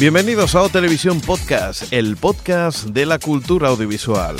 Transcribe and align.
Bienvenidos 0.00 0.54
a 0.54 0.62
O 0.62 0.68
Televisión 0.68 1.20
Podcast, 1.20 1.92
el 1.92 2.16
podcast 2.16 2.84
de 2.84 3.04
la 3.04 3.18
cultura 3.18 3.70
audiovisual. 3.70 4.36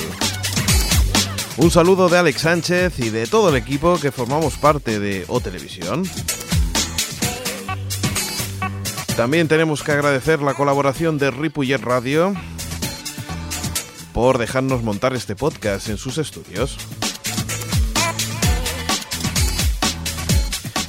Un 1.57 1.73
saludo 1.73 2.09
de 2.09 2.17
Alex 2.17 2.43
Sánchez 2.43 3.01
y 3.01 3.11
de 3.11 3.27
todo 3.27 3.49
el 3.49 3.57
equipo 3.57 3.99
que 3.99 4.13
formamos 4.13 4.57
parte 4.57 5.01
de 5.01 5.25
O 5.27 5.41
Televisión. 5.41 6.05
También 9.17 9.49
tenemos 9.49 9.83
que 9.83 9.91
agradecer 9.91 10.41
la 10.43 10.55
colaboración 10.55 11.19
de 11.19 11.33
Ripollet 11.33 11.79
Radio 11.79 12.35
por 14.13 14.39
dejarnos 14.39 14.85
montar 14.85 15.13
este 15.15 15.35
podcast 15.35 15.89
en 15.89 15.99
sus 15.99 16.19
estudios. 16.19 16.79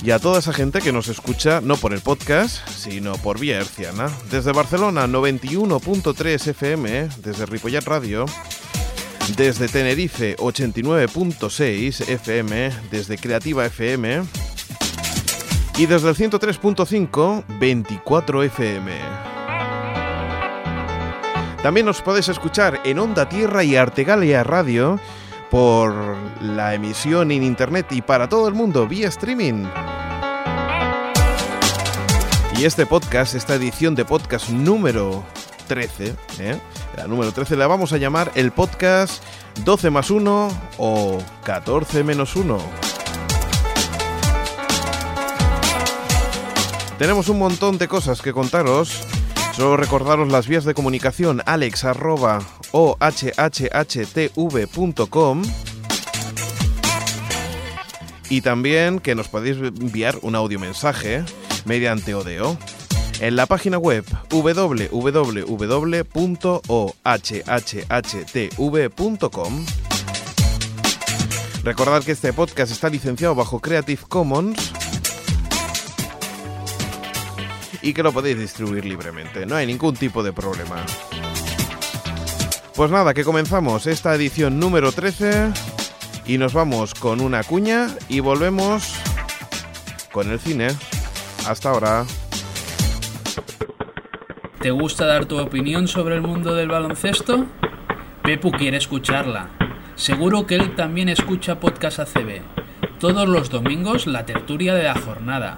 Y 0.02 0.12
a 0.12 0.20
toda 0.20 0.39
esa 0.39 0.53
gente 0.53 0.80
que 0.80 0.94
nos 0.94 1.09
escucha 1.09 1.59
no 1.59 1.76
por 1.76 1.94
el 1.94 1.99
podcast, 1.99 2.66
sino 2.70 3.13
por 3.13 3.38
vía 3.38 3.57
herciana. 3.57 4.09
Desde 4.31 4.53
Barcelona 4.53 5.07
91.3 5.07 6.48
FM, 6.48 7.09
desde 7.17 7.45
Ripollet 7.45 7.84
Radio. 7.84 8.26
Desde 9.35 9.67
Tenerife 9.67 10.38
89.6 10.38 12.09
FM, 12.09 12.71
desde 12.90 13.17
Creativa 13.17 13.66
FM. 13.66 14.23
Y 15.77 15.85
desde 15.85 16.09
el 16.09 16.16
103.5, 16.16 17.43
24 17.59 18.43
FM. 18.43 18.91
También 21.62 21.85
nos 21.85 22.01
podéis 22.01 22.29
escuchar 22.29 22.79
en 22.85 22.99
Onda 22.99 23.27
Tierra 23.27 23.66
y 23.66 23.76
Artegalia 23.76 24.45
Radio 24.45 24.98
por 25.51 25.93
la 26.41 26.73
emisión 26.73 27.32
en 27.32 27.43
internet 27.43 27.88
y 27.91 28.01
para 28.01 28.29
todo 28.29 28.48
el 28.48 28.54
mundo 28.54 28.88
vía 28.88 29.10
streaming. 29.10 29.66
Y 32.60 32.65
este 32.65 32.85
podcast, 32.85 33.35
esta 33.35 33.55
edición 33.55 33.96
de 33.96 34.04
podcast 34.04 34.49
número 34.49 35.24
13, 35.70 36.13
¿eh? 36.40 36.60
la 36.98 37.07
número 37.07 37.32
13 37.32 37.55
la 37.55 37.68
vamos 37.68 37.93
a 37.93 37.98
llamar 37.98 38.34
el 38.35 38.51
podcast 38.51 39.24
12 39.63 39.90
más 39.90 40.12
1 40.12 40.49
o 40.77 41.20
14 41.46 42.04
menos 42.04 42.35
1. 42.35 42.60
Tenemos 46.98 47.29
un 47.29 47.40
montón 47.40 47.77
de 47.77 47.88
cosas 47.88 48.21
que 48.21 48.34
contaros. 48.34 49.07
Solo 49.55 49.77
recordaros 49.77 50.29
las 50.29 50.49
vías 50.49 50.66
de 50.66 50.73
comunicación 50.73 51.41
alex 51.46 51.85
y 58.29 58.41
también 58.41 58.99
que 58.99 59.16
nos 59.16 59.29
podéis 59.29 59.57
enviar 59.60 60.20
un 60.23 60.35
audio 60.35 60.60
mensaje 60.60 61.23
mediante 61.65 62.13
Odeo 62.15 62.57
en 63.20 63.35
la 63.35 63.46
página 63.46 63.77
web 63.77 64.06
www.ohhhtv.com. 64.29 64.85
Recordad 71.63 72.03
que 72.03 72.13
este 72.13 72.31
podcast 72.34 72.72
está 72.72 72.90
licenciado 72.90 73.35
bajo 73.35 73.59
Creative 73.59 74.01
Commons 74.07 74.72
y 77.81 77.94
que 77.94 78.03
lo 78.03 78.12
podéis 78.12 78.40
distribuir 78.40 78.85
libremente, 78.85 79.46
no 79.46 79.56
hay 79.56 79.68
ningún 79.68 79.96
tipo 79.96 80.23
de 80.23 80.34
problema. 80.34 80.85
Pues 82.75 82.91
nada, 82.91 83.13
que 83.13 83.25
comenzamos 83.25 83.88
esta 83.88 84.16
edición 84.16 84.59
número 84.59 84.91
13 84.94 85.51
y 86.25 86.38
nos 86.38 86.53
vamos 86.53 86.94
con 86.94 87.19
una 87.19 87.44
cuña 87.44 87.89
y 88.07 88.22
volvemos 88.22 88.94
con 90.12 90.31
el 90.31 90.39
cine. 90.39 90.69
Hasta 91.47 91.69
ahora. 91.69 92.05
¿Te 94.61 94.72
gusta 94.72 95.05
dar 95.05 95.25
tu 95.25 95.39
opinión 95.39 95.88
sobre 95.88 96.16
el 96.16 96.22
mundo 96.22 96.53
del 96.53 96.67
baloncesto? 96.67 97.45
Pepu 98.23 98.51
quiere 98.51 98.75
escucharla. 98.77 99.50
Seguro 99.95 100.45
que 100.45 100.55
él 100.55 100.75
también 100.75 101.07
escucha 101.09 101.59
Podcast 101.59 102.00
ACB. 102.00 102.41
Todos 103.00 103.27
los 103.27 103.50
domingos 103.50 104.05
la 104.05 104.25
tertulia 104.25 104.75
de 104.75 104.83
la 104.83 104.95
jornada. 104.95 105.57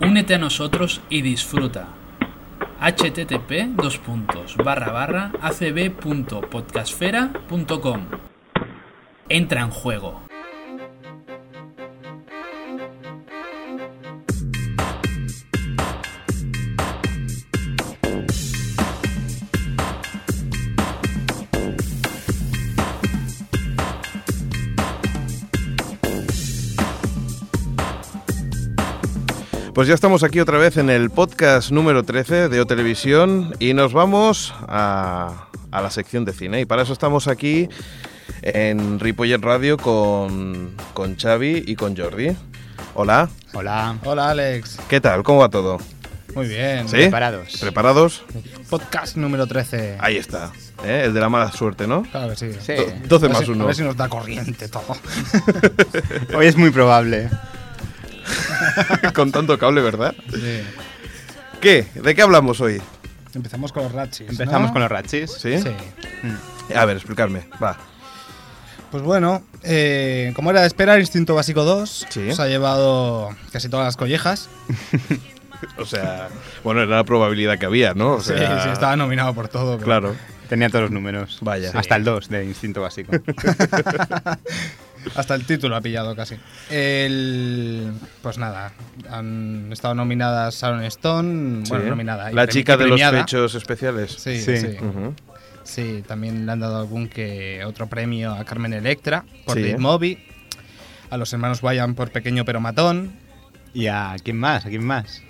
Únete 0.00 0.34
a 0.34 0.38
nosotros 0.38 1.00
y 1.10 1.22
disfruta. 1.22 1.88
http 2.80 3.74
dos 3.74 3.98
puntos, 3.98 4.56
barra 4.56 4.92
barra 4.92 5.32
acb.podcastfera.com 5.40 8.06
Entra 9.28 9.60
en 9.60 9.70
juego. 9.70 10.29
Pues 29.80 29.88
ya 29.88 29.94
estamos 29.94 30.22
aquí 30.24 30.40
otra 30.40 30.58
vez 30.58 30.76
en 30.76 30.90
el 30.90 31.08
podcast 31.08 31.70
número 31.70 32.02
13 32.02 32.50
de 32.50 32.60
O 32.60 32.66
Televisión 32.66 33.54
y 33.60 33.72
nos 33.72 33.94
vamos 33.94 34.52
a, 34.68 35.46
a 35.70 35.80
la 35.80 35.90
sección 35.90 36.26
de 36.26 36.34
cine. 36.34 36.60
Y 36.60 36.66
para 36.66 36.82
eso 36.82 36.92
estamos 36.92 37.28
aquí 37.28 37.66
en 38.42 39.00
Ripollet 39.00 39.38
Radio 39.40 39.78
con, 39.78 40.74
con 40.92 41.16
Xavi 41.16 41.64
y 41.66 41.76
con 41.76 41.96
Jordi. 41.96 42.36
Hola, 42.92 43.30
Hola. 43.54 43.96
Hola 44.04 44.28
Alex, 44.28 44.76
¿qué 44.86 45.00
tal? 45.00 45.22
¿Cómo 45.22 45.38
va 45.40 45.48
todo? 45.48 45.78
muy 46.34 46.46
bien. 46.46 46.86
¿Sí? 46.86 46.96
Preparados. 46.96 47.56
¿Preparados? 47.58 48.22
Podcast 48.68 49.16
número 49.16 49.46
13. 49.46 49.96
Ahí 49.98 50.16
está, 50.18 50.52
¿eh? 50.84 51.04
el 51.06 51.14
de 51.14 51.20
la 51.20 51.30
mala 51.30 51.50
suerte, 51.52 51.86
¿no? 51.86 52.02
Claro 52.02 52.28
que 52.34 52.36
sí. 52.36 52.50
Sí. 52.60 52.74
Do- 53.08 53.18
12 53.18 53.24
A 53.26 53.28
ver 53.28 53.30
más 53.30 53.44
si- 53.46 53.50
1. 53.50 53.64
A 53.64 53.66
ver 53.66 53.76
si 53.76 53.82
nos 53.82 53.96
da 53.96 54.10
corriente 54.10 54.68
todo. 54.68 54.94
Hoy 56.36 56.46
es 56.46 56.56
muy 56.56 56.70
probable. 56.70 57.30
con 59.14 59.32
tanto 59.32 59.58
cable, 59.58 59.80
¿verdad? 59.82 60.14
Sí. 60.32 60.60
¿Qué? 61.60 61.86
¿De 61.94 62.14
qué 62.14 62.22
hablamos 62.22 62.60
hoy? 62.60 62.80
Empezamos 63.34 63.72
con 63.72 63.84
los 63.84 63.92
ratchis. 63.92 64.26
¿no? 64.26 64.32
Empezamos 64.32 64.72
con 64.72 64.80
los 64.82 64.90
ratchis. 64.90 65.30
¿Sí? 65.32 65.58
Sí. 65.60 65.70
A 66.74 66.84
ver, 66.84 66.96
explicarme. 66.96 67.46
Va. 67.62 67.76
Pues 68.90 69.02
bueno, 69.04 69.42
eh, 69.62 70.32
como 70.34 70.50
era 70.50 70.62
de 70.62 70.66
esperar, 70.66 70.98
Instinto 70.98 71.34
Básico 71.36 71.62
2 71.64 72.06
Sí. 72.08 72.32
se 72.32 72.42
ha 72.42 72.46
llevado 72.48 73.30
casi 73.52 73.68
todas 73.68 73.86
las 73.86 73.96
collejas. 73.96 74.48
O 75.76 75.84
sea, 75.84 76.28
bueno, 76.64 76.80
era 76.80 76.96
la 76.96 77.04
probabilidad 77.04 77.58
que 77.58 77.66
había, 77.66 77.92
¿no? 77.92 78.14
O 78.14 78.20
Sí, 78.22 78.28
sea, 78.32 78.62
sí, 78.62 78.68
estaba 78.70 78.96
nominado 78.96 79.34
por 79.34 79.48
todo. 79.48 79.74
pero- 79.74 79.84
Claro. 79.84 80.16
Tenía 80.48 80.70
todos 80.70 80.84
los 80.84 80.90
números. 80.90 81.36
Vaya. 81.42 81.70
Hasta 81.74 81.96
el 81.96 82.04
2 82.04 82.30
de 82.30 82.44
instinto 82.46 82.80
básico. 82.80 83.12
Hasta 85.14 85.34
el 85.34 85.44
título 85.46 85.76
ha 85.76 85.80
pillado 85.80 86.14
casi. 86.14 86.36
El, 86.68 87.92
pues 88.22 88.38
nada, 88.38 88.72
han 89.10 89.68
estado 89.72 89.94
nominadas 89.94 90.54
Sharon 90.60 90.82
Stone, 90.84 91.64
bueno, 91.68 91.84
nominada. 91.90 92.30
La 92.32 92.46
chica 92.46 92.76
de 92.76 92.86
los 92.86 93.00
pechos 93.00 93.54
especiales. 93.54 94.12
Sí, 94.12 94.40
Sí. 94.40 94.56
sí. 95.64 96.04
También 96.06 96.46
le 96.46 96.52
han 96.52 96.60
dado 96.60 96.78
algún 96.78 97.08
que 97.08 97.64
otro 97.64 97.86
premio 97.88 98.32
a 98.32 98.44
Carmen 98.44 98.72
Electra 98.72 99.24
por 99.44 99.56
Sí. 99.56 99.62
Date 99.62 99.78
Movie, 99.78 100.26
a 101.10 101.16
los 101.16 101.32
hermanos 101.32 101.62
Wyan 101.62 101.94
por 101.94 102.10
Pequeño 102.10 102.44
pero 102.44 102.60
Matón. 102.60 103.12
¿Y 103.72 103.86
a 103.86 104.16
quién 104.22 104.36
más? 104.38 104.66
¿A 104.66 104.68
quién 104.68 104.84
más? 104.84 105.22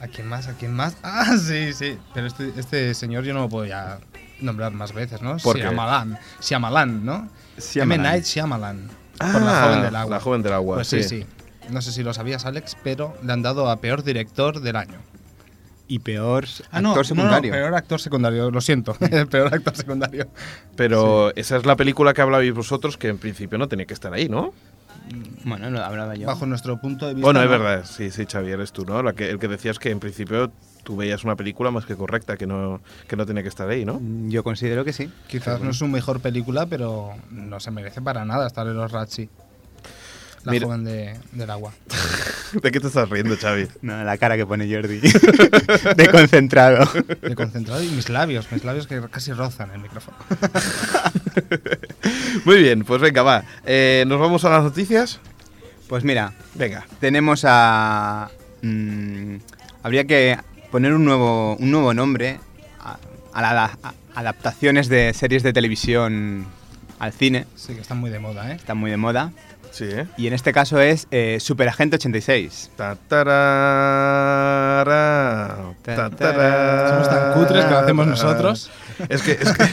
¿A 0.00 0.08
quién 0.08 0.26
más? 0.28 0.48
¿A 0.48 0.54
quién 0.54 0.72
más? 0.74 0.96
Ah, 1.02 1.36
sí, 1.38 1.72
sí. 1.72 1.96
Pero 2.14 2.26
este, 2.26 2.52
este 2.56 2.94
señor 2.94 3.24
yo 3.24 3.32
no 3.34 3.40
lo 3.40 3.48
puedo 3.48 3.66
ya 3.66 3.98
nombrar 4.40 4.72
más 4.72 4.92
veces, 4.92 5.20
¿no? 5.22 5.36
¿Por 5.38 5.56
qué? 5.56 5.62
Shyamalan. 5.62 6.18
Shyamalan, 6.40 7.04
¿no? 7.04 7.28
Shyamalan. 7.58 8.00
M. 8.00 8.10
Night 8.10 8.24
Shyamalan. 8.24 8.99
Ah, 9.20 9.30
por 9.32 9.42
La 9.42 9.62
Joven 9.62 9.82
del 9.82 9.96
Agua. 9.96 10.10
La 10.16 10.20
joven 10.20 10.42
del 10.42 10.52
agua. 10.52 10.74
Pues 10.76 10.88
sí, 10.88 11.02
sí. 11.04 11.24
No 11.70 11.80
sé 11.82 11.92
si 11.92 12.02
lo 12.02 12.12
sabías, 12.12 12.46
Alex, 12.46 12.76
pero 12.82 13.14
le 13.22 13.32
han 13.32 13.42
dado 13.42 13.70
a 13.70 13.76
Peor 13.76 14.02
Director 14.02 14.60
del 14.60 14.74
Año. 14.76 14.98
Y 15.86 15.98
peor 16.00 16.46
Ah, 16.70 16.80
no, 16.80 16.90
actor 16.90 17.04
no, 17.04 17.08
secundario. 17.16 17.50
no, 17.52 17.56
peor 17.58 17.74
actor 17.74 18.00
secundario, 18.00 18.50
lo 18.50 18.60
siento. 18.60 18.96
el 19.10 19.26
peor 19.28 19.52
actor 19.54 19.76
secundario. 19.76 20.28
Pero 20.76 21.34
esa 21.36 21.56
es 21.56 21.66
la 21.66 21.76
película 21.76 22.14
que 22.14 22.22
hablabais 22.22 22.52
vosotros 22.54 22.96
que 22.96 23.08
en 23.08 23.18
principio 23.18 23.58
no 23.58 23.68
tenía 23.68 23.86
que 23.86 23.94
estar 23.94 24.12
ahí, 24.12 24.28
¿no? 24.28 24.52
Bueno, 25.44 25.68
no 25.70 25.80
hablaba 25.80 26.14
yo. 26.14 26.26
Bajo 26.26 26.46
nuestro 26.46 26.80
punto 26.80 27.06
de 27.06 27.14
vista. 27.14 27.24
Bueno, 27.26 27.40
es 27.42 27.46
no. 27.46 27.50
verdad, 27.58 27.84
sí, 27.84 28.10
sí, 28.10 28.24
Xavier, 28.26 28.54
eres 28.54 28.72
tú, 28.72 28.84
¿no? 28.84 29.02
La 29.02 29.12
que, 29.14 29.30
el 29.30 29.38
que 29.40 29.48
decías 29.48 29.78
que 29.80 29.90
en 29.90 29.98
principio 29.98 30.52
tú 30.82 30.96
veías 30.96 31.24
una 31.24 31.36
película 31.36 31.70
más 31.70 31.86
que 31.86 31.96
correcta, 31.96 32.36
que 32.36 32.46
no, 32.46 32.80
que 33.08 33.16
no 33.16 33.26
tenía 33.26 33.42
que 33.42 33.48
estar 33.48 33.68
ahí, 33.68 33.84
¿no? 33.84 33.98
Mm, 34.00 34.30
Yo 34.30 34.44
considero 34.44 34.84
que 34.84 34.92
sí. 34.92 35.10
Quizás 35.28 35.60
no 35.60 35.70
es 35.70 35.76
su 35.76 35.88
mejor 35.88 36.20
película, 36.20 36.66
pero 36.66 37.12
no 37.30 37.60
se 37.60 37.70
merece 37.70 38.00
para 38.02 38.24
nada 38.24 38.46
estar 38.46 38.66
en 38.66 38.76
los 38.76 38.92
Ratchi. 38.92 39.28
La 40.44 40.52
Mira. 40.52 40.64
joven 40.66 40.84
de- 40.84 41.18
del 41.32 41.50
agua. 41.50 41.72
¿De 42.62 42.70
qué 42.72 42.80
te 42.80 42.86
estás 42.86 43.10
riendo, 43.10 43.36
Xavi? 43.36 43.68
No, 43.82 44.02
la 44.02 44.16
cara 44.16 44.38
que 44.38 44.46
pone 44.46 44.72
Jordi. 44.74 45.00
de 45.96 46.08
concentrado. 46.10 46.88
De 47.20 47.34
concentrado 47.34 47.82
y 47.82 47.88
mis 47.90 48.08
labios, 48.08 48.50
mis 48.50 48.64
labios 48.64 48.86
que 48.86 49.00
casi 49.10 49.32
rozan 49.34 49.70
el 49.72 49.80
micrófono. 49.82 50.16
Muy 52.44 52.62
bien, 52.62 52.84
pues 52.84 53.00
venga, 53.00 53.22
va. 53.22 53.44
Eh, 53.66 54.04
¿Nos 54.06 54.18
vamos 54.18 54.44
a 54.44 54.50
las 54.50 54.62
noticias? 54.62 55.20
Pues 55.88 56.04
mira, 56.04 56.32
Venga. 56.54 56.86
tenemos 57.00 57.44
a. 57.46 58.30
mm, 58.62 59.36
habría 59.82 60.04
que 60.06 60.38
poner 60.70 60.94
un 60.94 61.04
nuevo, 61.04 61.56
un 61.56 61.70
nuevo 61.70 61.94
nombre 61.94 62.40
a, 62.80 62.98
a 63.32 63.54
las 63.54 63.70
adaptaciones 64.14 64.88
de 64.88 65.12
series 65.14 65.42
de 65.42 65.52
televisión 65.52 66.46
al 66.98 67.12
cine. 67.12 67.46
Sí, 67.56 67.74
que 67.74 67.80
están 67.80 67.98
muy 67.98 68.10
de 68.10 68.18
moda, 68.18 68.52
¿eh? 68.52 68.54
Están 68.56 68.78
muy 68.78 68.90
de 68.90 68.96
moda. 68.96 69.32
Sí, 69.72 69.84
¿eh? 69.84 70.06
Y 70.16 70.26
en 70.26 70.32
este 70.32 70.52
caso 70.52 70.80
es 70.80 71.06
eh, 71.10 71.38
Superagente 71.40 71.96
86. 71.96 72.72
Ta, 72.76 72.96
tarara, 72.96 73.24
ta, 75.82 76.10
tarara. 76.10 76.88
Somos 76.88 77.08
tan 77.08 77.32
cutres 77.34 77.64
que 77.64 77.70
lo 77.70 77.78
hacemos 77.78 78.06
nosotros. 78.06 78.70
Es 79.08 79.22
que, 79.22 79.32
es, 79.32 79.52
que, 79.52 79.64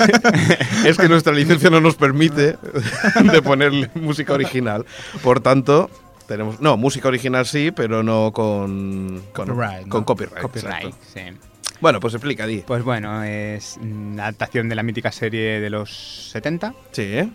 es 0.90 0.98
que 0.98 1.10
nuestra 1.10 1.34
licencia 1.34 1.70
no 1.70 1.82
nos 1.82 1.96
permite 1.96 2.58
de 3.32 3.42
poner 3.42 3.90
música 3.96 4.34
original. 4.34 4.86
Por 5.24 5.40
tanto, 5.40 5.90
tenemos. 6.28 6.60
No, 6.62 6.78
música 6.78 7.08
original 7.08 7.46
sí, 7.46 7.72
pero 7.72 8.04
no 8.04 8.32
con. 8.32 9.24
con- 9.34 9.48
Copyright, 9.48 9.86
¿no? 9.86 9.90
Con 9.90 10.04
copyright. 10.04 10.42
Copyright, 10.42 10.94
sí. 11.14 11.22
Bueno, 11.80 12.00
pues 12.00 12.14
explica, 12.16 12.48
Di. 12.48 12.64
Pues 12.66 12.84
bueno, 12.84 13.24
es 13.24 13.78
una 13.82 14.24
adaptación 14.24 14.68
de 14.70 14.76
la 14.76 14.84
mítica 14.84 15.12
serie 15.12 15.60
de 15.60 15.70
los 15.70 16.30
70. 16.32 16.74
Sí, 16.92 17.04
¿eh? 17.04 17.30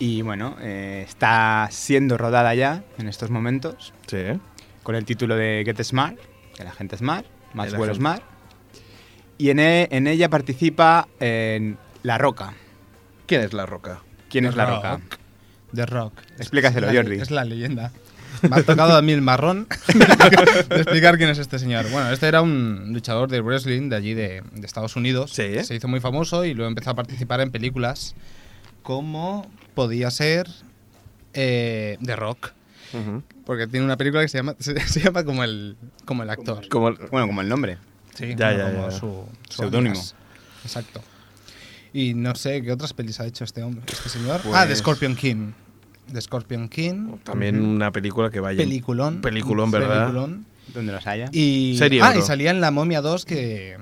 Y 0.00 0.22
bueno, 0.22 0.56
eh, 0.60 1.04
está 1.06 1.68
siendo 1.70 2.18
rodada 2.18 2.52
ya 2.54 2.82
en 2.98 3.06
estos 3.08 3.30
momentos 3.30 3.92
Sí, 4.08 4.16
¿eh? 4.16 4.38
con 4.82 4.96
el 4.96 5.04
título 5.04 5.36
de 5.36 5.62
Get 5.64 5.80
Smart, 5.84 6.16
el 6.58 6.66
agente 6.66 6.96
Smart, 6.96 7.24
más 7.54 7.68
El 7.68 7.76
vuelo 7.76 7.94
Smart. 7.94 8.22
Y 9.38 9.50
en, 9.50 9.60
e- 9.60 9.88
en 9.92 10.08
ella 10.08 10.28
participa 10.28 11.06
en 11.20 11.78
La 12.02 12.18
Roca. 12.18 12.54
¿Quién 13.26 13.42
es 13.42 13.52
La 13.52 13.66
Roca? 13.66 14.00
¿Quién 14.28 14.46
es 14.46 14.56
La 14.56 14.66
Rock. 14.66 14.76
Roca? 14.84 15.00
The 15.74 15.86
Rock. 15.86 16.14
Explícaselo, 16.38 16.88
Es 16.88 16.94
la- 16.94 17.02
Jordi. 17.02 17.16
Es 17.20 17.30
la 17.30 17.44
leyenda. 17.44 17.92
Me 18.42 18.56
ha 18.56 18.62
tocado 18.62 18.96
a 18.96 19.00
mí 19.02 19.12
el 19.12 19.22
marrón 19.22 19.66
de 20.68 20.76
explicar 20.76 21.16
quién 21.16 21.30
es 21.30 21.38
este 21.38 21.58
señor. 21.58 21.88
Bueno, 21.90 22.10
este 22.10 22.26
era 22.26 22.42
un 22.42 22.90
luchador 22.92 23.30
de 23.30 23.40
wrestling 23.40 23.88
de 23.88 23.96
allí, 23.96 24.12
de, 24.14 24.42
de 24.52 24.66
Estados 24.66 24.96
Unidos. 24.96 25.30
Sí. 25.32 25.62
Se 25.64 25.74
hizo 25.74 25.88
muy 25.88 26.00
famoso 26.00 26.44
y 26.44 26.52
luego 26.52 26.68
empezó 26.68 26.90
a 26.90 26.94
participar 26.94 27.40
en 27.40 27.50
películas 27.50 28.14
como 28.82 29.50
podía 29.74 30.10
ser 30.10 30.48
eh, 31.32 31.96
The 32.04 32.16
Rock. 32.16 32.52
Porque 33.44 33.66
tiene 33.66 33.84
una 33.84 33.96
película 33.96 34.22
que 34.22 34.28
se 34.28 34.38
llama, 34.38 34.54
se, 34.60 34.78
se 34.86 35.00
llama 35.00 35.24
como, 35.24 35.42
el, 35.42 35.76
como 36.04 36.22
el 36.22 36.30
actor. 36.30 36.68
Como 36.68 36.88
el- 36.88 36.96
Bueno, 37.10 37.26
como 37.26 37.40
el 37.40 37.48
nombre. 37.48 37.78
Sí, 38.14 38.34
Ya, 38.36 38.52
como 38.52 38.58
ya, 38.58 38.72
como 38.72 38.90
ya. 38.90 38.98
su, 38.98 39.24
su 39.48 39.62
Seudónimo. 39.62 40.00
Exacto. 40.64 41.02
Y 41.92 42.14
no 42.14 42.34
sé 42.34 42.62
qué 42.62 42.72
otras 42.72 42.92
pelis 42.92 43.18
ha 43.20 43.26
hecho 43.26 43.44
este 43.44 43.62
hombre, 43.62 43.82
este 43.90 44.08
señor. 44.08 44.40
Pues- 44.42 44.54
Ah, 44.54 44.66
The 44.66 44.76
Scorpion 44.76 45.16
King. 45.16 45.52
The 46.12 46.20
Scorpion 46.20 46.68
King. 46.68 47.18
También 47.24 47.60
una 47.60 47.90
película 47.90 48.30
que 48.30 48.40
vaya. 48.40 48.58
Peliculón. 48.58 49.20
Peliculón, 49.20 49.70
¿verdad? 49.70 50.06
Peliculón. 50.06 50.46
Donde 50.72 50.92
los 50.92 51.06
haya. 51.06 51.28
Y, 51.32 51.76
Serie 51.78 52.00
ah, 52.02 52.16
y 52.16 52.22
salía 52.22 52.50
en 52.50 52.60
La 52.60 52.70
Momia 52.70 53.00
2 53.00 53.24
que... 53.24 53.76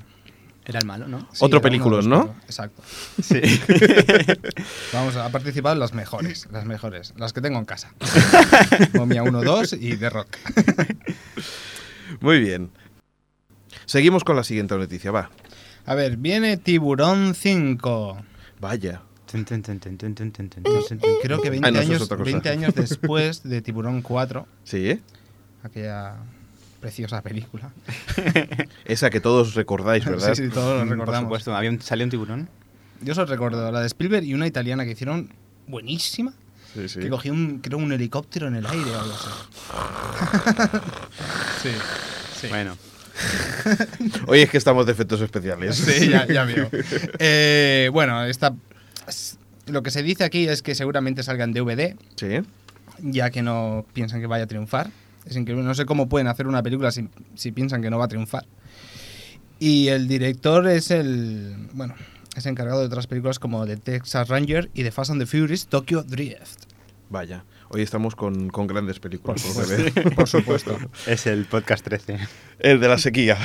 Era 0.64 0.78
el 0.78 0.86
malo, 0.86 1.08
¿no? 1.08 1.26
sí, 1.32 1.44
Otro 1.44 1.58
de 1.58 1.76
los 1.76 2.06
¿no? 2.06 2.36
Exacto. 2.44 2.82
Sí. 3.20 3.40
Vamos, 4.92 5.16
ha 5.16 5.28
participado 5.30 5.72
en 5.72 5.80
las 5.80 5.92
mejores, 5.92 6.46
las 6.52 6.64
mejores, 6.64 7.14
las 7.16 7.32
que 7.32 7.40
tengo 7.40 7.58
en 7.58 7.64
casa. 7.64 7.92
Momia 8.94 9.24
1, 9.24 9.42
2 9.42 9.72
y 9.80 9.96
The 9.96 10.10
Rock. 10.10 10.28
Muy 12.20 12.38
bien. 12.38 12.70
Seguimos 13.86 14.22
con 14.22 14.36
la 14.36 14.44
siguiente 14.44 14.76
noticia, 14.76 15.10
va. 15.10 15.30
A 15.84 15.96
ver, 15.96 16.16
viene 16.16 16.56
Tiburón 16.58 17.34
5. 17.34 18.18
Vaya. 18.60 19.02
Creo 21.22 21.40
que 21.40 21.50
20, 21.50 22.48
años, 22.48 22.74
después 22.74 23.42
de 23.42 23.62
Tiburón 23.62 24.02
4. 24.02 24.46
Aquella 25.62 26.16
preciosa 26.80 27.22
película. 27.22 27.72
Esa 28.84 29.08
que 29.08 29.20
todos 29.20 29.54
recordáis, 29.54 30.04
¿verdad? 30.04 30.34
Sí, 30.34 30.44
sí 30.44 30.50
todos 30.50 30.84
lo 30.84 30.90
recordamos. 30.90 31.28
Por 31.28 31.40
supuesto, 31.40 31.56
¿había 31.56 31.80
¿salió 31.80 32.04
un 32.04 32.10
tiburón? 32.10 32.48
Yo 33.00 33.12
os 33.12 33.28
recuerdo, 33.28 33.70
la 33.70 33.80
de 33.80 33.86
Spielberg 33.86 34.24
y 34.24 34.34
una 34.34 34.46
italiana 34.46 34.84
que 34.84 34.90
hicieron 34.90 35.30
buenísima. 35.66 36.34
Sí, 36.74 36.88
sí. 36.88 37.00
Que 37.00 37.08
cogió, 37.08 37.32
un, 37.32 37.60
creo, 37.60 37.78
un 37.78 37.92
helicóptero 37.92 38.48
en 38.48 38.56
el 38.56 38.66
aire 38.66 38.90
o 38.90 39.00
algo 39.00 39.14
así. 39.14 39.28
sí, 41.62 41.70
sí. 42.40 42.48
Bueno. 42.48 42.76
Hoy 44.26 44.40
es 44.40 44.50
que 44.50 44.58
estamos 44.58 44.86
de 44.86 44.92
efectos 44.92 45.20
especiales. 45.20 45.76
Sí, 45.76 46.08
ya, 46.08 46.26
ya 46.26 46.44
veo. 46.44 46.70
Bueno, 47.92 48.24
esta 48.24 48.54
lo 49.66 49.82
que 49.82 49.90
se 49.90 50.02
dice 50.02 50.24
aquí 50.24 50.48
es 50.48 50.62
que 50.62 50.74
seguramente 50.74 51.22
salga 51.22 51.44
en 51.44 51.52
DVD, 51.52 51.96
Sí. 52.16 52.40
ya 53.02 53.30
que 53.30 53.42
no 53.42 53.84
piensan 53.92 54.20
que 54.20 54.26
vaya 54.26 54.44
a 54.44 54.46
triunfar. 54.46 54.90
Es 55.24 55.36
increíble, 55.36 55.64
no 55.64 55.74
sé 55.74 55.84
cómo 55.86 56.08
pueden 56.08 56.26
hacer 56.26 56.46
una 56.48 56.62
película 56.62 56.90
si, 56.90 57.08
si 57.36 57.52
piensan 57.52 57.80
que 57.82 57.90
no 57.90 57.98
va 57.98 58.06
a 58.06 58.08
triunfar. 58.08 58.44
Y 59.60 59.88
el 59.88 60.08
director 60.08 60.66
es 60.66 60.90
el, 60.90 61.68
bueno, 61.74 61.94
es 62.34 62.46
encargado 62.46 62.80
de 62.80 62.86
otras 62.86 63.06
películas 63.06 63.38
como 63.38 63.64
The 63.66 63.76
Texas 63.76 64.28
Ranger 64.28 64.70
y 64.74 64.82
The 64.82 64.90
Fast 64.90 65.12
and 65.12 65.20
the 65.20 65.26
Furious 65.26 65.66
Tokyo 65.68 66.02
Drift. 66.02 66.64
Vaya. 67.10 67.44
Hoy 67.74 67.80
estamos 67.80 68.14
con, 68.14 68.50
con 68.50 68.66
grandes 68.66 69.00
películas. 69.00 69.42
Por 69.42 70.14
por 70.14 70.28
supuesto. 70.28 70.78
es 71.06 71.26
el 71.26 71.46
podcast 71.46 71.82
13. 71.82 72.18
El 72.58 72.80
de 72.80 72.88
la 72.88 72.98
sequía. 72.98 73.38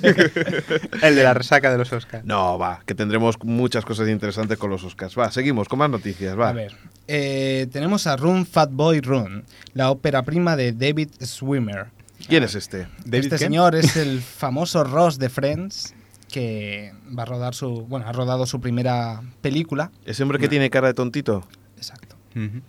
el 1.02 1.14
de 1.14 1.22
la 1.22 1.34
resaca 1.34 1.70
de 1.70 1.76
los 1.76 1.92
Oscars. 1.92 2.24
No, 2.24 2.58
va, 2.58 2.80
que 2.86 2.94
tendremos 2.94 3.36
muchas 3.44 3.84
cosas 3.84 4.08
interesantes 4.08 4.56
con 4.56 4.70
los 4.70 4.82
Oscars. 4.84 5.18
Va, 5.18 5.30
seguimos 5.30 5.68
con 5.68 5.80
más 5.80 5.90
noticias, 5.90 6.38
va. 6.38 6.48
A 6.48 6.52
ver, 6.52 6.74
eh, 7.08 7.66
tenemos 7.70 8.06
a 8.06 8.16
Run 8.16 8.46
Fat 8.46 8.70
Boy 8.72 9.02
Run, 9.02 9.44
la 9.74 9.90
ópera 9.90 10.22
prima 10.22 10.56
de 10.56 10.72
David 10.72 11.10
Swimmer. 11.20 11.88
¿Quién 12.26 12.44
es 12.44 12.54
este? 12.54 12.88
¿David 13.04 13.24
este 13.24 13.36
señor 13.36 13.74
es 13.74 13.96
el 13.98 14.22
famoso 14.22 14.82
Ross 14.82 15.18
de 15.18 15.28
Friends, 15.28 15.94
que 16.30 16.94
va 17.16 17.24
a 17.24 17.26
rodar 17.26 17.54
su, 17.54 17.84
bueno, 17.86 18.06
ha 18.08 18.12
rodado 18.12 18.46
su 18.46 18.62
primera 18.62 19.20
película. 19.42 19.90
¿Ese 20.06 20.22
hombre 20.22 20.38
que 20.38 20.48
tiene 20.48 20.70
cara 20.70 20.88
de 20.88 20.94
tontito? 20.94 21.46
Exacto. 21.76 22.16
Ujú. 22.34 22.62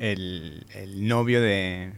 El, 0.00 0.66
el 0.74 1.06
novio 1.06 1.40
de. 1.40 1.92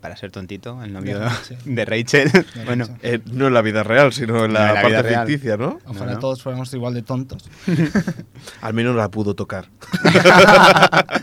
Para 0.00 0.16
ser 0.16 0.32
tontito, 0.32 0.82
el 0.82 0.92
novio 0.92 1.20
De 1.20 1.24
Rachel. 1.26 1.58
de 1.64 1.84
Rachel. 1.84 2.32
De 2.32 2.44
bueno. 2.64 2.88
Eh, 3.04 3.20
no 3.30 3.46
en 3.46 3.54
la 3.54 3.62
vida 3.62 3.84
real, 3.84 4.12
sino 4.12 4.44
en 4.44 4.52
No, 4.52 4.58
la, 4.58 4.82
en 4.82 4.92
la 4.92 5.00
parte 5.02 5.16
ficticia, 5.16 5.56
¿no? 5.56 5.78
Ojalá 5.86 6.06
No, 6.06 6.12
no. 6.14 6.18
todos 6.18 6.42
fuéramos 6.42 6.74
igual 6.74 6.94
de 6.94 7.02
tontos. 7.02 7.48
Al 8.62 8.74
menos 8.74 8.96
la 8.96 9.08
pudo 9.12 9.34
tocar. 9.36 9.68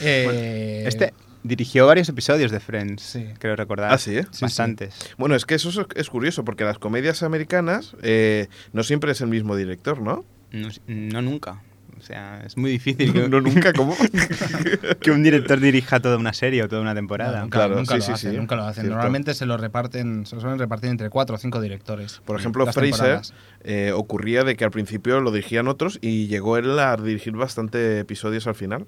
Eh, 0.00 0.84
este 0.86 1.12
dirigió 1.42 1.86
varios 1.86 2.08
episodios 2.08 2.50
de 2.52 2.60
Friends, 2.60 3.02
Sí. 3.02 3.26
creo 3.38 3.56
recordar. 3.56 3.92
Ah, 3.92 3.98
¿sí, 3.98 4.16
eh? 4.16 4.26
Sí, 4.30 4.42
Bastantes. 4.44 4.94
Bueno, 5.16 5.34
es 5.34 5.44
que 5.46 5.54
eso 5.54 5.68
es, 5.70 5.78
es 5.96 6.10
curioso, 6.10 6.44
porque 6.44 6.62
las 6.64 6.78
comedias 6.78 7.22
americanas 7.22 7.96
eh, 8.02 8.48
no 8.72 8.82
siempre 8.82 9.12
es 9.12 9.20
el 9.20 9.28
mismo 9.28 9.56
director, 9.56 10.00
¿no? 10.00 10.24
No, 10.52 10.68
no 10.86 11.22
nunca. 11.22 11.62
O 11.98 12.02
sea, 12.02 12.42
es 12.46 12.56
muy 12.56 12.70
difícil 12.70 13.12
que, 13.12 13.28
No, 13.28 13.40
nunca, 13.40 13.72
¿cómo? 13.72 13.96
que 15.00 15.10
un 15.10 15.22
director 15.22 15.58
dirija 15.60 16.00
toda 16.00 16.16
una 16.16 16.32
serie 16.32 16.62
o 16.62 16.68
toda 16.68 16.80
una 16.82 16.94
temporada. 16.94 17.38
no, 17.38 17.42
nunca, 17.44 17.58
Claro, 17.58 17.74
nunca 17.76 17.94
sí, 17.94 17.98
lo 17.98 18.04
sí, 18.04 18.12
hacen, 18.12 18.30
sí, 18.32 18.36
nunca 18.36 18.56
lo 18.56 18.62
hacen. 18.64 18.82
cierto. 18.84 18.90
Normalmente 18.94 19.34
se 19.34 19.46
lo 19.46 19.56
reparten, 19.56 20.24
se 20.26 20.34
lo 20.36 20.40
suelen 20.40 20.58
repartir 20.58 20.90
entre 20.90 21.10
cuatro 21.10 21.36
o 21.36 21.38
cinco 21.38 21.60
directores. 21.60 22.20
Por 22.24 22.38
ejemplo, 22.38 22.66
Fraser 22.72 23.20
eh, 23.64 23.92
ocurría 23.94 24.44
de 24.44 24.56
que 24.56 24.64
al 24.64 24.70
principio 24.70 25.20
lo 25.20 25.30
dirigían 25.32 25.68
otros 25.68 25.98
y 26.00 26.26
llegó 26.28 26.56
él 26.56 26.78
a 26.78 26.96
dirigir 26.96 27.32
bastante 27.34 27.98
episodios 28.00 28.46
al 28.46 28.54
final. 28.54 28.86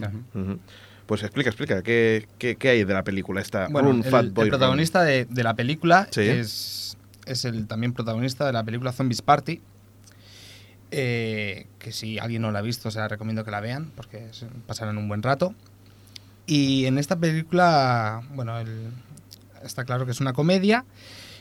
Ujú. 0.00 0.40
Ujú. 0.42 0.58
Pues 1.06 1.22
explica, 1.22 1.48
explica, 1.48 1.82
¿qué, 1.82 2.28
qué, 2.38 2.56
qué 2.56 2.68
hay 2.68 2.84
de 2.84 2.92
la 2.92 3.02
película 3.02 3.40
esta? 3.40 3.68
Bueno, 3.70 3.88
Run, 3.88 4.02
el, 4.04 4.10
Fat 4.10 4.24
el 4.24 4.30
Boy 4.32 4.44
Run? 4.44 4.50
protagonista 4.50 5.02
de, 5.04 5.24
de 5.24 5.42
la 5.42 5.54
película 5.54 6.06
Sí. 6.10 6.20
es, 6.20 6.98
es 7.24 7.44
el 7.46 7.66
también 7.66 7.94
protagonista 7.94 8.46
de 8.46 8.52
la 8.52 8.62
película 8.62 8.92
Zombies 8.92 9.22
Party. 9.22 9.60
Eh, 10.90 11.66
que 11.78 11.92
si 11.92 12.18
alguien 12.18 12.42
no 12.42 12.50
la 12.50 12.60
ha 12.60 12.62
visto, 12.62 12.90
se 12.90 12.98
la 12.98 13.08
recomiendo 13.08 13.44
que 13.44 13.50
la 13.50 13.60
vean 13.60 13.90
porque 13.96 14.28
pasarán 14.66 14.98
un 14.98 15.08
buen 15.08 15.22
rato. 15.22 15.54
Y 16.46 16.86
en 16.86 16.98
esta 16.98 17.16
película, 17.16 18.22
bueno, 18.34 18.58
el- 18.58 18.90
está 19.64 19.84
claro 19.84 20.04
que 20.06 20.12
es 20.12 20.20
una 20.20 20.32
comedia 20.32 20.84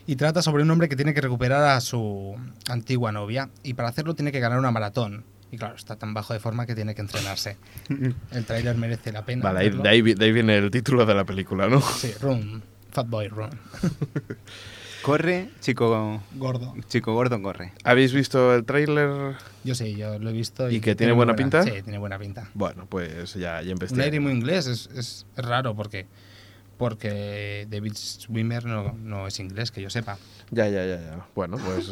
y 0.05 0.15
trata 0.15 0.41
sobre 0.41 0.63
un 0.63 0.71
hombre 0.71 0.89
que 0.89 0.95
tiene 0.95 1.13
que 1.13 1.21
recuperar 1.21 1.63
a 1.63 1.79
su 1.81 2.35
antigua 2.69 3.11
novia 3.11 3.49
y 3.63 3.73
para 3.73 3.89
hacerlo 3.89 4.15
tiene 4.15 4.31
que 4.31 4.39
ganar 4.39 4.59
una 4.59 4.71
maratón. 4.71 5.23
Y 5.49 5.57
claro, 5.57 5.75
está 5.77 5.95
tan 5.95 6.13
bajo 6.13 6.33
de 6.33 6.39
forma 6.41 6.65
que 6.65 6.75
tiene 6.75 6.93
que 6.93 6.99
entrenarse. 7.01 7.55
El 8.31 8.45
tráiler 8.45 8.75
merece 8.75 9.13
la 9.13 9.23
pena. 9.23 9.43
Vale, 9.43 9.69
de, 9.69 9.87
ahí, 9.89 10.01
de 10.01 10.25
ahí 10.25 10.31
viene 10.33 10.57
el 10.57 10.69
título 10.71 11.05
de 11.05 11.15
la 11.15 11.23
película, 11.23 11.69
¿no? 11.69 11.79
Sí, 11.79 12.11
Run, 12.19 12.61
Fat 12.91 13.07
Boy 13.07 13.29
Run. 13.29 13.49
Corre, 15.01 15.49
chico, 15.61 16.21
Gordo. 16.35 16.73
chico 16.87 17.13
gordo, 17.13 17.41
corre. 17.41 17.71
¿Habéis 17.83 18.13
visto 18.13 18.53
el 18.55 18.65
tráiler? 18.65 19.35
Yo 19.63 19.75
sí, 19.75 19.95
yo 19.95 20.19
lo 20.19 20.29
he 20.29 20.33
visto. 20.33 20.69
¿Y 20.69 20.79
que 20.81 20.95
tiene 20.95 21.13
buena 21.13 21.35
pinta? 21.35 21.63
Sí, 21.63 21.71
tiene 21.83 21.97
buena 21.97 22.17
pinta. 22.19 22.49
Bueno, 22.53 22.85
pues 22.89 23.33
ya, 23.35 23.61
ya 23.61 23.67
Un 23.67 23.69
investigué. 23.71 24.03
aire 24.03 24.19
muy 24.19 24.31
inglés 24.33 24.67
es, 24.67 24.89
es 24.95 25.25
raro 25.37 25.75
porque 25.75 26.07
porque 26.77 27.65
David 27.69 27.93
Swimmer 27.95 28.65
no, 28.65 28.93
no 28.93 29.25
es 29.27 29.39
inglés, 29.39 29.71
que 29.71 29.81
yo 29.81 29.89
sepa. 29.89 30.17
Ya, 30.51 30.67
ya, 30.69 30.85
ya, 30.85 30.99
ya. 30.99 31.25
Bueno, 31.35 31.57
pues. 31.57 31.91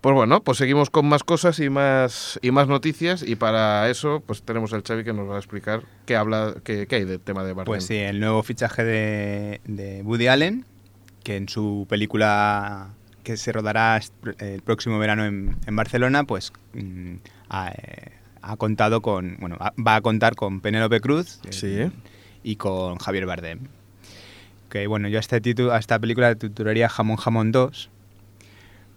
Pues 0.00 0.14
bueno, 0.14 0.42
pues 0.42 0.56
seguimos 0.56 0.88
con 0.88 1.06
más 1.06 1.22
cosas 1.22 1.58
y 1.60 1.68
más 1.68 2.38
y 2.40 2.50
más 2.52 2.66
noticias. 2.68 3.22
Y 3.22 3.36
para 3.36 3.90
eso, 3.90 4.22
pues 4.26 4.42
tenemos 4.42 4.72
al 4.72 4.82
Xavi 4.82 5.04
que 5.04 5.12
nos 5.12 5.28
va 5.28 5.34
a 5.36 5.38
explicar 5.38 5.82
qué 6.06 6.16
habla, 6.16 6.54
qué, 6.64 6.86
qué 6.86 6.96
hay 6.96 7.04
del 7.04 7.20
tema 7.20 7.44
de 7.44 7.52
Bardem. 7.52 7.66
Pues 7.66 7.84
sí, 7.84 7.96
el 7.96 8.18
nuevo 8.20 8.42
fichaje 8.42 8.82
de, 8.82 9.60
de 9.66 10.02
Woody 10.02 10.28
Allen 10.28 10.64
que 11.22 11.36
en 11.36 11.48
su 11.48 11.86
película 11.88 12.90
que 13.22 13.36
se 13.36 13.52
rodará 13.52 14.00
el 14.38 14.62
próximo 14.62 14.98
verano 14.98 15.24
en, 15.24 15.56
en 15.66 15.76
Barcelona, 15.76 16.24
pues 16.24 16.52
mm, 16.74 17.14
ha, 17.50 17.72
ha 18.42 18.56
contado 18.56 19.02
con, 19.02 19.36
bueno, 19.40 19.56
va 19.58 19.96
a 19.96 20.00
contar 20.00 20.34
con 20.34 20.60
Penélope 20.60 21.00
Cruz 21.00 21.40
eh, 21.44 21.52
Sí. 21.52 21.92
y 22.42 22.56
con 22.56 22.96
Javier 22.98 23.26
Bardem. 23.26 23.60
Que 24.70 24.86
bueno, 24.86 25.08
yo 25.08 25.18
a, 25.18 25.20
este 25.20 25.40
título, 25.40 25.72
a 25.72 25.78
esta 25.78 25.98
película 25.98 26.28
la 26.28 26.34
titularía 26.36 26.88
Jamón 26.88 27.16
Jamón 27.16 27.52
2, 27.52 27.90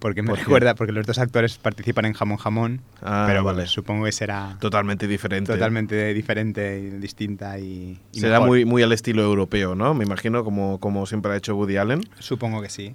porque 0.03 0.21
me 0.21 0.27
¿Por 0.27 0.37
qué? 0.37 0.43
recuerda, 0.43 0.75
porque 0.75 0.91
los 0.91 1.05
dos 1.07 1.17
actores 1.17 1.57
participan 1.57 2.03
en 2.03 2.11
Jamón 2.13 2.37
Jamón, 2.37 2.81
Ah, 3.01 3.23
pero 3.25 3.41
vale. 3.41 3.55
bueno, 3.55 3.69
supongo 3.69 4.03
que 4.03 4.11
será 4.11 4.57
Totalmente 4.59 5.07
diferente. 5.07 5.53
totalmente 5.53 6.13
diferente 6.13 6.77
y 6.77 6.89
distinta 6.99 7.57
y, 7.57 7.97
y 8.11 8.19
Será 8.19 8.33
mejor. 8.33 8.47
muy, 8.49 8.65
muy 8.65 8.83
al 8.83 8.91
estilo 8.91 9.23
europeo, 9.23 9.75
¿no? 9.75 9.93
Me 9.93 10.03
imagino, 10.03 10.43
como, 10.43 10.77
como 10.81 11.05
siempre 11.05 11.31
ha 11.31 11.37
hecho 11.37 11.55
Woody 11.55 11.77
Allen. 11.77 12.01
Supongo 12.19 12.61
que 12.61 12.69
sí. 12.69 12.93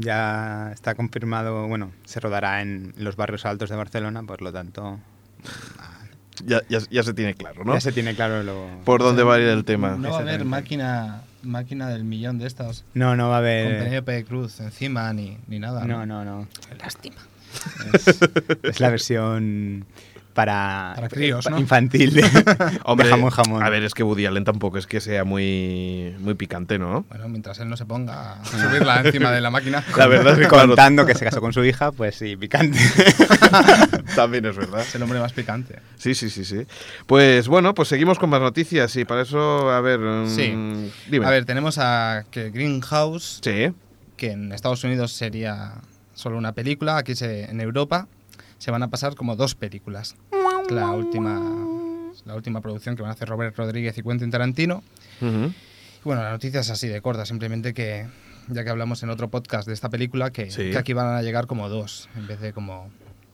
Ya 0.00 0.70
está 0.72 0.94
confirmado, 0.94 1.66
bueno, 1.66 1.90
se 2.04 2.20
rodará 2.20 2.60
en 2.62 2.92
los 2.98 3.16
barrios 3.16 3.44
altos 3.46 3.70
de 3.70 3.76
Barcelona, 3.76 4.22
por 4.22 4.40
lo 4.42 4.52
tanto, 4.52 5.00
Ya, 6.44 6.60
ya, 6.68 6.78
ya 6.90 7.02
se 7.02 7.14
tiene 7.14 7.34
claro, 7.34 7.64
¿no? 7.64 7.74
ya 7.74 7.80
se 7.80 7.90
tiene 7.90 8.14
claro 8.14 8.42
lo... 8.42 8.66
Por 8.84 9.02
dónde 9.02 9.22
va 9.22 9.34
a 9.36 9.40
ir 9.40 9.48
el 9.48 9.64
tema. 9.64 9.96
No 9.96 10.10
va 10.10 10.18
a 10.18 10.20
haber 10.20 10.44
máquina, 10.44 11.22
máquina 11.44 11.88
del 11.88 12.04
millón 12.04 12.38
de 12.38 12.46
estas. 12.46 12.84
No, 12.94 13.16
no 13.16 13.28
va 13.28 13.38
a 13.38 13.40
Con 13.40 13.46
haber... 13.46 13.78
Penélope 13.84 14.24
Cruz 14.24 14.60
encima 14.60 15.12
ni, 15.12 15.38
ni 15.46 15.58
nada. 15.58 15.84
No, 15.84 16.04
no, 16.06 16.24
no. 16.24 16.48
Lástima. 16.78 17.16
Es, 17.92 18.20
es 18.62 18.80
la 18.80 18.90
versión 18.90 19.86
para, 20.34 20.92
Para 20.96 21.08
críos, 21.08 21.44
pa- 21.44 21.50
¿no? 21.50 21.58
infantil 21.58 22.12
de, 22.14 22.22
Hombre, 22.84 23.06
de 23.06 23.12
jamón 23.14 23.30
jamón. 23.30 23.62
a 23.62 23.70
ver, 23.70 23.82
es 23.84 23.94
que 23.94 24.02
Woody 24.02 24.26
Allen 24.26 24.44
tampoco 24.44 24.76
es 24.78 24.86
que 24.86 25.00
sea 25.00 25.24
muy, 25.24 26.14
muy 26.18 26.34
picante, 26.34 26.78
¿no? 26.78 27.04
Bueno, 27.08 27.28
mientras 27.28 27.58
él 27.60 27.68
no 27.68 27.76
se 27.76 27.86
ponga 27.86 28.34
a 28.40 28.44
subirla 28.44 29.00
encima 29.00 29.30
de 29.30 29.40
la 29.40 29.50
máquina. 29.50 29.82
La 29.96 30.06
verdad 30.08 30.34
es 30.34 30.40
que 30.40 30.48
claro, 30.48 30.66
Contando 30.68 31.06
que 31.06 31.14
se 31.14 31.24
casó 31.24 31.40
con 31.40 31.52
su 31.52 31.64
hija, 31.64 31.92
pues 31.92 32.16
sí, 32.16 32.36
picante. 32.36 32.78
también 34.14 34.44
es 34.46 34.56
verdad. 34.56 34.80
Es 34.80 34.94
el 34.94 35.02
hombre 35.02 35.20
más 35.20 35.32
picante. 35.32 35.78
Sí, 35.96 36.14
sí, 36.14 36.30
sí, 36.30 36.44
sí. 36.44 36.66
Pues 37.06 37.48
bueno, 37.48 37.74
pues 37.74 37.88
seguimos 37.88 38.18
con 38.18 38.30
más 38.30 38.40
noticias 38.40 38.94
y 38.96 39.04
para 39.04 39.22
eso, 39.22 39.70
a 39.70 39.80
ver, 39.80 40.00
mm, 40.00 40.28
Sí. 40.28 40.90
dime. 41.10 41.26
A 41.26 41.30
ver, 41.30 41.44
tenemos 41.44 41.78
a 41.78 42.24
que 42.30 42.50
Greenhouse, 42.50 43.40
Sí, 43.42 43.72
que 44.16 44.32
en 44.32 44.52
Estados 44.52 44.82
Unidos 44.84 45.12
sería 45.12 45.74
solo 46.14 46.38
una 46.38 46.52
película, 46.52 46.96
aquí 46.98 47.14
se, 47.14 47.44
en 47.50 47.60
Europa 47.60 48.06
se 48.58 48.70
van 48.70 48.82
a 48.82 48.88
pasar 48.88 49.14
como 49.14 49.36
dos 49.36 49.54
películas. 49.54 50.16
La 50.70 50.90
última, 50.90 51.40
la 52.24 52.34
última 52.34 52.60
producción 52.60 52.96
que 52.96 53.02
van 53.02 53.10
a 53.10 53.14
hacer 53.14 53.28
Robert 53.28 53.56
Rodríguez 53.56 53.96
y 53.98 54.02
Quentin 54.02 54.30
Tarantino. 54.30 54.82
Y 55.20 56.04
bueno, 56.04 56.22
la 56.22 56.30
noticia 56.30 56.60
es 56.60 56.70
así 56.70 56.88
de 56.88 57.00
corta, 57.00 57.24
simplemente 57.26 57.72
que, 57.74 58.06
ya 58.48 58.64
que 58.64 58.70
hablamos 58.70 59.02
en 59.02 59.10
otro 59.10 59.28
podcast 59.28 59.66
de 59.68 59.74
esta 59.74 59.88
película, 59.88 60.30
que, 60.30 60.50
Sí. 60.50 60.70
que 60.70 60.78
aquí 60.78 60.92
van 60.92 61.14
a 61.16 61.22
llegar 61.22 61.46
como 61.46 61.68
dos, 61.68 62.08
en 62.16 62.26
vez 62.26 62.40
de 62.40 62.52
como, 62.52 62.90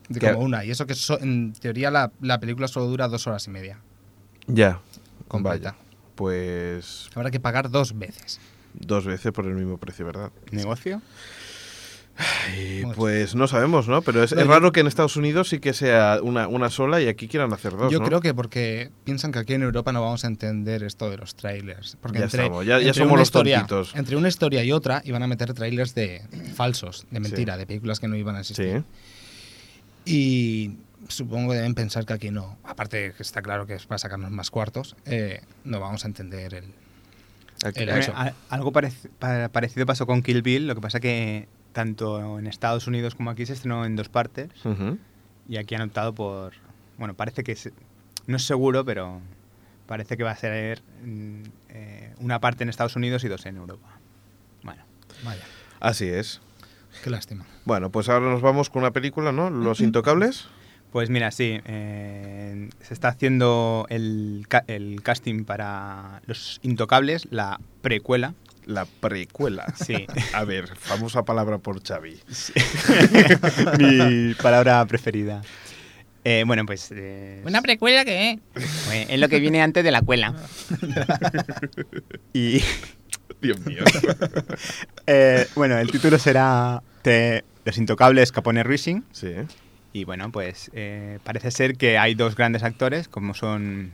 de 0.09 0.19
como 0.19 0.39
una. 0.39 0.63
Y 0.65 0.71
eso 0.71 0.85
que 0.87 0.93
so- 0.95 1.19
en 1.19 1.53
teoría 1.53 1.91
la, 1.91 2.11
la 2.21 2.39
película 2.39 2.67
solo 2.67 2.87
dura 2.87 3.07
dos 3.07 3.27
horas 3.27 3.45
y 3.47 3.51
media. 3.51 3.79
ya. 4.47 4.79
Completa. 5.27 5.71
Vaya. 5.71 5.83
Pues 6.15 7.09
Habrá 7.15 7.31
que 7.31 7.39
pagar 7.39 7.69
dos 7.71 7.97
veces. 7.97 8.39
dos 8.73 9.05
veces 9.05 9.31
por 9.31 9.45
el 9.45 9.53
mismo 9.53 9.77
precio, 9.77 10.05
¿verdad? 10.05 10.31
¿Negocio? 10.51 11.01
Pues 12.95 13.35
no 13.35 13.47
sabemos, 13.47 13.87
¿no? 13.87 14.01
Pero 14.01 14.23
es, 14.23 14.33
No, 14.33 14.41
es 14.41 14.45
yo- 14.47 14.51
raro 14.51 14.71
que 14.71 14.79
en 14.81 14.87
Estados 14.87 15.15
Unidos 15.15 15.49
sí 15.49 15.59
que 15.59 15.73
sea 15.73 16.19
una, 16.21 16.47
una 16.47 16.69
sola 16.69 17.01
y 17.01 17.07
aquí 17.07 17.27
quieran 17.27 17.51
hacer 17.53 17.75
dos, 17.77 17.91
Yo 17.91 17.99
¿no? 17.99 18.05
creo 18.05 18.21
que 18.21 18.33
porque 18.33 18.89
piensan 19.03 19.31
que 19.31 19.39
aquí 19.39 19.53
en 19.53 19.63
Europa 19.63 19.91
no 19.91 20.01
vamos 20.01 20.23
a 20.23 20.27
entender 20.27 20.83
esto 20.83 21.09
de 21.09 21.17
los 21.17 21.35
trailers. 21.35 21.97
Porque 22.01 22.19
Ya 22.19 22.25
entre, 22.25 22.43
estamos, 22.43 22.65
ya- 22.65 22.79
ya 22.79 22.87
entre 22.87 22.93
somos 22.93 23.11
una 23.13 23.19
los 23.21 23.27
historia, 23.27 23.57
tontitos. 23.65 23.95
Entre 23.95 24.15
una 24.15 24.27
historia 24.27 24.63
y 24.63 24.71
otra 24.71 25.01
iban 25.05 25.23
a 25.23 25.27
meter 25.27 25.53
trailers 25.53 25.95
de 25.95 26.21
falsos, 26.55 27.05
de 27.11 27.19
mentira, 27.19 27.53
Sí. 27.53 27.59
de 27.59 27.65
películas 27.67 27.99
que 27.99 28.07
no 28.07 28.15
iban 28.15 28.35
a 28.35 28.41
existir. 28.41 28.83
Sí. 30.05 30.11
Y 30.13 30.77
supongo 31.07 31.51
que 31.51 31.57
deben 31.57 31.75
pensar 31.75 32.05
que 32.05 32.13
aquí 32.13 32.31
no. 32.31 32.57
Aparte 32.63 33.13
que 33.15 33.23
está 33.23 33.41
claro 33.41 33.65
que 33.65 33.75
es 33.75 33.85
para 33.85 33.97
sacarnos 33.99 34.31
más 34.31 34.49
cuartos, 34.51 34.95
eh, 35.05 35.41
no 35.63 35.79
vamos 35.79 36.03
a 36.05 36.07
entender 36.07 36.53
el... 36.55 36.65
Aquí- 37.63 37.85
algo 38.49 38.71
parec- 38.71 39.09
pa- 39.19 39.49
parecido 39.49 39.85
pasó 39.85 40.07
con 40.07 40.23
Kill 40.23 40.41
Bill, 40.41 40.65
lo 40.67 40.73
que 40.73 40.81
pasa 40.81 40.99
que 40.99 41.47
tanto 41.73 42.39
en 42.39 42.47
Estados 42.47 42.87
Unidos 42.87 43.15
como 43.15 43.29
aquí 43.29 43.45
se 43.45 43.53
estrenó 43.53 43.85
en 43.85 43.95
dos 43.95 44.09
partes 44.09 44.49
y 45.47 45.57
aquí 45.57 45.75
han 45.75 45.81
optado 45.81 46.13
por... 46.13 46.53
Bueno, 46.97 47.13
parece 47.13 47.43
que... 47.43 47.55
se- 47.55 47.73
no 48.27 48.37
es 48.37 48.43
seguro, 48.43 48.85
pero 48.85 49.19
parece 49.87 50.15
que 50.17 50.23
va 50.23 50.31
a 50.31 50.35
ser 50.35 50.81
mm, 51.03 51.41
eh, 51.69 52.13
una 52.19 52.39
parte 52.39 52.63
en 52.63 52.69
Estados 52.69 52.95
Unidos 52.95 53.23
y 53.23 53.27
dos 53.27 53.45
en 53.45 53.57
Europa. 53.57 53.87
Bueno, 54.63 54.83
Vaya, 55.23 55.43
Así 55.79 56.05
es. 56.07 56.41
qué 57.03 57.09
lástima. 57.09 57.45
Bueno, 57.65 57.89
pues 57.89 58.07
ahora 58.09 58.29
nos 58.29 58.41
vamos 58.41 58.69
con 58.69 58.83
una 58.83 58.91
película, 58.91 59.31
¿no? 59.31 59.49
Los 59.49 59.81
Intocables. 59.81 60.47
pues 60.91 61.09
mira, 61.09 61.31
sí, 61.31 61.59
eh, 61.65 62.69
se 62.81 62.93
está 62.93 63.07
haciendo 63.09 63.85
el, 63.89 64.45
ca- 64.47 64.63
el 64.67 65.01
casting 65.03 65.43
para 65.45 66.21
Los 66.27 66.59
Intocables, 66.63 67.27
la 67.31 67.59
precuela. 67.81 68.33
La 68.65 68.85
precuela. 68.85 69.65
Sí. 69.75 70.05
A 70.33 70.43
ver, 70.45 70.75
famosa 70.77 71.23
palabra 71.23 71.57
por 71.57 71.81
Xavi. 71.83 72.19
Mi 73.79 74.33
palabra 74.35 74.85
preferida. 74.85 75.41
Eh, 76.23 76.43
bueno, 76.45 76.65
pues... 76.67 76.91
eh, 76.95 77.41
precuela 77.63 78.05
que 78.05 78.31
eh, 78.33 78.39
es 79.09 79.19
lo 79.19 79.27
que 79.27 79.39
viene 79.39 79.61
antes 79.61 79.83
de 79.83 79.89
la 79.91 80.01
cuela. 80.03 80.35
y 82.33 82.61
Dios 83.41 83.59
mío. 83.65 83.83
eh, 85.07 85.47
bueno, 85.55 85.77
el 85.79 85.89
título 85.89 86.19
será 86.19 86.83
de 87.03 87.43
Los 87.65 87.77
Intocables 87.79 88.31
Capone 88.31 88.63
Racing. 88.63 89.01
Sí. 89.11 89.33
Y 89.93 90.03
bueno, 90.05 90.31
pues 90.31 90.69
eh, 90.73 91.17
parece 91.23 91.49
ser 91.51 91.75
que 91.75 91.97
hay 91.97 92.13
dos 92.13 92.35
grandes 92.35 92.61
actores, 92.63 93.07
como 93.07 93.33
son 93.33 93.91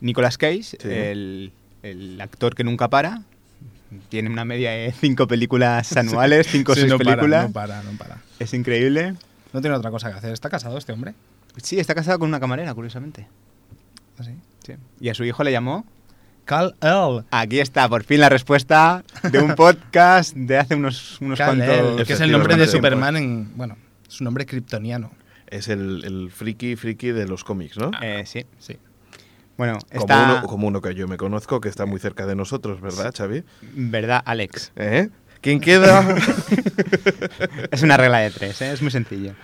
Nicolas 0.00 0.38
Cage, 0.38 0.62
Sí. 0.62 0.76
el, 0.82 1.52
el 1.82 2.20
actor 2.20 2.54
que 2.54 2.62
nunca 2.64 2.88
para. 2.88 3.22
Tiene 4.08 4.28
una 4.30 4.44
media 4.44 4.70
de 4.72 4.92
cinco 4.92 5.26
películas 5.26 5.96
anuales, 5.96 6.46
cinco 6.50 6.72
o 6.72 6.74
Sí, 6.74 6.82
seis 6.82 6.92
no 6.92 6.98
para, 6.98 7.10
películas. 7.16 7.46
no 7.46 7.52
para, 7.52 7.82
no 7.82 7.90
para. 7.98 8.18
Es 8.38 8.52
increíble. 8.54 9.14
No 9.52 9.60
tiene 9.60 9.76
otra 9.76 9.90
cosa 9.90 10.10
que 10.10 10.18
hacer. 10.18 10.32
¿Está 10.32 10.50
casado 10.50 10.76
este 10.76 10.92
hombre? 10.92 11.14
Sí, 11.62 11.78
está 11.78 11.94
casado 11.94 12.18
con 12.18 12.28
una 12.28 12.40
camarera, 12.40 12.74
curiosamente. 12.74 13.26
¿Así? 14.18 14.32
Sí. 14.64 14.74
Y 15.00 15.08
a 15.08 15.14
su 15.14 15.24
hijo 15.24 15.42
le 15.44 15.52
llamó. 15.52 15.86
Cal 16.44 16.74
El. 16.80 17.24
Aquí 17.30 17.58
está, 17.60 17.88
por 17.88 18.04
fin 18.04 18.20
la 18.20 18.28
respuesta 18.28 19.02
de 19.32 19.38
un 19.40 19.54
podcast 19.56 20.34
de 20.36 20.58
hace 20.58 20.74
unos, 20.74 21.20
unos 21.20 21.38
cuantos. 21.40 22.06
que 22.06 22.12
es 22.12 22.20
el 22.20 22.30
nombre 22.30 22.56
de. 22.56 22.66
Superman 22.68 23.16
en... 23.16 23.56
Bueno, 23.56 23.76
es 24.08 24.20
un 24.20 24.26
nombre 24.26 24.46
kryptoniano. 24.46 25.10
Es 25.48 25.68
el, 25.68 26.04
el 26.04 26.30
friki 26.30 26.76
friki 26.76 27.08
de 27.12 27.26
los 27.26 27.42
cómics, 27.44 27.78
¿no? 27.78 27.90
Eh, 28.02 28.24
sí. 28.26 28.44
Sí. 28.58 28.76
Bueno, 29.56 29.78
Como, 29.90 30.00
está. 30.00 30.24
uno, 30.38 30.42
como 30.48 30.66
uno 30.68 30.80
que 30.82 30.94
yo 30.94 31.08
me 31.08 31.16
conozco, 31.16 31.60
que 31.60 31.68
está 31.68 31.86
muy 31.86 31.98
cerca 31.98 32.26
de 32.26 32.34
nosotros, 32.36 32.80
¿verdad, 32.80 33.14
Xavi? 33.16 33.42
¿Verdad, 33.62 34.22
Alex? 34.24 34.72
¿Eh? 34.76 35.08
¿Quién 35.40 35.60
queda? 35.60 36.16
Es 37.70 37.82
una 37.82 37.96
regla 37.96 38.18
de 38.18 38.30
tres, 38.30 38.60
¿eh? 38.62 38.72
es 38.72 38.82
muy 38.82 38.90
sencillo. 38.90 39.34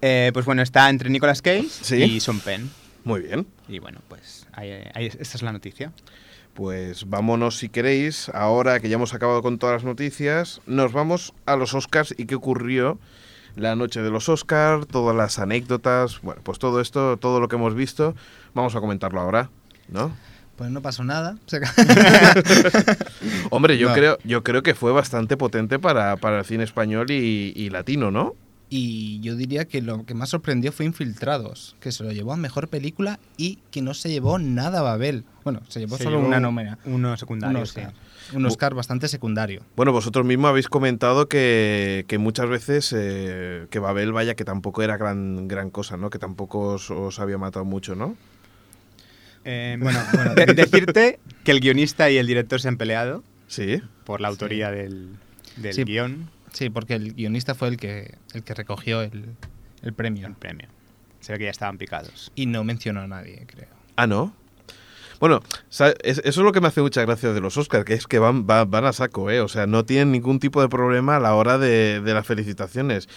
Eh, 0.00 0.30
pues 0.34 0.44
bueno, 0.46 0.62
está 0.62 0.88
entre 0.90 1.08
Nicolas 1.10 1.42
Cage 1.42 1.66
Sí. 1.68 2.02
y 2.02 2.20
Sean 2.20 2.40
Penn. 2.40 2.70
muy 3.04 3.22
bien. 3.22 3.46
Y 3.68 3.78
bueno, 3.78 4.00
pues 4.08 4.46
ahí, 4.52 4.70
ahí- 4.94 5.06
esta 5.06 5.36
es 5.36 5.42
la 5.42 5.52
noticia. 5.52 5.92
Pues 6.54 7.08
vámonos 7.08 7.58
si 7.58 7.68
queréis, 7.68 8.28
ahora 8.28 8.78
que 8.80 8.88
ya 8.88 8.94
hemos 8.94 9.14
acabado 9.14 9.42
con 9.42 9.58
todas 9.58 9.74
las 9.74 9.84
noticias, 9.84 10.60
nos 10.66 10.92
vamos 10.92 11.32
a 11.46 11.56
los 11.56 11.74
Oscars 11.74 12.14
y 12.16 12.26
qué 12.26 12.34
ocurrió 12.36 12.98
la 13.56 13.76
noche 13.76 14.02
de 14.02 14.10
los 14.10 14.28
Oscars, 14.28 14.86
todas 14.88 15.14
las 15.16 15.38
anécdotas, 15.38 16.20
bueno, 16.22 16.40
pues 16.44 16.58
todo 16.58 16.80
esto, 16.80 17.16
todo 17.16 17.40
lo 17.40 17.48
que 17.48 17.56
hemos 17.56 17.74
visto, 17.74 18.14
vamos 18.54 18.74
a 18.74 18.80
comentarlo 18.80 19.20
ahora, 19.20 19.50
¿no? 19.88 20.12
Pues 20.56 20.70
no 20.70 20.82
pasó 20.82 21.02
nada. 21.04 21.36
Hombre, 23.50 23.78
yo 23.78 23.88
No. 23.88 23.94
creo, 23.94 24.18
yo 24.24 24.42
creo 24.44 24.62
que 24.62 24.74
fue 24.74 24.92
bastante 24.92 25.36
potente 25.36 25.78
para, 25.78 26.16
para 26.16 26.40
el 26.40 26.44
cine 26.44 26.64
español 26.64 27.10
y, 27.10 27.52
y 27.56 27.70
latino, 27.70 28.10
¿no? 28.10 28.34
Y 28.70 29.20
yo 29.20 29.36
diría 29.36 29.66
que 29.66 29.82
lo 29.82 30.04
que 30.04 30.14
más 30.14 30.30
sorprendió 30.30 30.72
fue 30.72 30.86
Infiltrados, 30.86 31.76
que 31.80 31.92
se 31.92 32.02
lo 32.02 32.10
llevó 32.12 32.32
a 32.32 32.36
mejor 32.36 32.68
película 32.68 33.20
y 33.36 33.58
que 33.70 33.82
no 33.82 33.94
se 33.94 34.10
llevó 34.10 34.38
nada 34.38 34.80
a 34.80 34.82
Babel. 34.82 35.24
Bueno, 35.44 35.60
se 35.68 35.80
llevó 35.80 35.96
Se 35.96 36.04
solo 36.04 36.16
llevó 36.16 36.28
una 36.28 36.40
nómina. 36.40 36.78
Uno 36.84 37.10
Un 37.12 37.18
secundario, 37.18 37.60
Oscar. 37.60 37.92
sí. 37.92 37.96
Un 38.32 38.46
Oscar 38.46 38.74
bastante 38.74 39.08
secundario. 39.08 39.62
Bueno, 39.76 39.92
vosotros 39.92 40.24
mismos 40.24 40.48
habéis 40.48 40.68
comentado 40.68 41.28
que, 41.28 42.04
que 42.08 42.18
muchas 42.18 42.48
veces 42.48 42.92
eh, 42.96 43.66
que 43.70 43.78
Babel, 43.78 44.12
vaya, 44.12 44.34
que 44.34 44.44
tampoco 44.44 44.82
era 44.82 44.96
gran, 44.96 45.46
gran 45.48 45.70
cosa, 45.70 45.96
¿no? 45.96 46.10
Que 46.10 46.18
tampoco 46.18 46.74
os, 46.74 46.90
os 46.90 47.20
había 47.20 47.38
matado 47.38 47.64
mucho, 47.64 47.94
¿no? 47.94 48.16
Eh, 49.44 49.76
bueno, 49.80 50.00
bueno, 50.14 50.34
de- 50.34 50.46
decirte 50.54 51.18
que 51.44 51.50
el 51.50 51.60
guionista 51.60 52.10
y 52.10 52.16
el 52.16 52.26
director 52.26 52.60
se 52.60 52.68
han 52.68 52.76
peleado 52.78 53.22
Sí. 53.46 53.82
por 54.04 54.20
la 54.20 54.28
autoría 54.28 54.70
del, 54.70 55.10
del 55.56 55.74
Sí. 55.74 55.84
guion, 55.84 56.30
Sí, 56.52 56.70
porque 56.70 56.94
el 56.94 57.14
guionista 57.14 57.54
fue 57.56 57.66
el 57.68 57.76
que, 57.76 58.14
el 58.32 58.44
que 58.44 58.54
recogió 58.54 59.02
el, 59.02 59.24
el 59.82 59.92
premio. 59.92 60.28
el 60.28 60.34
premio. 60.34 60.68
Se 61.20 61.32
ve 61.32 61.38
que 61.38 61.44
ya 61.46 61.50
estaban 61.50 61.78
picados. 61.78 62.30
Y 62.36 62.46
no 62.46 62.62
mencionó 62.64 63.00
a 63.00 63.08
nadie, 63.08 63.44
creo. 63.46 63.66
Ah, 63.96 64.06
¿no? 64.06 64.32
Bueno, 65.24 65.40
es- 65.70 66.18
eso 66.18 66.22
es 66.22 66.36
lo 66.36 66.52
que 66.52 66.60
me 66.60 66.68
hace 66.68 66.82
mucha 66.82 67.00
gracia 67.00 67.32
de 67.32 67.40
los 67.40 67.56
Oscars, 67.56 67.86
que 67.86 67.94
es 67.94 68.06
que 68.06 68.18
van, 68.18 68.46
va- 68.46 68.66
van 68.66 68.84
a 68.84 68.92
saco, 68.92 69.30
¿eh? 69.30 69.40
O 69.40 69.48
sea, 69.48 69.66
no 69.66 69.86
tienen 69.86 70.12
ningún 70.12 70.38
tipo 70.38 70.60
de 70.60 70.68
problema 70.68 71.16
a 71.16 71.18
la 71.18 71.34
hora 71.34 71.56
de, 71.56 72.02
de 72.02 72.12
las 72.12 72.26
felicitaciones. 72.26 73.08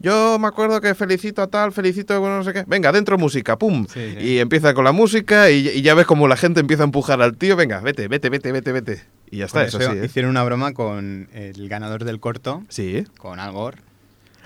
Yo 0.00 0.40
me 0.40 0.48
acuerdo 0.48 0.80
que 0.80 0.92
felicito 0.96 1.40
a 1.40 1.46
tal, 1.46 1.70
felicito 1.70 2.14
a 2.14 2.18
bueno, 2.18 2.38
no 2.38 2.42
sé 2.42 2.52
qué. 2.52 2.64
Venga, 2.66 2.90
dentro 2.90 3.16
música, 3.16 3.56
pum. 3.58 3.86
Sí, 3.86 4.14
sí. 4.18 4.24
Y 4.26 4.38
empieza 4.40 4.74
con 4.74 4.82
la 4.84 4.90
música 4.90 5.50
y, 5.52 5.68
y 5.68 5.82
ya 5.82 5.94
ves 5.94 6.06
como 6.06 6.26
la 6.26 6.36
gente 6.36 6.58
empieza 6.58 6.82
a 6.82 6.86
empujar 6.86 7.22
al 7.22 7.36
tío. 7.36 7.54
Venga, 7.54 7.78
vete, 7.78 8.08
vete, 8.08 8.28
vete, 8.28 8.50
vete, 8.50 8.72
vete. 8.72 9.04
Y 9.30 9.36
ya 9.36 9.44
está, 9.44 9.62
eso 9.64 9.78
eso 9.78 9.92
sí, 9.92 9.98
¿eh? 9.98 10.04
Hicieron 10.06 10.32
una 10.32 10.42
broma 10.42 10.72
con 10.72 11.28
el 11.32 11.68
ganador 11.68 12.02
del 12.04 12.18
corto, 12.18 12.64
Sí. 12.70 13.04
con 13.18 13.38
Al 13.38 13.52
Gore. 13.52 13.78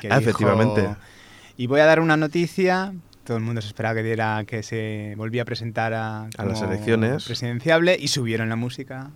que 0.03 0.09
Ah, 0.13 0.19
dijo, 0.19 0.29
efectivamente. 0.31 0.87
Y 1.57 1.67
voy 1.67 1.81
a 1.81 1.87
dar 1.87 2.01
una 2.01 2.19
noticia. 2.19 2.93
Todo 3.27 3.37
el 3.37 3.43
mundo 3.43 3.61
se 3.61 3.67
esperaba 3.69 3.95
que 3.97 4.03
diera 4.05 4.45
que 4.47 4.63
se 4.63 5.15
volvía 5.17 5.43
a 5.43 5.45
presentar 5.45 5.93
a, 5.95 6.29
las 6.39 6.63
elecciones. 6.63 7.25
presidenciable 7.25 7.97
y 7.99 8.09
subieron 8.09 8.49
la 8.49 8.57
música 8.57 9.11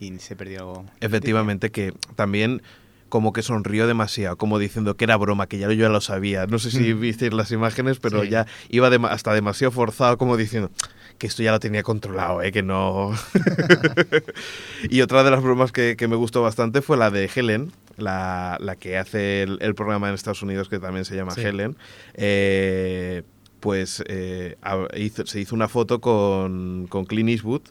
y 0.00 0.18
se 0.18 0.34
perdió. 0.36 0.84
Efectivamente, 1.00 1.70
que 1.70 1.92
también 2.16 2.60
como 3.08 3.32
que 3.34 3.42
sonrió 3.42 3.86
demasiado, 3.86 4.36
como 4.38 4.58
diciendo 4.58 4.96
que 4.96 5.04
era 5.04 5.16
broma, 5.16 5.46
que 5.46 5.58
ya 5.58 5.66
yo 5.68 5.74
ya 5.74 5.88
lo 5.90 6.00
sabía. 6.00 6.46
No 6.46 6.58
sé 6.58 6.70
si 6.70 6.94
Mm. 6.94 7.00
visteis 7.00 7.32
las 7.34 7.52
imágenes, 7.52 7.98
pero 8.00 8.22
Sí. 8.22 8.30
ya 8.30 8.46
iba 8.70 8.88
hasta 9.10 9.34
demasiado 9.34 9.70
forzado, 9.70 10.16
como 10.18 10.36
diciendo 10.38 10.70
que 11.18 11.26
esto 11.26 11.42
ya 11.42 11.52
lo 11.52 11.60
tenía 11.60 11.82
controlado, 11.82 12.42
¿eh? 12.42 12.50
que 12.52 12.62
no... 12.62 13.12
y 14.90 15.02
otra 15.02 15.22
de 15.24 15.30
las 15.30 15.42
bromas 15.42 15.72
que, 15.72 15.94
que 15.96 16.08
me 16.08 16.16
gustó 16.16 16.42
bastante 16.42 16.82
fue 16.82 16.96
la 16.96 17.10
de 17.10 17.30
Helen, 17.32 17.70
la, 17.96 18.56
la 18.60 18.76
que 18.76 18.96
hace 18.98 19.42
el, 19.42 19.58
el 19.60 19.74
programa 19.74 20.08
en 20.08 20.14
Estados 20.14 20.42
Unidos 20.42 20.68
que 20.68 20.78
también 20.78 21.04
se 21.04 21.14
llama 21.14 21.32
Sí. 21.32 21.42
Helen. 21.42 21.76
Eh, 22.14 23.22
pues 23.62 24.02
eh, 24.08 24.56
hizo- 24.96 25.24
se 25.24 25.40
hizo 25.40 25.54
una 25.54 25.68
foto 25.68 26.00
con, 26.00 26.86
con 26.88 27.04
Clint 27.06 27.30
Eastwood 27.30 27.62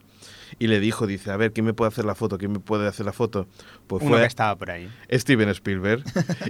y 0.58 0.68
le 0.68 0.80
dijo, 0.80 1.06
dice, 1.06 1.32
a 1.32 1.38
ver, 1.38 1.52
¿quién 1.52 1.66
me 1.66 1.74
puede 1.74 1.90
hacer 1.90 2.06
la 2.06 2.16
foto? 2.16 2.38
¿Quién 2.38 2.52
me 2.54 2.60
puede 2.60 2.88
hacer 2.88 3.06
la 3.06 3.12
foto? 3.14 3.48
Pues 3.88 4.02
Uno 4.02 4.12
fue 4.12 4.22
que 4.22 4.28
estaba 4.28 4.56
por 4.58 4.72
ahí. 4.72 4.90
Steven 5.12 5.50
Spielberg. 5.50 6.04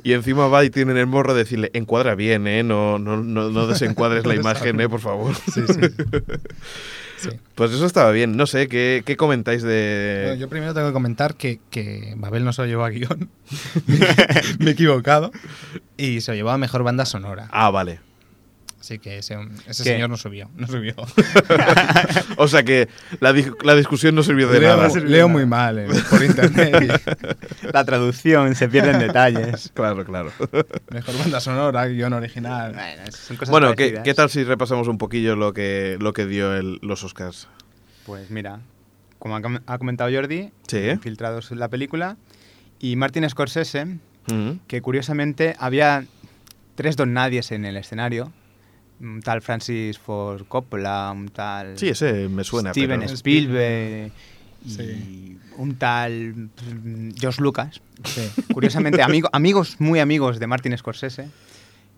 y 0.04 0.14
encima 0.14 0.48
va 0.48 0.64
y 0.64 0.70
tiene 0.70 0.92
en 0.92 0.98
el 0.98 1.08
morro 1.08 1.34
de 1.34 1.40
decirle, 1.40 1.72
encuadra 1.74 2.14
bien, 2.16 2.46
¿eh? 2.48 2.62
No, 2.64 3.00
no, 3.00 3.18
no, 3.18 3.50
no 3.50 3.68
desencuadres 3.68 4.26
la 4.26 4.36
imagen, 4.42 4.80
¿eh? 4.80 4.88
Por 4.90 5.00
favor. 5.00 5.36
Sí, 5.36 5.62
sí. 5.68 5.80
Sí. 7.18 7.30
Pues 7.54 7.72
eso 7.72 7.86
estaba 7.86 8.10
bien. 8.10 8.36
No 8.36 8.48
sé, 8.48 8.68
¿qué, 8.68 9.04
qué 9.06 9.16
comentáis 9.16 9.62
Bueno, 9.62 9.76
de...? 9.76 10.38
yo 10.40 10.50
primero 10.50 10.74
tengo 10.74 10.88
que 10.88 10.94
comentar 10.94 11.36
que, 11.36 11.60
que 11.70 12.16
Babel 12.18 12.44
no 12.44 12.52
se 12.52 12.64
lo 12.64 12.68
llevó 12.68 12.84
a 12.84 12.90
guion. 12.90 13.30
Me 14.60 14.72
he 14.72 14.74
equivocado. 14.74 15.32
Y 15.98 16.22
se 16.22 16.32
lo 16.32 16.36
llevó 16.36 16.50
a 16.50 16.58
mejor 16.58 16.82
banda 16.82 17.06
sonora. 17.06 17.48
Ah, 17.52 17.70
vale. 17.70 18.00
Así 18.82 18.98
que 19.00 19.20
ese, 19.20 19.38
señor 19.70 20.10
no 20.10 20.18
subió. 20.18 20.50
No 20.58 20.66
subió. 20.68 20.96
O 22.38 22.48
sea 22.48 22.64
que 22.64 22.90
la, 23.20 23.32
di- 23.32 23.46
la 23.64 23.76
discusión 23.76 24.16
no 24.16 24.24
sirvió 24.24 24.48
de 24.48 24.60
leo, 24.60 24.76
nada. 24.78 25.00
leo 25.00 25.30
muy 25.30 25.46
mal 25.46 25.78
eh, 25.80 25.88
por 26.10 26.24
internet. 26.24 27.02
La 27.72 27.86
traducción, 27.86 28.56
se 28.56 28.68
pierden 28.68 28.98
detalles. 29.08 29.72
Claro, 29.76 30.04
claro. 30.04 30.32
mejor 30.92 31.18
banda 31.20 31.40
sonora, 31.40 31.86
guion 31.88 32.14
original. 32.14 32.74
Bueno, 32.74 33.04
son 33.12 33.38
cosas 33.38 33.52
Bueno, 33.52 33.76
¿qué, 33.76 34.14
tal 34.16 34.30
si 34.32 34.44
repasamos 34.44 34.88
un 34.88 34.98
poquillo 34.98 35.36
lo 35.36 35.54
que, 35.54 35.98
lo 36.00 36.14
que 36.14 36.26
dio 36.26 36.56
el- 36.56 36.80
los 36.82 37.04
Oscars? 37.04 37.48
Pues 38.06 38.32
mira, 38.32 38.62
como 39.20 39.36
ha 39.36 39.42
com- 39.44 39.60
ha 39.68 39.78
comentado 39.78 40.10
Jordi, 40.12 40.52
Sí. 40.68 40.98
filtrados 41.02 41.52
en 41.52 41.60
la 41.60 41.70
película, 41.70 42.18
y 42.80 42.96
Martin 42.96 43.30
Scorsese, 43.30 43.86
Mm. 44.28 44.60
que 44.68 44.82
curiosamente 44.82 45.56
había 45.60 46.06
tres 46.76 46.96
don 46.96 47.14
nadies 47.14 47.52
en 47.52 47.66
el 47.66 47.76
escenario, 47.78 48.32
un 49.02 49.22
tal 49.22 49.42
Francis 49.42 49.98
Ford 50.00 50.44
Coppola, 50.48 51.12
un 51.16 51.30
tal 51.30 51.78
Sí, 51.78 51.90
ese 51.90 52.30
me 52.30 52.44
suena. 52.44 52.72
Steven 52.72 53.00
pero- 53.02 53.14
Spielberg 53.14 54.12
y 54.66 54.70
Sí. 54.70 55.38
un 55.58 55.76
tal 55.76 56.34
mm, 56.36 57.12
George 57.20 57.42
Lucas. 57.42 57.82
Sí. 58.06 58.22
Curiosamente, 58.54 59.02
amigo- 59.02 59.30
amigos 59.34 59.78
muy 59.80 60.00
amigos 60.00 60.40
de 60.40 60.48
Martin 60.48 60.78
Scorsese, 60.78 61.28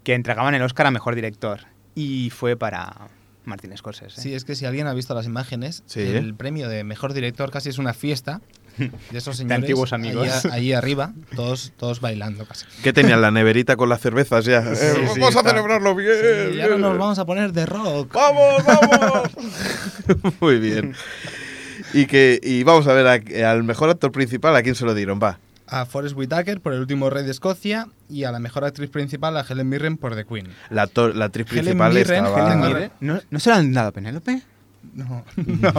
que 0.03 0.13
entregaban 0.13 0.53
el 0.55 0.61
Oscar 0.61 0.85
a 0.87 0.91
Mejor 0.91 1.15
Director. 1.15 1.61
Y 1.95 2.29
fue 2.31 2.55
para 2.55 3.09
Martin 3.45 3.75
Scorsese. 3.77 4.19
Sí, 4.21 4.33
es 4.33 4.45
que 4.45 4.55
si 4.55 4.65
alguien 4.65 4.87
ha 4.87 4.93
visto 4.93 5.13
las 5.13 5.25
imágenes, 5.25 5.83
Sí. 5.85 5.99
el 6.01 6.33
premio 6.33 6.69
de 6.69 6.83
mejor 6.83 7.13
director 7.13 7.51
casi 7.51 7.69
es 7.69 7.77
una 7.77 7.93
fiesta 7.93 8.41
de 8.77 9.17
esos 9.17 9.37
señores. 9.37 9.57
antiguos 9.59 9.93
amigos. 9.93 10.45
Ahí, 10.45 10.73
arriba, 10.73 11.13
todos, 11.35 11.71
todos 11.77 12.01
bailando 12.01 12.45
casi. 12.45 12.65
¿Qué 12.83 12.93
tenían 12.93 13.21
la 13.21 13.31
neverita 13.31 13.75
con 13.75 13.89
las 13.89 14.01
cervezas 14.01 14.45
ya? 14.45 14.59
Eh, 14.59 14.75
sí, 15.13 15.19
vamos 15.19 15.35
a 15.35 15.43
celebrarlo 15.43 15.95
bien. 15.95 16.13
Sí, 16.13 16.55
y 16.57 16.61
ahora 16.61 16.75
bien. 16.75 16.81
nos 16.81 16.97
vamos 16.97 17.19
a 17.19 17.25
poner 17.25 17.53
de 17.53 17.65
rock. 17.65 18.13
¡Vamos, 18.13 18.63
vamos! 18.65 19.29
Muy 20.39 20.59
bien. 20.59 20.93
Y, 21.93 22.05
que, 22.07 22.39
y 22.41 22.63
vamos 22.63 22.87
a 22.87 22.93
ver 22.93 23.07
a- 23.07 23.51
al 23.51 23.63
mejor 23.63 23.89
actor 23.89 24.11
principal, 24.11 24.55
¿a 24.55 24.63
quién 24.63 24.75
se 24.75 24.85
lo 24.85 24.93
dieron? 24.93 25.19
Va. 25.21 25.39
A 25.67 25.85
Forrest 25.85 26.15
Whitaker 26.15 26.59
por 26.61 26.73
El 26.73 26.79
último 26.81 27.09
rey 27.09 27.23
de 27.23 27.31
Escocia 27.31 27.87
y 28.09 28.25
a 28.25 28.31
la 28.31 28.39
mejor 28.39 28.63
actriz 28.65 28.89
principal 28.89 29.35
a 29.37 29.45
Helen 29.47 29.69
Mirren 29.69 29.97
por 29.97 30.15
The 30.15 30.25
Queen. 30.25 30.49
La, 30.69 30.89
la 31.13 31.25
actriz 31.25 31.47
Helen 31.51 31.63
principal 31.65 31.93
Mirren, 31.93 32.25
estaba... 32.25 32.53
Helen 32.53 32.59
Mire, 32.73 32.91
¿No, 32.99 33.19
¿No 33.31 33.39
se 33.39 33.49
lo 33.49 33.55
han 33.55 33.71
dado 33.73 33.89
a 33.89 33.91
Penélope? 33.91 34.41
No, 34.93 35.25
no, 35.35 35.73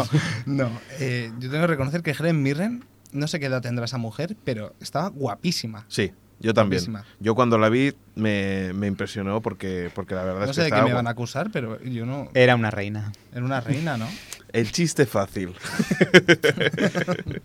no. 0.47 0.71
Eh, 0.99 1.31
yo 1.39 1.51
tengo 1.51 1.63
que 1.63 1.69
reconocer 1.69 2.03
que 2.03 2.11
Helen 2.13 2.43
Mirren, 2.43 2.85
no 3.13 3.29
sé 3.29 3.39
qué 3.41 3.47
edad 3.47 3.63
tendrá 3.63 3.85
esa 3.85 3.99
mujer, 3.99 4.37
pero 4.45 4.75
estaba 4.81 5.09
guapísima. 5.09 5.85
Sí, 5.89 6.13
yo 6.41 6.53
también. 6.53 6.81
Guapísima. 6.81 7.05
Yo 7.21 7.35
cuando 7.35 7.59
la 7.59 7.69
vi 7.69 7.95
me, 8.17 8.73
me 8.75 8.87
impresionó 8.89 9.41
porque, 9.41 9.91
porque 9.95 10.15
la 10.15 10.25
verdad 10.25 10.45
No 10.45 10.51
es 10.51 10.57
sé 10.57 10.63
que 10.63 10.75
de 10.75 10.81
qué 10.81 10.87
me 10.89 10.93
van 10.95 11.07
a 11.07 11.11
acusar, 11.11 11.51
pero 11.53 11.81
yo 11.83 12.07
no. 12.07 12.29
Era 12.35 12.57
una 12.57 12.71
reina. 12.71 13.13
Era 13.33 13.45
una 13.45 13.61
reina, 13.61 13.97
¿no? 13.97 14.09
El 14.53 14.71
chiste 14.71 15.05
fácil. 15.05 15.53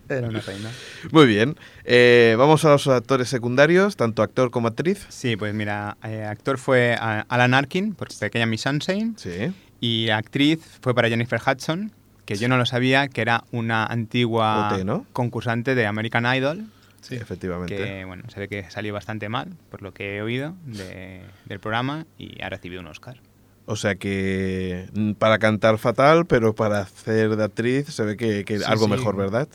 Era 0.07 0.27
una 0.27 0.41
reina. 0.41 0.69
Muy 1.11 1.25
bien. 1.25 1.55
Eh, 1.83 2.35
vamos 2.37 2.65
a 2.65 2.69
los 2.69 2.87
actores 2.87 3.29
secundarios, 3.29 3.95
tanto 3.95 4.21
actor 4.21 4.51
como 4.51 4.67
actriz. 4.67 5.07
Sí, 5.09 5.35
pues 5.35 5.55
mira, 5.55 5.97
eh, 6.03 6.23
actor 6.23 6.59
fue 6.59 6.95
Alan 6.99 7.55
Arkin 7.55 7.95
por 7.95 8.09
Pequeña 8.19 8.45
Miss 8.45 8.61
Sunshine 8.61 9.15
Sí. 9.17 9.51
Y 9.79 10.09
actriz 10.09 10.59
fue 10.81 10.93
para 10.93 11.09
Jennifer 11.09 11.39
Hudson, 11.45 11.91
que 12.25 12.35
yo 12.35 12.47
no 12.47 12.57
lo 12.57 12.65
sabía, 12.65 13.07
que 13.07 13.21
era 13.21 13.43
una 13.51 13.85
antigua 13.85 14.73
OT, 14.73 14.83
¿no? 14.85 15.05
concursante 15.13 15.75
de 15.75 15.85
American 15.87 16.25
Idol, 16.35 16.65
Sí, 17.01 17.15
efectivamente. 17.15 17.75
que 17.75 18.05
bueno, 18.05 18.23
se 18.29 18.39
ve 18.41 18.47
que 18.47 18.69
salió 18.69 18.93
bastante 18.93 19.29
mal, 19.29 19.55
por 19.71 19.81
lo 19.81 19.93
que 19.93 20.17
he 20.17 20.21
oído 20.21 20.55
de- 20.65 21.21
del 21.45 21.59
programa, 21.59 22.05
y 22.17 22.41
ha 22.41 22.49
recibido 22.49 22.81
un 22.81 22.87
Oscar. 22.87 23.19
O 23.65 23.75
sea 23.75 23.95
que 23.95 24.89
mm, 24.93 25.13
para 25.13 25.37
cantar 25.39 25.77
fatal, 25.77 26.25
pero 26.25 26.53
para 26.53 26.79
hacer 26.81 27.35
de 27.35 27.43
actriz 27.43 27.87
se 27.87 28.03
ve 28.03 28.17
que, 28.17 28.43
que 28.43 28.57
Sí, 28.59 28.63
algo 28.65 28.85
sí. 28.85 28.91
mejor, 28.91 29.15
¿verdad? 29.15 29.47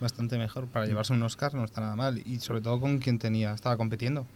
Bastante 0.00 0.36
mejor. 0.38 0.66
Para 0.66 0.86
llevarse 0.86 1.12
un 1.12 1.22
Oscar 1.22 1.54
no 1.54 1.64
está 1.64 1.80
nada 1.80 1.96
mal. 1.96 2.20
Y 2.26 2.40
sobre 2.40 2.60
todo 2.60 2.80
con 2.80 2.98
quien 2.98 3.18
tenía, 3.18 3.52
estaba 3.54 3.76
compitiendo. 3.76 4.26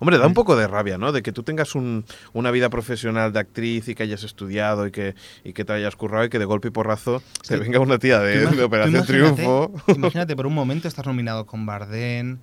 Hombre, 0.00 0.18
da 0.18 0.26
un 0.26 0.34
poco 0.34 0.56
de 0.56 0.66
rabia, 0.66 0.98
¿no? 0.98 1.12
De 1.12 1.22
que 1.22 1.32
tú 1.32 1.42
tengas 1.42 1.74
un- 1.74 2.04
una 2.32 2.50
vida 2.50 2.68
profesional 2.70 3.32
de 3.32 3.40
actriz 3.40 3.88
y 3.88 3.94
que 3.94 4.02
hayas 4.02 4.22
estudiado 4.24 4.86
y 4.86 4.90
que, 4.90 5.14
y 5.44 5.52
que 5.52 5.64
te 5.64 5.72
hayas 5.72 5.96
currado 5.96 6.24
y 6.24 6.28
que 6.28 6.38
de 6.38 6.44
golpe 6.44 6.68
y 6.68 6.70
porrazo 6.70 7.22
te 7.46 7.56
venga 7.56 7.78
una 7.80 7.98
tía 7.98 8.18
de, 8.20 8.46
de 8.46 8.62
Operación 8.64 9.02
imagínate- 9.04 9.34
Triunfo. 9.36 9.72
Imagínate, 9.94 10.36
por 10.36 10.46
un 10.46 10.54
momento 10.54 10.88
estás 10.88 11.06
nominado 11.06 11.46
con 11.46 11.66
Bardem, 11.66 12.38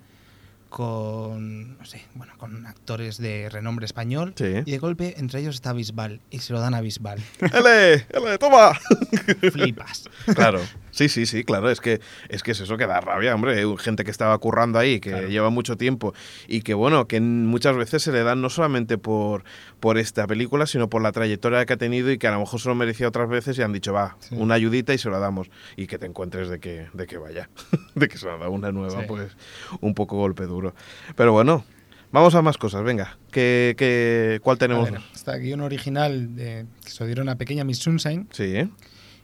con, 0.68 1.76
no 1.78 1.84
sé, 1.84 2.02
bueno, 2.14 2.32
con 2.38 2.66
actores 2.66 3.18
de 3.18 3.48
renombre 3.50 3.84
español. 3.84 4.32
Sí. 4.36 4.62
Y 4.64 4.70
de 4.70 4.78
golpe 4.78 5.14
entre 5.18 5.40
ellos 5.40 5.54
está 5.56 5.72
Bisbal. 5.74 6.20
Y 6.30 6.38
se 6.38 6.52
lo 6.54 6.60
dan 6.60 6.72
a 6.74 6.80
Bisbal. 6.80 7.20
¡Ele! 7.52 8.06
¡Ele! 8.10 8.38
¡Toma! 8.38 8.72
Flipas. 9.52 10.08
Claro, 10.34 10.60
sí, 10.92 11.08
sí, 11.08 11.26
sí, 11.26 11.42
claro, 11.42 11.68
es 11.70 11.80
que 11.80 12.00
es 12.28 12.44
que 12.44 12.52
es 12.52 12.60
eso 12.60 12.76
que 12.76 12.86
da 12.86 13.00
rabia, 13.00 13.34
hombre, 13.34 13.60
gente 13.78 14.04
que 14.04 14.12
estaba 14.12 14.38
currando 14.38 14.78
ahí, 14.78 15.00
que 15.00 15.10
Claro. 15.10 15.26
lleva 15.28 15.50
mucho 15.50 15.76
tiempo 15.76 16.14
y 16.46 16.60
que 16.62 16.74
bueno, 16.74 17.08
que 17.08 17.20
muchas 17.20 17.76
veces 17.76 18.04
se 18.04 18.12
le 18.12 18.22
dan 18.22 18.40
no 18.40 18.48
solamente 18.50 18.96
por, 18.98 19.42
por 19.80 19.98
esta 19.98 20.28
película, 20.28 20.66
sino 20.66 20.88
por 20.88 21.02
la 21.02 21.10
trayectoria 21.10 21.66
que 21.66 21.72
ha 21.72 21.76
tenido 21.76 22.12
y 22.12 22.18
que 22.18 22.28
a 22.28 22.30
lo 22.30 22.38
mejor 22.38 22.60
se 22.60 22.68
lo 22.68 22.76
merecía 22.76 23.08
otras 23.08 23.28
veces 23.28 23.58
y 23.58 23.62
han 23.62 23.72
dicho, 23.72 23.92
va, 23.92 24.16
Sí. 24.20 24.36
una 24.38 24.54
ayudita 24.54 24.94
y 24.94 24.98
se 24.98 25.10
la 25.10 25.18
damos 25.18 25.50
y 25.76 25.88
que 25.88 25.98
te 25.98 26.06
encuentres 26.06 26.48
de 26.48 26.60
que, 26.60 26.86
de 26.92 27.06
que 27.08 27.16
vaya, 27.18 27.50
de 27.96 28.06
que 28.08 28.16
se 28.18 28.26
la 28.26 28.36
da 28.36 28.48
una 28.48 28.70
nueva, 28.70 29.00
Sí. 29.00 29.06
pues 29.08 29.36
un 29.80 29.94
poco 29.94 30.16
golpe 30.18 30.44
duro. 30.44 30.74
Pero 31.16 31.32
bueno, 31.32 31.64
vamos 32.12 32.34
a 32.34 32.42
más 32.42 32.58
cosas, 32.58 32.82
venga, 32.84 33.16
¿qué, 33.30 33.74
qué, 33.78 34.38
¿cuál 34.42 34.58
tenemos? 34.58 34.90
ver, 34.90 35.00
está 35.14 35.36
guion 35.38 35.62
original 35.62 36.36
de, 36.36 36.66
que 36.84 36.90
se 36.90 37.06
dieron 37.06 37.28
a 37.30 37.36
Pequeña 37.36 37.64
Miss 37.64 37.78
Sunshine 37.78 38.28
Sí, 38.32 38.44
¿eh? 38.56 38.68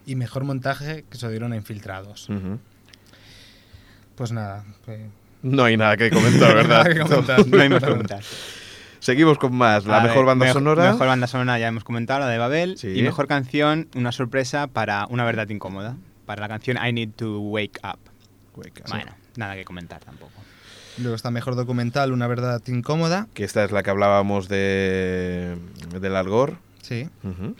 Y 0.05 0.15
mejor 0.15 0.43
montaje 0.43 1.05
que 1.09 1.17
se 1.17 1.25
lo 1.25 1.31
dieron 1.31 1.53
a 1.53 1.55
Infiltrados. 1.55 2.27
Pues 4.15 4.31
nada, 4.31 4.63
pues, 4.85 4.99
No 5.41 5.63
hay 5.63 5.77
nada 5.77 5.95
que 5.97 6.09
comentar, 6.09 6.53
¿verdad? 6.55 6.83
Nada 6.85 6.93
que 6.93 6.99
comentar. 7.01 7.47
No 7.47 7.61
hay 7.61 7.69
más 7.69 7.81
preguntas. 7.83 8.25
Seguimos 8.99 9.37
con 9.37 9.55
más. 9.55 9.85
La 9.85 9.97
A 9.97 10.01
mejor 10.01 10.17
ver, 10.17 10.25
banda 10.25 10.45
mejo- 10.45 10.53
sonora. 10.59 10.91
Mejor 10.91 11.07
banda 11.07 11.27
sonora 11.27 11.57
ya 11.57 11.67
hemos 11.67 11.83
comentado, 11.85 12.19
la 12.19 12.27
de 12.27 12.37
Babel. 12.37 12.77
Sí. 12.77 12.89
Y 12.89 13.01
mejor 13.01 13.27
canción, 13.27 13.87
una 13.95 14.11
sorpresa 14.11 14.67
para 14.67 15.05
Una 15.07 15.23
Verdad 15.23 15.47
Incómoda. 15.49 15.95
Para 16.25 16.41
la 16.41 16.47
canción 16.49 16.77
I 16.85 16.91
Need 16.91 17.11
to 17.15 17.39
Wake 17.39 17.79
Up. 17.83 17.99
Bueno, 18.89 19.11
nada 19.37 19.55
que 19.55 19.63
comentar 19.63 20.01
tampoco. 20.03 20.33
luego 20.97 21.15
está 21.15 21.31
mejor 21.31 21.55
documental, 21.55 22.11
Una 22.11 22.27
verdad 22.27 22.61
incómoda. 22.67 23.27
Que 23.33 23.45
esta 23.45 23.63
es 23.63 23.71
la 23.71 23.83
que 23.83 23.89
hablábamos 23.89 24.49
de 24.49 25.55
del 25.97 26.15
Algor. 26.17 26.57
Sí. 26.81 27.07
Ujú. 27.23 27.55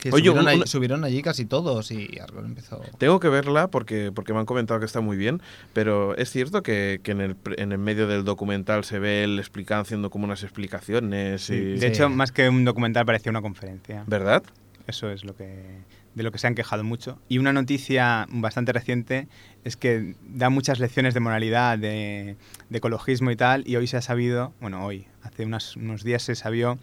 Que 0.00 0.08
Oye, 0.10 0.18
subieron, 0.28 0.38
un- 0.42 0.48
allí, 0.48 0.56
una- 0.58 0.66
subieron 0.66 1.04
allí 1.04 1.22
casi 1.22 1.44
todos 1.44 1.90
y 1.90 2.18
Argol 2.20 2.46
empezó. 2.46 2.80
Tengo 2.98 3.20
que 3.20 3.28
verla 3.28 3.68
porque, 3.68 4.10
porque 4.14 4.32
me 4.32 4.38
han 4.40 4.46
comentado 4.46 4.80
que 4.80 4.86
está 4.86 5.00
muy 5.00 5.16
bien, 5.16 5.42
pero 5.74 6.16
es 6.16 6.30
cierto 6.30 6.62
que, 6.62 7.00
que 7.02 7.10
en, 7.12 7.20
el, 7.20 7.36
en 7.58 7.72
el 7.72 7.78
medio 7.78 8.06
del 8.06 8.24
documental 8.24 8.84
se 8.84 8.98
ve 8.98 9.24
él 9.24 9.38
explicando, 9.38 9.82
haciendo 9.82 10.08
como 10.10 10.24
unas 10.24 10.42
explicaciones 10.42 11.50
y... 11.50 11.60
De 11.78 11.86
hecho, 11.86 12.08
más 12.08 12.32
que 12.32 12.48
un 12.48 12.64
documental 12.64 13.04
parecía 13.04 13.30
una 13.30 13.42
conferencia. 13.42 14.04
¿Verdad? 14.06 14.42
Eso 14.86 15.10
es 15.10 15.24
lo 15.24 15.36
que 15.36 15.80
de 16.14 16.24
lo 16.24 16.32
que 16.32 16.38
se 16.38 16.48
han 16.48 16.56
quejado 16.56 16.82
mucho. 16.82 17.20
Y 17.28 17.38
una 17.38 17.52
noticia 17.52 18.26
bastante 18.30 18.72
reciente 18.72 19.28
es 19.62 19.76
que 19.76 20.16
da 20.28 20.50
muchas 20.50 20.80
lecciones 20.80 21.14
de 21.14 21.20
moralidad, 21.20 21.78
de, 21.78 22.36
de 22.68 22.78
ecologismo 22.78 23.30
y 23.30 23.36
tal, 23.36 23.62
y 23.68 23.76
hoy 23.76 23.86
se 23.86 23.96
ha 23.96 24.00
sabido, 24.02 24.52
bueno, 24.60 24.84
hoy, 24.84 25.06
hace 25.22 25.44
unas- 25.44 25.76
unos 25.76 26.02
días 26.02 26.22
se 26.24 26.34
sabió, 26.34 26.78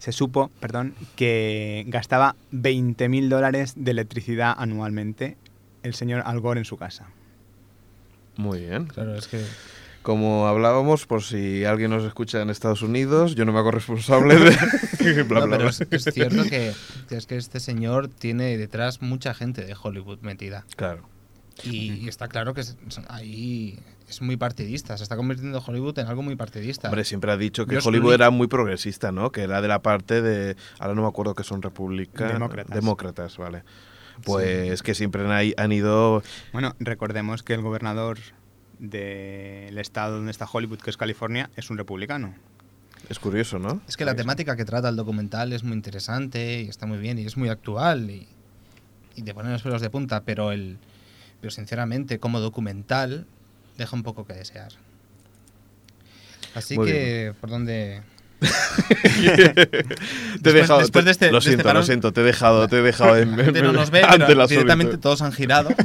se 0.00 0.10
supo, 0.10 0.50
perdón, 0.58 0.94
que 1.14 1.84
gastaba 1.86 2.34
20.000 2.52 3.28
dólares 3.28 3.74
de 3.76 3.92
electricidad 3.92 4.52
anualmente 4.58 5.36
el 5.84 5.94
señor 5.94 6.22
Al 6.26 6.40
Gore 6.40 6.58
en 6.58 6.64
su 6.64 6.76
casa. 6.76 7.06
Muy 8.36 8.60
bien. 8.60 8.86
Claro, 8.86 9.14
es 9.14 9.28
que. 9.28 9.40
Como 10.02 10.46
hablábamos, 10.46 11.04
por 11.06 11.22
si 11.22 11.66
alguien 11.66 11.90
nos 11.90 12.04
escucha 12.04 12.40
en 12.40 12.48
Estados 12.48 12.80
Unidos, 12.80 13.34
yo 13.34 13.44
no 13.44 13.52
me 13.52 13.58
hago 13.58 13.70
responsable 13.70 14.34
de... 14.36 14.50
bla, 15.24 15.40
No, 15.40 15.46
bla, 15.46 15.58
pero 15.58 15.58
bla. 15.58 15.68
es, 15.68 15.80
es 15.90 16.04
cierto 16.14 16.42
que, 16.44 16.72
es 17.10 17.26
que 17.26 17.36
este 17.36 17.60
señor 17.60 18.08
tiene 18.08 18.56
detrás 18.56 19.02
mucha 19.02 19.34
gente 19.34 19.62
de 19.62 19.76
Hollywood 19.80 20.20
metida. 20.22 20.64
Claro. 20.76 21.06
Y, 21.64 21.92
y 21.92 22.08
está 22.08 22.28
claro 22.28 22.54
que 22.54 22.62
es- 22.62 22.76
ahí 23.08 23.78
es 24.10 24.20
muy 24.20 24.36
partidista. 24.36 24.96
Se 24.96 25.02
está 25.02 25.16
convirtiendo 25.16 25.62
Hollywood 25.64 25.98
en 25.98 26.06
algo 26.06 26.22
muy 26.22 26.36
partidista. 26.36 26.88
Hombre, 26.88 27.04
siempre 27.04 27.32
ha 27.32 27.36
dicho 27.36 27.66
que 27.66 27.72
George 27.72 27.88
Hollywood 27.88 28.08
Clooney. 28.08 28.14
era 28.14 28.30
muy 28.30 28.46
progresista, 28.48 29.12
¿no? 29.12 29.32
Que 29.32 29.42
era 29.42 29.62
de 29.62 29.68
la 29.68 29.80
parte 29.80 30.20
de... 30.20 30.56
Ahora 30.78 30.94
no 30.94 31.02
me 31.02 31.08
acuerdo 31.08 31.34
que 31.34 31.44
son 31.44 31.62
republicanos. 31.62 32.32
Demócratas. 32.32 32.74
Demócratas, 32.74 33.36
vale. 33.38 33.62
Pues 34.24 34.82
que 34.82 34.94
siempre 34.94 35.22
han, 35.24 35.52
han 35.56 35.72
ido... 35.72 36.22
Bueno, 36.52 36.74
recordemos 36.78 37.42
que 37.42 37.54
el 37.54 37.62
gobernador 37.62 38.18
del 38.78 39.78
estado 39.78 40.16
donde 40.16 40.30
está 40.30 40.46
Hollywood, 40.50 40.80
que 40.80 40.90
es 40.90 40.96
California, 40.96 41.50
es 41.56 41.70
un 41.70 41.78
republicano. 41.78 42.34
Es 43.08 43.18
curioso, 43.18 43.58
¿no? 43.58 43.80
Es 43.88 43.96
que 43.96 44.04
la 44.04 44.14
temática 44.14 44.56
que 44.56 44.64
trata 44.64 44.88
el 44.88 44.96
documental 44.96 45.52
es 45.52 45.64
muy 45.64 45.74
interesante 45.74 46.62
y 46.62 46.68
está 46.68 46.86
muy 46.86 46.98
bien 46.98 47.18
y 47.18 47.24
es 47.24 47.36
muy 47.36 47.48
actual 47.48 48.10
y, 48.10 48.28
y 49.16 49.22
te 49.22 49.32
pone 49.32 49.50
los 49.50 49.62
pelos 49.62 49.80
de 49.80 49.88
punta, 49.88 50.22
pero 50.24 50.52
el 50.52 50.78
pero 51.40 51.50
sinceramente 51.50 52.18
como 52.18 52.40
documental 52.40 53.26
deja 53.80 53.96
un 53.96 54.02
poco 54.02 54.26
que 54.26 54.34
desear. 54.34 54.72
Así 56.54 56.76
Muy 56.76 56.86
que 56.86 57.34
por 57.40 57.48
dónde 57.48 58.02
Te 60.42 60.50
he 60.50 60.52
dejado... 60.52 60.80
después 60.80 61.04
de 61.04 61.10
este- 61.10 61.26
lo 61.26 61.32
de 61.32 61.38
este 61.38 61.50
siento, 61.50 61.72
lo 61.72 61.82
siento, 61.82 62.12
te 62.12 62.22
he 62.22 62.24
dejado, 62.24 62.66
te 62.68 62.78
he 62.78 62.82
dejado 62.82 63.16
en... 63.18 63.36
no 63.36 63.72
nos 63.72 63.90
ve, 63.90 64.02
ante 64.02 64.26
pero 64.26 64.38
la 64.38 64.46
directamente 64.46 64.98
todos 64.98 65.22
han 65.22 65.32
girado. 65.32 65.70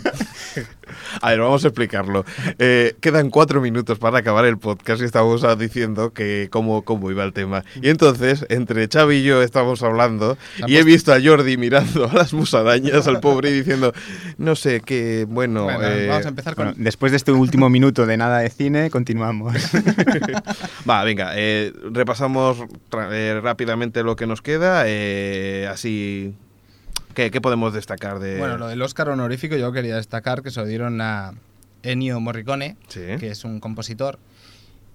A 1.22 1.30
ver, 1.32 1.39
vamos 1.39 1.63
a 1.63 1.70
explicarlo. 1.70 2.26
Eh, 2.60 2.96
quedan 3.00 3.30
cuatro 3.30 3.62
minutos 3.62 4.00
para 4.00 4.20
acabar 4.20 4.46
el 4.46 4.58
podcast 4.58 5.02
y 5.02 5.06
estábamos 5.06 5.44
ah, 5.44 5.56
diciendo 5.56 6.12
que 6.13 6.50
cómo, 6.52 6.84
cómo 6.84 7.10
iba 7.10 7.24
el 7.24 7.34
tema. 7.34 7.63
Y 7.82 7.89
entonces, 7.89 8.46
entre 8.50 8.88
Xavi 8.88 9.18
y 9.18 9.24
yo 9.24 9.41
estábamos 9.41 9.82
hablando 9.82 10.38
La 10.60 10.70
y 10.70 10.78
he 10.78 10.84
visto 10.84 11.13
a 11.13 11.18
Jordi 11.22 11.58
mirando 11.58 12.10
a 12.10 12.13
las 12.13 12.34
musarañas, 12.34 13.08
al 13.08 13.20
pobre, 13.20 13.50
y 13.50 13.54
diciendo, 13.54 13.94
no 14.38 14.56
sé, 14.56 14.82
qué 14.82 15.26
bueno... 15.28 15.63
Bueno, 15.63 15.84
eh, 15.84 16.08
vamos 16.08 16.26
a 16.26 16.30
empezar 16.30 16.56
con 16.56 16.65
Bueno, 16.65 16.84
después 16.84 17.12
de 17.12 17.18
este 17.18 17.32
último 17.32 17.70
minuto 17.70 18.06
de 18.06 18.18
nada 18.18 18.39
de 18.39 18.50
cine, 18.50 18.89
continuamos. 18.89 19.56
Va, 20.89 21.04
venga, 21.04 21.32
eh, 21.36 21.74
repasamos 21.91 22.45
tra- 22.90 23.10
eh, 23.12 23.40
rápidamente 23.42 24.04
lo 24.04 24.16
que 24.16 24.28
nos 24.28 24.42
queda. 24.42 24.84
eh, 24.86 25.68
así, 25.70 26.34
¿qué, 27.14 27.32
qué 27.32 27.42
podemos 27.42 27.74
destacar 27.74 28.20
de...? 28.20 28.38
Bueno, 28.38 28.58
lo 28.58 28.68
del 28.68 28.82
Oscar 28.82 29.10
honorífico 29.10 29.56
yo 29.56 29.72
quería 29.72 29.96
destacar 29.96 30.42
que 30.44 30.52
se 30.52 30.60
lo 30.60 30.66
dieron 30.66 31.02
a 31.02 31.34
Ennio 31.84 32.20
Morricone, 32.20 32.78
Sí. 32.88 33.02
que 33.20 33.30
es 33.30 33.44
un 33.44 33.60
compositor. 33.60 34.20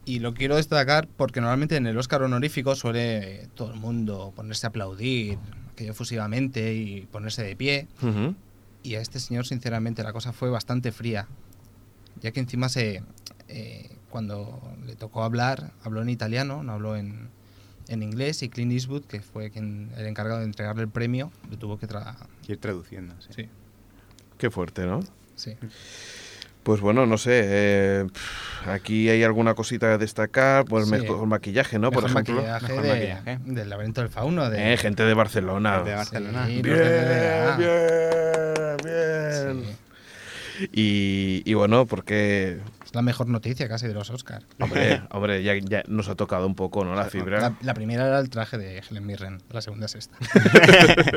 Y 0.06 0.20
lo 0.20 0.32
quiero 0.34 0.56
destacar 0.56 1.08
porque 1.16 1.40
normalmente 1.40 1.76
en 1.76 1.86
el 1.86 1.96
Oscar 1.98 2.22
honorífico 2.22 2.74
suele 2.74 3.42
eh, 3.42 3.48
todo 3.54 3.72
el 3.72 3.78
mundo 3.78 4.32
ponerse 4.34 4.66
a 4.66 4.70
aplaudir, 4.70 5.38
aquello 5.72 5.90
efusivamente 5.92 6.72
y 6.74 7.02
ponerse 7.02 7.42
de 7.44 7.54
pie. 7.54 7.86
Ujú. 8.02 8.34
Y 8.82 8.94
a 8.94 9.00
este 9.02 9.20
señor, 9.20 9.46
sinceramente, 9.46 10.02
la 10.02 10.12
cosa 10.14 10.32
fue 10.32 10.48
bastante 10.48 10.90
fría. 10.90 11.28
Ya 12.22 12.30
que 12.32 12.40
encima 12.40 12.68
se. 12.70 13.02
eh, 13.48 13.90
cuando 14.10 14.60
le 14.86 14.96
tocó 14.96 15.22
hablar, 15.22 15.70
habló 15.84 16.02
en 16.02 16.08
italiano, 16.08 16.64
no 16.64 16.72
habló 16.72 16.96
en, 16.96 17.28
en 17.90 18.02
inglés. 18.02 18.42
Y 18.42 18.48
Clint 18.48 18.72
Eastwood, 18.72 19.04
que 19.04 19.20
fue 19.20 19.50
quien, 19.50 19.90
el 19.98 20.06
encargado 20.06 20.38
de 20.40 20.46
entregarle 20.46 20.82
el 20.82 20.88
premio, 20.88 21.30
lo 21.50 21.58
tuvo 21.58 21.78
que 21.78 21.86
tra 21.86 22.16
Ir 22.48 22.56
traduciendo. 22.58 23.14
sí. 23.20 23.28
Sí, 23.36 23.48
Qué 24.38 24.50
fuerte, 24.50 24.86
¿no? 24.86 25.00
sí. 25.34 25.56
Pues 26.62 26.82
bueno, 26.82 27.06
no 27.06 27.16
sé. 27.16 27.40
eh, 27.42 28.06
aquí 28.66 29.08
hay 29.08 29.22
alguna 29.22 29.54
cosita 29.54 29.94
a 29.94 29.98
destacar. 29.98 30.66
Pues 30.66 30.84
Sí. 30.86 30.90
mejor 30.92 31.26
maquillaje, 31.26 31.78
¿no? 31.78 31.90
Por 31.90 32.04
ejemplo. 32.04 32.34
maquillaje 32.34 32.66
Mejor 32.68 32.82
de- 32.82 32.88
maquillaje. 32.90 33.38
del 33.46 33.68
laberinto 33.70 34.02
del 34.02 34.10
fauno. 34.10 34.50
De, 34.50 34.74
Eh, 34.74 34.76
gente 34.76 35.02
de 35.04 35.14
Barcelona. 35.14 35.76
Gente 35.76 35.90
de 35.90 35.96
Barcelona. 35.96 36.46
Sí, 36.46 36.60
Bien, 36.62 36.76
bien, 37.58 38.76
bien. 38.84 39.64
Sí. 39.64 40.68
Y, 40.72 41.42
y 41.46 41.54
bueno, 41.54 41.86
porque. 41.86 42.58
Es 42.90 42.94
la 42.96 43.02
mejor 43.02 43.28
noticia 43.28 43.68
casi 43.68 43.86
de 43.86 43.94
los 43.94 44.10
Oscars. 44.10 44.44
Hombre, 44.58 45.00
hombre 45.12 45.44
ya, 45.44 45.54
ya 45.56 45.84
nos 45.86 46.08
ha 46.08 46.16
tocado 46.16 46.44
un 46.44 46.56
poco, 46.56 46.84
¿no? 46.84 46.96
La 46.96 47.04
fibra. 47.04 47.40
La, 47.40 47.54
la 47.62 47.72
primera 47.74 48.04
era 48.08 48.18
el 48.18 48.28
traje 48.30 48.58
de 48.58 48.78
Helen 48.90 49.06
Mirren, 49.06 49.38
la 49.50 49.60
segunda 49.60 49.86
es 49.86 49.94
esta. 49.94 50.16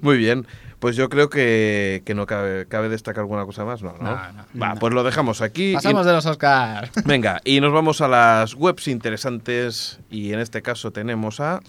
Muy 0.00 0.16
bien. 0.16 0.46
Pues 0.78 0.96
yo 0.96 1.10
creo 1.10 1.28
que, 1.28 2.02
que 2.06 2.14
no 2.14 2.24
cabe, 2.26 2.64
cabe 2.66 2.88
destacar 2.88 3.20
alguna 3.20 3.44
cosa 3.44 3.66
más, 3.66 3.82
¿no? 3.82 3.92
¿no? 3.98 4.04
No, 4.16 4.32
no. 4.32 4.44
Va, 4.62 4.74
pues 4.76 4.94
lo 4.94 5.04
dejamos 5.04 5.42
aquí. 5.42 5.72
y- 5.72 5.74
Pasamos 5.74 6.06
de 6.06 6.12
los 6.12 6.24
Oscars. 6.24 6.90
Venga, 7.04 7.42
y 7.44 7.60
nos 7.60 7.74
vamos 7.74 8.00
a 8.00 8.08
las 8.08 8.54
webs 8.54 8.88
interesantes. 8.88 10.00
Y 10.10 10.32
en 10.32 10.40
este 10.40 10.62
caso 10.62 10.90
tenemos 10.90 11.38
a. 11.40 11.60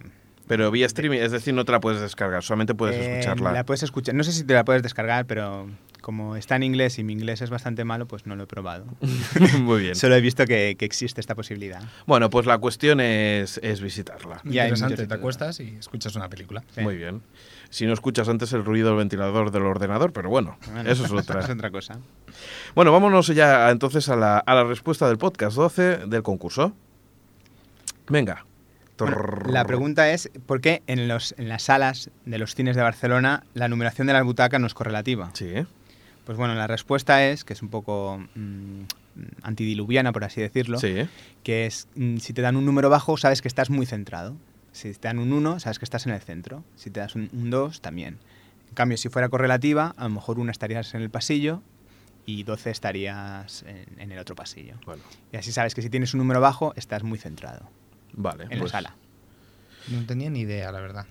Pero 0.48 0.70
vía 0.70 0.86
streaming, 0.86 1.18
es 1.20 1.32
decir, 1.32 1.54
no 1.54 1.64
te 1.64 1.72
la 1.72 1.80
puedes 1.80 2.00
descargar, 2.00 2.42
solamente 2.42 2.74
puedes 2.74 2.96
eh, 2.96 3.10
escucharla. 3.20 3.52
La 3.52 3.64
puedes 3.64 3.82
escuchar. 3.82 4.14
No 4.14 4.22
sé 4.24 4.32
si 4.32 4.44
te 4.44 4.52
la 4.54 4.64
puedes 4.64 4.82
descargar, 4.82 5.24
pero 5.26 5.70
como 6.02 6.34
está 6.36 6.56
en 6.56 6.64
inglés 6.64 6.98
y 6.98 7.04
mi 7.04 7.12
inglés 7.12 7.40
es 7.42 7.48
bastante 7.50 7.84
malo, 7.84 8.06
pues 8.06 8.26
no 8.26 8.34
lo 8.36 8.42
he 8.42 8.46
probado. 8.46 8.84
Muy 9.60 9.82
bien. 9.82 9.94
Solo 9.94 10.16
he 10.16 10.20
visto 10.20 10.44
que, 10.46 10.74
que 10.76 10.84
existe 10.84 11.20
esta 11.20 11.36
posibilidad. 11.36 11.80
Bueno, 12.06 12.28
pues 12.28 12.44
la 12.44 12.58
cuestión 12.58 13.00
es, 13.00 13.58
es 13.62 13.80
visitarla. 13.80 14.40
Y 14.44 14.58
hay 14.58 14.68
Interesante, 14.70 15.06
te 15.06 15.14
acuestas 15.14 15.60
y 15.60 15.76
escuchas 15.78 16.16
una 16.16 16.28
película. 16.28 16.64
Sí. 16.74 16.80
Muy 16.82 16.96
bien. 16.96 17.22
Si 17.72 17.86
no 17.86 17.94
escuchas 17.94 18.28
antes 18.28 18.52
el 18.52 18.64
ruido 18.66 18.88
del 18.90 18.98
ventilador 18.98 19.50
del 19.50 19.62
ordenador, 19.62 20.12
pero 20.12 20.28
bueno, 20.28 20.58
Bueno, 20.72 20.90
eso 20.90 21.06
es 21.06 21.10
otra. 21.12 21.40
es 21.40 21.48
otra 21.48 21.70
cosa. 21.70 21.98
Bueno, 22.74 22.92
vámonos 22.92 23.28
ya 23.28 23.70
entonces 23.70 24.08
a 24.10 24.16
la, 24.16 24.36
a 24.38 24.54
la 24.54 24.64
respuesta 24.64 25.08
del 25.08 25.16
podcast 25.16 25.56
12 25.56 25.82
del 26.06 26.22
concurso. 26.22 26.74
Venga. 28.08 28.44
Bueno, 28.98 29.16
la 29.46 29.64
pregunta 29.64 30.10
es, 30.12 30.30
¿por 30.46 30.60
qué 30.60 30.82
en, 30.86 31.08
los, 31.08 31.34
en 31.38 31.48
las 31.48 31.62
salas 31.64 32.10
de 32.26 32.38
los 32.38 32.54
cines 32.54 32.76
de 32.76 32.82
Barcelona 32.82 33.42
la 33.54 33.66
numeración 33.68 34.06
de 34.06 34.12
las 34.12 34.22
butacas 34.22 34.60
no 34.60 34.66
es 34.66 34.74
correlativa? 34.74 35.30
Sí. 35.32 35.52
Pues 36.26 36.38
bueno, 36.38 36.54
la 36.54 36.66
respuesta 36.68 37.26
es, 37.26 37.42
que 37.42 37.52
es 37.54 37.62
un 37.62 37.68
poco 37.70 38.18
mm, 38.36 38.82
antidiluviana, 39.42 40.12
por 40.12 40.22
así 40.24 40.40
decirlo, 40.40 40.78
Sí. 40.78 41.08
que 41.42 41.66
es, 41.66 41.88
mm, 41.96 42.18
si 42.18 42.32
te 42.32 42.42
dan 42.42 42.54
un 42.56 42.64
número 42.64 42.90
bajo, 42.90 43.16
sabes 43.16 43.42
que 43.42 43.48
estás 43.48 43.70
muy 43.70 43.86
centrado. 43.86 44.36
Si 44.72 44.92
te 44.94 45.08
dan 45.08 45.18
un 45.18 45.32
1, 45.32 45.60
sabes 45.60 45.78
que 45.78 45.84
estás 45.84 46.06
en 46.06 46.12
el 46.12 46.20
centro. 46.20 46.64
Si 46.76 46.90
te 46.90 47.00
das 47.00 47.14
un 47.14 47.28
2, 47.50 47.80
también. 47.80 48.18
En 48.68 48.74
cambio, 48.74 48.96
si 48.96 49.08
fuera 49.10 49.28
correlativa, 49.28 49.94
a 49.96 50.04
lo 50.04 50.10
mejor 50.10 50.38
1 50.38 50.50
estarías 50.50 50.94
en 50.94 51.02
el 51.02 51.10
pasillo 51.10 51.62
y 52.24 52.42
12 52.44 52.70
estarías 52.70 53.64
en, 53.64 54.00
en 54.00 54.12
el 54.12 54.18
otro 54.18 54.34
pasillo. 54.34 54.74
Bueno, 54.86 55.02
Y 55.32 55.36
así 55.36 55.52
sabes 55.52 55.74
que 55.74 55.82
si 55.82 55.90
tienes 55.90 56.14
un 56.14 56.18
número 56.18 56.40
bajo, 56.40 56.72
estás 56.76 57.02
muy 57.02 57.18
centrado 57.18 57.68
vale. 58.14 58.44
en 58.44 58.58
pues, 58.58 58.60
la 58.60 58.68
sala. 58.68 58.96
No 59.88 60.06
tenía 60.06 60.30
ni 60.30 60.40
idea, 60.40 60.70
la 60.72 60.80
verdad. 60.80 61.06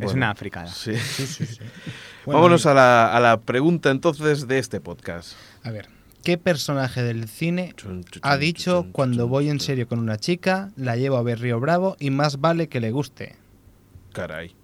Es 0.00 0.12
una 0.12 0.34
fricada. 0.34 0.68
Sí. 0.68 0.96
Sí, 0.96 1.26
sí, 1.26 1.46
sí. 1.46 1.58
Bueno, 2.24 2.38
Vámonos 2.38 2.66
a 2.66 2.74
la, 2.74 3.16
a 3.16 3.18
la 3.18 3.40
pregunta 3.40 3.90
entonces 3.90 4.46
de 4.46 4.60
este 4.60 4.80
podcast. 4.80 5.32
a 5.64 5.70
ver, 5.72 5.88
¿qué 6.22 6.38
personaje 6.38 7.02
del 7.02 7.28
cine 7.28 7.74
ha 8.22 8.36
dicho 8.36 8.86
cuando 8.92 9.28
voy 9.28 9.48
en 9.48 9.60
serio 9.60 9.88
con 9.88 9.98
una 9.98 10.18
chica, 10.18 10.70
la 10.76 10.96
llevo 10.96 11.16
a 11.16 11.22
ver 11.22 11.40
Río 11.40 11.60
Bravo 11.60 11.96
y 11.98 12.10
más 12.10 12.40
vale 12.40 12.68
que 12.68 12.80
le 12.80 12.90
guste? 12.90 13.36
Caray. 14.12 14.54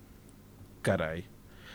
Caray. 0.83 1.27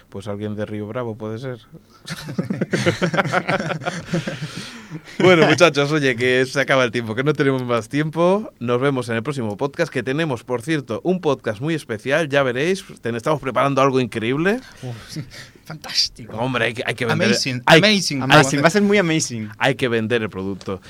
Pues 0.10 0.28
alguien 0.28 0.56
de 0.56 0.66
Río 0.66 0.88
Bravo 0.88 1.16
puede 1.16 1.40
ser. 1.40 1.60
bueno, 5.20 5.48
muchachos, 5.48 5.92
oye, 5.92 6.16
que 6.16 6.46
se 6.46 6.62
acaba 6.62 6.84
el 6.84 6.92
tiempo, 6.92 7.16
que 7.16 7.24
no 7.24 7.34
tenemos 7.34 7.64
más 7.64 7.90
tiempo. 7.90 8.54
Nos 8.60 8.80
vemos 8.80 9.10
en 9.10 9.16
el 9.16 9.24
próximo 9.24 9.58
podcast, 9.58 9.92
que 9.92 10.04
tenemos, 10.04 10.44
por 10.44 10.62
cierto, 10.62 11.02
un 11.04 11.20
podcast 11.20 11.62
muy 11.62 11.74
especial, 11.74 12.30
ya 12.30 12.44
veréis. 12.44 12.86
Estamos 13.04 13.42
preparando 13.42 13.82
algo 13.82 14.00
increíble. 14.00 14.60
Uf, 14.84 15.18
fantástico. 15.64 16.36
Hombre, 16.38 16.66
hay 16.66 16.74
que, 16.74 16.84
hay 16.86 16.94
que 16.96 17.06
vender. 17.06 17.28
Amazing, 17.30 17.62
hay- 17.66 17.80
amazing. 17.80 18.22
Amazing, 18.22 18.64
va 18.64 18.68
a 18.68 18.72
ser 18.72 18.82
muy 18.82 18.98
amazing. 18.98 19.50
hay 19.58 19.76
que 19.76 19.88
vender 19.88 20.22
el 20.22 20.30
producto. 20.30 20.82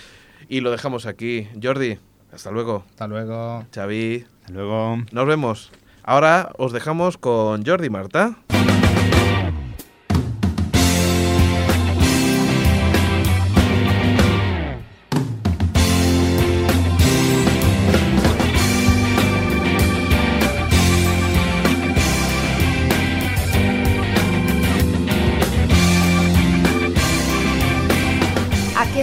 Y 0.49 0.59
lo 0.62 0.71
dejamos 0.71 1.05
aquí. 1.05 1.47
Jordi, 1.62 1.97
hasta 2.33 2.51
luego. 2.51 2.83
Hasta 2.89 3.07
luego. 3.07 3.65
Xavi, 3.73 4.25
Hasta 4.41 4.53
luego. 4.53 4.97
nos 5.12 5.25
vemos. 5.27 5.71
Ahora 6.03 6.51
os 6.57 6.73
dejamos 6.73 7.17
con 7.17 7.65
Jordi 7.65 7.88
y 7.88 7.89
Marta. 7.89 8.36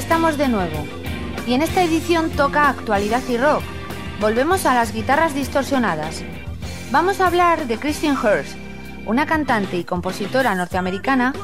Estamos 0.00 0.38
de 0.38 0.48
nuevo. 0.48 0.86
Y 1.46 1.52
en 1.52 1.60
esta 1.60 1.82
edición 1.82 2.30
toca 2.30 2.70
actualidad 2.70 3.22
y 3.28 3.36
rock. 3.36 3.62
Volvemos 4.18 4.64
a 4.64 4.74
las 4.74 4.94
guitarras 4.94 5.34
distorsionadas. 5.34 6.22
Vamos 6.90 7.20
a 7.20 7.26
hablar 7.26 7.66
de 7.66 7.76
Christine 7.76 8.14
Hurst, 8.14 8.56
una 9.06 9.26
cantante 9.26 9.76
y 9.76 9.84
compositora 9.84 10.54
norteamericana 10.54 11.34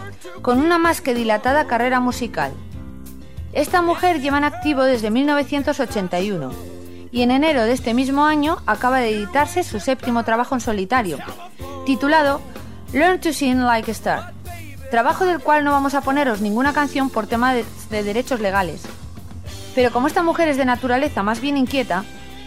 con 0.40 0.58
una 0.58 0.78
más 0.78 1.02
que 1.02 1.14
dilatada 1.14 1.66
carrera 1.66 2.00
musical. 2.00 2.52
Esta 3.52 3.82
mujer 3.82 4.22
lleva 4.22 4.38
en 4.38 4.44
activo 4.44 4.84
desde 4.84 5.10
1981 5.10 6.50
y 7.12 7.22
en 7.22 7.30
enero 7.32 7.62
de 7.62 7.72
este 7.72 7.92
mismo 7.92 8.24
año 8.24 8.56
acaba 8.64 9.00
de 9.00 9.10
editarse 9.10 9.64
su 9.64 9.80
séptimo 9.80 10.24
trabajo 10.24 10.54
en 10.54 10.62
solitario, 10.62 11.18
titulado 11.84 12.40
Learn 12.94 13.20
to 13.20 13.34
Sing 13.34 13.60
Like 13.60 13.90
a 13.90 13.92
Star 13.92 14.35
trabajo 14.90 15.24
del 15.24 15.40
cual 15.40 15.64
no 15.64 15.72
vamos 15.72 15.94
a 15.94 16.00
poneros 16.00 16.40
ninguna 16.40 16.72
canción 16.72 17.10
por 17.10 17.26
tema 17.26 17.54
de, 17.54 17.64
de 17.90 18.02
derechos 18.02 18.40
legales. 18.40 18.82
Pero 19.74 19.92
como 19.92 20.06
esta 20.06 20.22
mujer 20.22 20.48
es 20.48 20.56
de 20.56 20.64
naturaleza 20.64 21.22
más 21.22 21.40
bien 21.40 21.56
inquieta, 21.56 22.04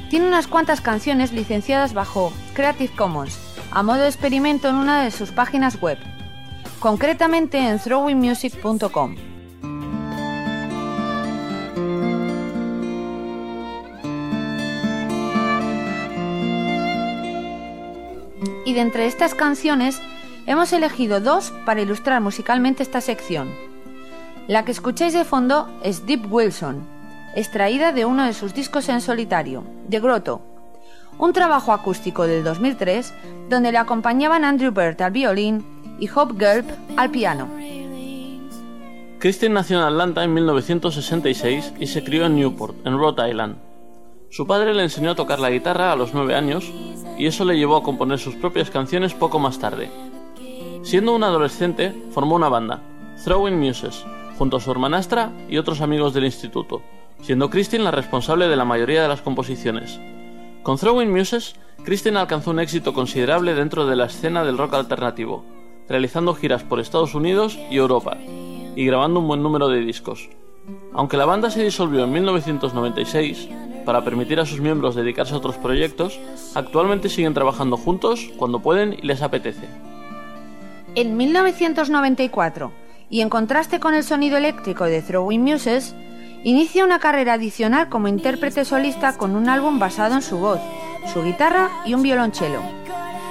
tiene 0.10 0.28
unas 0.28 0.48
cuantas 0.48 0.82
canciones 0.82 1.32
licenciadas 1.32 1.94
bajo 1.94 2.34
Creative 2.54 2.96
Commons, 2.96 3.38
a 3.72 3.84
modo 3.84 4.00
de 4.00 4.08
experimento 4.08 4.68
en 4.68 4.76
una 4.76 5.04
de 5.04 5.12
sus 5.12 5.32
páginas 5.32 5.80
web, 5.80 6.00
concretamente 6.80 7.60
en 7.60 7.80
throwingmusic.com. 7.80 9.16
Y 18.66 18.74
de 18.74 18.82
entre 18.82 19.06
estas 19.08 19.36
canciones 19.36 20.02
hemos 20.50 20.74
elegido 20.74 21.22
dos 21.22 21.54
para 21.64 21.80
ilustrar 21.80 22.22
musicalmente 22.22 22.82
esta 22.82 23.02
sección. 23.02 23.54
La 24.48 24.66
que 24.66 24.72
escucháis 24.72 25.14
de 25.14 25.24
fondo 25.24 25.70
es 25.84 26.08
Deep 26.08 26.26
Wilson, 26.34 26.82
extraída 27.36 27.92
de 27.92 28.06
uno 28.06 28.26
de 28.26 28.34
sus 28.34 28.56
discos 28.56 28.90
en 28.90 29.00
solitario, 29.00 29.64
The 29.92 30.00
Grotto, 30.00 30.42
un 31.20 31.34
trabajo 31.34 31.72
acústico 31.72 32.26
del 32.26 32.44
2003 32.44 33.14
donde 33.48 33.72
le 33.72 33.78
acompañaban 33.78 34.44
Andrew 34.44 34.72
Bird 34.72 35.00
al 35.04 35.12
violín 35.12 35.64
y 36.00 36.10
Hope 36.10 36.34
Gelb 36.40 36.66
al 36.98 37.12
piano. 37.12 37.48
Christine 39.20 39.54
nació 39.54 39.78
en 39.78 39.84
Atlanta 39.84 40.24
en 40.24 40.34
1966 40.34 41.74
y 41.80 41.86
se 41.86 42.04
crió 42.04 42.26
en 42.26 42.38
Newport, 42.38 42.76
en 42.88 42.98
Rhode 42.98 43.30
Island. 43.30 43.58
Su 44.32 44.48
padre 44.48 44.74
le 44.74 44.82
enseñó 44.82 45.12
a 45.12 45.16
tocar 45.16 45.40
la 45.40 45.52
guitarra 45.52 45.92
a 45.92 45.96
los 45.96 46.16
9 46.16 46.34
años 46.34 46.72
y 47.20 47.28
eso 47.28 47.46
le 47.46 47.56
llevó 47.56 47.76
a 47.76 47.84
componer 47.84 48.18
sus 48.18 48.34
propias 48.34 48.72
canciones 48.72 49.14
poco 49.14 49.38
más 49.38 49.60
tarde. 49.60 49.92
Siendo 50.82 51.14
un 51.14 51.24
adolescente, 51.24 51.94
formó 52.12 52.36
una 52.36 52.48
banda, 52.48 52.82
Throwing 53.24 53.60
Muses, 53.60 54.06
junto 54.38 54.58
a 54.58 54.60
su 54.62 54.72
hermanastra 54.72 55.32
y 55.50 55.58
otros 55.58 55.82
amigos 55.82 56.14
del 56.14 56.24
instituto, 56.24 56.82
siendo 57.22 57.50
Christine 57.50 57.84
la 57.84 57.92
responsable 57.92 58.48
de 58.48 58.56
la 58.56 58.64
mayoría 58.64 59.02
de 59.02 59.10
las 59.10 59.22
composiciones. 59.22 60.00
Con 60.64 60.78
Throwing 60.78 61.12
Muses, 61.12 61.56
Christine 61.84 62.18
alcanzó 62.18 62.52
un 62.52 62.60
éxito 62.60 62.94
considerable 62.94 63.56
dentro 63.56 63.86
de 63.88 63.98
la 63.98 64.06
escena 64.06 64.46
del 64.46 64.58
rock 64.58 64.76
alternativo, 64.76 65.44
realizando 65.90 66.34
giras 66.34 66.64
por 66.64 66.80
Estados 66.80 67.14
Unidos 67.14 67.60
y 67.70 67.76
Europa, 67.76 68.18
y 68.76 68.86
grabando 68.86 69.20
un 69.20 69.28
buen 69.28 69.44
número 69.44 69.68
de 69.68 69.82
discos. 69.82 70.30
Aunque 70.94 71.18
la 71.18 71.26
banda 71.26 71.50
se 71.50 71.64
disolvió 71.64 72.06
en 72.06 72.14
1996, 72.14 73.50
para 73.86 74.04
permitir 74.04 74.40
a 74.40 74.46
sus 74.46 74.62
miembros 74.62 74.96
dedicarse 74.96 75.34
a 75.34 75.38
otros 75.38 75.58
proyectos, 75.58 76.20
actualmente 76.56 77.10
siguen 77.10 77.34
trabajando 77.34 77.76
juntos 77.76 78.30
cuando 78.38 78.60
pueden 78.60 78.94
y 78.94 79.02
les 79.02 79.22
apetece. 79.22 79.68
En 80.96 81.18
1994, 81.18 82.72
y 83.12 83.22
en 83.22 83.30
contraste 83.30 83.80
con 83.80 83.94
el 83.94 84.04
sonido 84.04 84.38
eléctrico 84.38 84.86
de 84.86 85.02
Throwing 85.02 85.44
Muses, 85.44 85.96
inicia 86.44 86.84
una 86.84 87.00
carrera 87.00 87.34
adicional 87.34 87.90
como 87.90 88.08
intérprete 88.08 88.66
solista 88.66 89.16
con 89.16 89.36
un 89.36 89.50
álbum 89.50 89.78
basado 89.78 90.16
en 90.16 90.24
su 90.24 90.38
voz, 90.40 90.60
su 91.14 91.24
guitarra 91.24 91.70
y 91.86 91.94
un 91.94 92.02
violonchelo. 92.02 92.62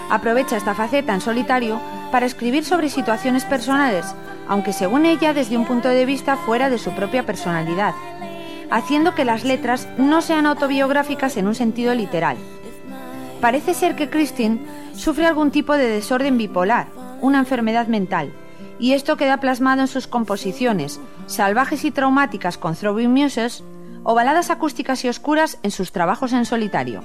Aprovecha 0.08 0.56
esta 0.56 0.74
faceta 0.74 1.12
en 1.14 1.20
solitario 1.20 1.80
para 2.12 2.26
escribir 2.26 2.64
sobre 2.64 2.88
situaciones 2.88 3.44
personales, 3.44 4.06
aunque 4.46 4.72
según 4.72 5.04
ella 5.04 5.34
desde 5.34 5.56
un 5.56 5.66
punto 5.66 5.88
de 5.88 6.06
vista 6.06 6.36
fuera 6.36 6.70
de 6.70 6.78
su 6.78 6.92
propia 6.92 7.26
personalidad, 7.26 7.94
haciendo 8.70 9.14
que 9.14 9.24
las 9.24 9.44
letras 9.44 9.88
no 9.98 10.22
sean 10.22 10.46
autobiográficas 10.46 11.36
en 11.36 11.48
un 11.48 11.56
sentido 11.56 11.94
literal. 11.94 12.36
Parece 13.40 13.74
ser 13.74 13.96
que 13.96 14.08
Christine 14.08 14.60
sufre 14.94 15.26
algún 15.26 15.50
tipo 15.50 15.74
de 15.74 15.88
desorden 15.88 16.38
bipolar, 16.38 16.97
una 17.20 17.38
enfermedad 17.38 17.88
mental, 17.88 18.32
y 18.78 18.92
esto 18.92 19.16
queda 19.16 19.40
plasmado 19.40 19.82
en 19.82 19.88
sus 19.88 20.06
composiciones, 20.06 21.00
salvajes 21.26 21.84
y 21.84 21.90
traumáticas 21.90 22.58
con 22.58 22.74
Throwing 22.74 23.12
Muses, 23.12 23.64
o 24.04 24.14
baladas 24.14 24.50
acústicas 24.50 25.04
y 25.04 25.08
oscuras 25.08 25.58
en 25.62 25.70
sus 25.70 25.92
trabajos 25.92 26.32
en 26.32 26.44
solitario. 26.44 27.02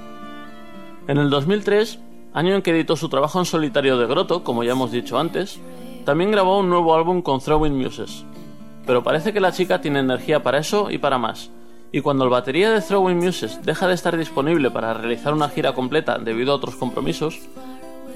En 1.07 1.17
el 1.17 1.29
2003, 1.29 1.99
año 2.33 2.55
en 2.55 2.61
que 2.61 2.71
editó 2.71 2.95
su 2.95 3.09
trabajo 3.09 3.39
en 3.39 3.45
solitario 3.45 3.97
de 3.97 4.07
Grotto, 4.07 4.43
como 4.43 4.63
ya 4.63 4.71
hemos 4.71 4.91
dicho 4.91 5.19
antes, 5.19 5.59
también 6.05 6.31
grabó 6.31 6.59
un 6.59 6.69
nuevo 6.69 6.95
álbum 6.95 7.21
con 7.21 7.39
Throwing 7.39 7.77
Muses. 7.77 8.25
Pero 8.85 9.03
parece 9.03 9.33
que 9.33 9.39
la 9.39 9.51
chica 9.51 9.81
tiene 9.81 9.99
energía 9.99 10.43
para 10.43 10.59
eso 10.59 10.91
y 10.91 10.97
para 10.97 11.17
más. 11.17 11.49
Y 11.91 12.01
cuando 12.01 12.23
el 12.23 12.29
batería 12.29 12.71
de 12.71 12.81
Throwing 12.81 13.17
Muses 13.17 13.63
deja 13.63 13.87
de 13.87 13.93
estar 13.93 14.17
disponible 14.17 14.71
para 14.71 14.93
realizar 14.93 15.33
una 15.33 15.49
gira 15.49 15.73
completa 15.73 16.17
debido 16.17 16.51
a 16.51 16.55
otros 16.55 16.75
compromisos, 16.75 17.39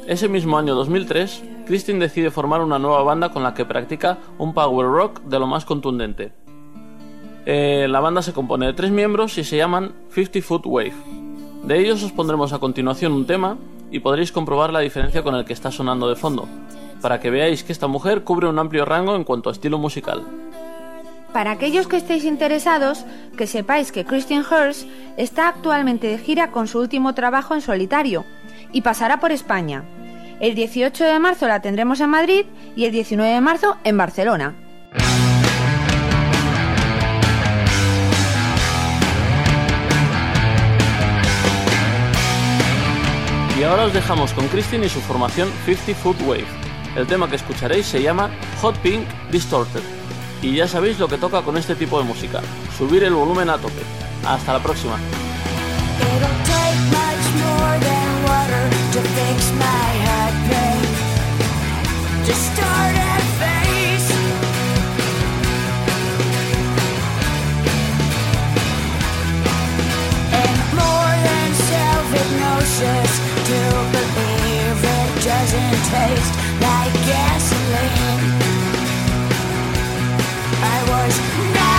ese 0.08 0.30
mismo 0.30 0.58
año 0.58 0.74
2003, 0.74 1.44
Christine 1.66 2.00
decide 2.00 2.32
formar 2.32 2.62
una 2.62 2.80
nueva 2.80 3.04
banda 3.04 3.30
con 3.30 3.44
la 3.44 3.54
que 3.54 3.66
practica 3.66 4.20
un 4.38 4.54
power 4.54 4.88
rock 4.88 5.22
de 5.24 5.38
lo 5.38 5.48
más 5.48 5.66
contundente. 5.66 6.32
Eh, 7.46 7.88
la 7.90 8.00
banda 8.00 8.22
se 8.22 8.32
compone 8.32 8.68
de 8.68 8.74
tres 8.74 8.90
miembros 8.90 9.38
y 9.38 9.44
se 9.44 9.58
llaman 9.58 9.94
50 10.12 10.42
Foot 10.42 10.66
Wave. 10.66 10.94
De 11.66 11.78
ellos 11.78 12.04
os 12.04 12.14
pondremos 12.14 12.54
a 12.54 12.60
continuación 12.60 13.12
un 13.12 13.28
tema 13.28 13.58
y 13.92 14.00
podréis 14.00 14.32
comprobar 14.32 14.72
la 14.72 14.80
diferencia 14.80 15.24
con 15.24 15.36
el 15.36 15.44
que 15.44 15.52
está 15.52 15.72
sonando 15.72 16.08
de 16.08 16.16
fondo, 16.16 16.48
para 17.02 17.20
que 17.20 17.30
veáis 17.30 17.64
que 17.64 17.74
esta 17.74 17.88
mujer 17.88 18.24
cubre 18.24 18.48
un 18.48 18.60
amplio 18.60 18.86
rango 18.86 19.14
en 19.14 19.26
cuanto 19.26 19.50
a 19.50 19.52
estilo 19.52 19.78
musical. 19.78 20.24
Para 21.34 21.52
aquellos 21.52 21.88
que 21.88 21.98
estéis 21.98 22.24
interesados, 22.24 23.04
que 23.38 23.46
sepáis 23.46 23.92
que 23.92 24.06
Christian 24.06 24.46
Hurst 24.50 24.88
está 25.18 25.50
actualmente 25.50 26.08
de 26.08 26.18
gira 26.18 26.52
con 26.52 26.70
su 26.70 26.80
último 26.80 27.14
trabajo 27.14 27.54
en 27.54 27.62
solitario 27.62 28.24
y 28.72 28.82
pasará 28.82 29.20
por 29.20 29.32
España. 29.32 29.84
El 30.40 30.56
18 30.56 31.04
de 31.04 31.20
marzo 31.20 31.48
la 31.48 31.62
tendremos 31.62 32.00
en 32.00 32.10
Madrid 32.10 32.46
y 32.76 32.86
el 32.86 32.92
19 32.92 33.34
de 33.34 33.42
marzo 33.42 33.78
en 33.84 33.98
Barcelona. 33.98 34.56
Y 43.60 43.64
ahora 43.64 43.86
os 43.86 43.94
dejamos 43.94 44.34
con 44.34 44.48
Christine 44.50 44.86
y 44.86 44.90
su 44.90 45.02
formación 45.02 45.50
50 45.66 45.96
Foot 45.96 46.22
Wave. 46.22 46.46
El 46.96 47.08
tema 47.08 47.28
que 47.28 47.38
escucharéis 47.38 47.88
se 47.88 48.02
llama 48.02 48.30
Hot 48.62 48.78
Pink 48.78 49.08
Distorted. 49.32 49.82
Y 50.44 50.56
ya 50.56 50.68
sabéis 50.68 51.00
lo 51.00 51.08
que 51.08 51.18
toca 51.18 51.42
con 51.42 51.58
este 51.58 51.74
tipo 51.74 51.98
de 51.98 52.06
música, 52.06 52.42
subir 52.78 53.04
el 53.04 53.14
volumen 53.14 53.50
a 53.50 53.58
tope. 53.58 53.82
Hasta 54.24 54.54
la 54.54 54.60
próxima. 54.60 54.98
Like 76.62 76.94
gasoline. 77.06 78.24
I 80.60 80.78
was 80.90 81.77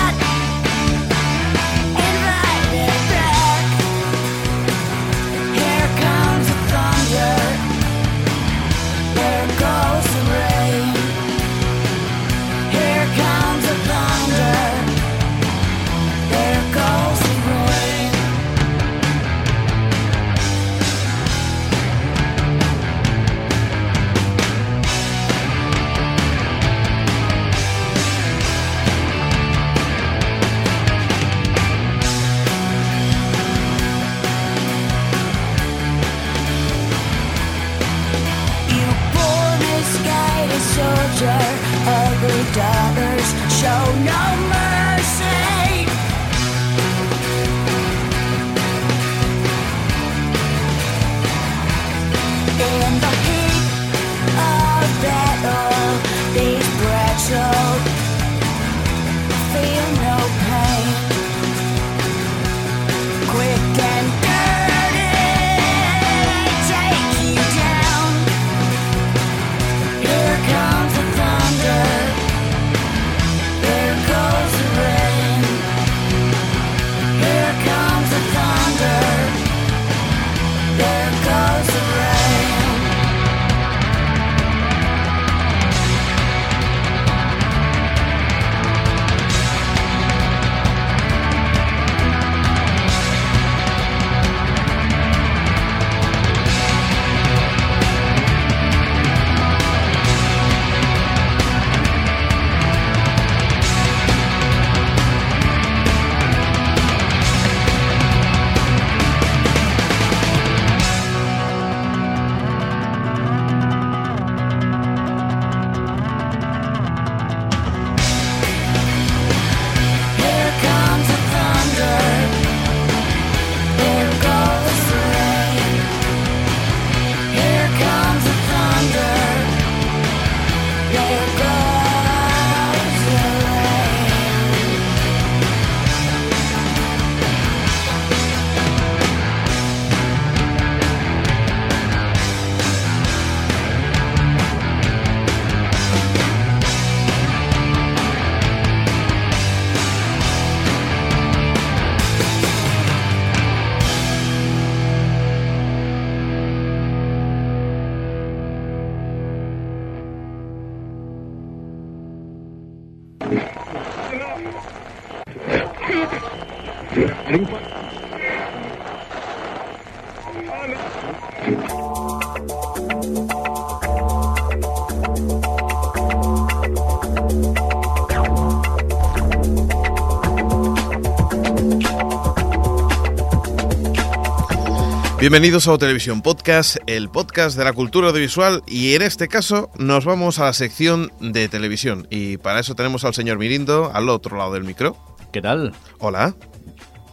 Bienvenidos 185.30 185.68
a 185.68 185.72
O 185.72 185.78
Televisión 185.78 186.22
Podcast, 186.22 186.78
el 186.86 187.10
podcast 187.10 187.58
de 187.58 187.62
la 187.62 187.74
cultura 187.74 188.08
audiovisual 188.08 188.62
y 188.66 188.94
en 188.94 189.02
este 189.02 189.28
caso 189.28 189.70
nos 189.76 190.06
vamos 190.06 190.38
a 190.38 190.44
la 190.46 190.54
sección 190.54 191.12
de 191.20 191.50
televisión 191.50 192.06
y 192.08 192.38
para 192.38 192.60
eso 192.60 192.74
tenemos 192.74 193.04
al 193.04 193.12
señor 193.12 193.36
Mirindo 193.36 193.90
al 193.92 194.08
otro 194.08 194.38
lado 194.38 194.54
del 194.54 194.64
micro. 194.64 194.96
¿Qué 195.30 195.42
tal? 195.42 195.74
Hola, 195.98 196.34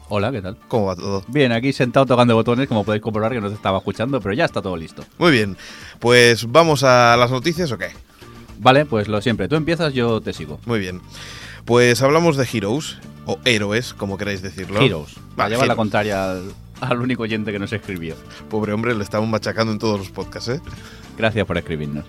Hola, 0.08 0.32
¿qué 0.32 0.42
tal? 0.42 0.58
¿cómo 0.70 0.86
va 0.86 0.96
todo? 0.96 1.26
Bien, 1.28 1.52
aquí 1.52 1.74
sentado 1.74 2.06
tocando 2.06 2.36
botones, 2.36 2.70
como 2.70 2.86
podéis 2.86 3.04
comprobar 3.04 3.34
que 3.34 3.42
no 3.42 3.50
se 3.50 3.56
estaba 3.56 3.80
escuchando, 3.80 4.22
pero 4.22 4.34
ya 4.34 4.46
está 4.46 4.62
todo 4.62 4.78
listo. 4.78 5.04
Muy 5.18 5.34
bien, 5.34 5.58
pues 6.00 6.50
vamos 6.50 6.84
a 6.86 7.18
las 7.18 7.32
noticias 7.32 7.70
o 7.74 7.78
qué? 7.78 7.90
Vale, 8.60 8.86
pues 8.86 9.10
lo 9.10 9.22
siempre, 9.22 9.50
tú 9.50 9.58
empiezas, 9.58 9.94
yo 9.94 10.22
te 10.22 10.32
sigo. 10.32 10.62
Muy 10.66 10.80
bien, 10.80 11.02
pues 11.66 12.02
hablamos 12.02 12.38
de 12.38 12.48
Heroes 12.50 12.96
o 13.26 13.40
héroes, 13.44 13.94
como 13.94 14.18
queráis 14.18 14.42
decirlo. 14.42 14.80
Heroes. 14.80 15.18
Va 15.18 15.20
a 15.20 15.36
Vale, 15.36 15.56
llevar 15.56 15.68
la 15.68 15.76
contraria 15.76 16.32
al, 16.32 16.54
al 16.82 17.00
único 17.00 17.24
oyente 17.24 17.52
que 17.52 17.60
nos 17.60 17.72
escribió. 17.74 18.16
Pobre 18.50 18.74
hombre, 18.74 18.94
le 18.96 19.04
estamos 19.04 19.30
machacando 19.30 19.72
en 19.74 19.80
todos 19.80 19.98
los 20.00 20.10
podcasts, 20.10 20.50
¿eh? 20.50 20.62
Gracias 21.18 21.46
por 21.48 21.58
escribirnos. 21.58 22.04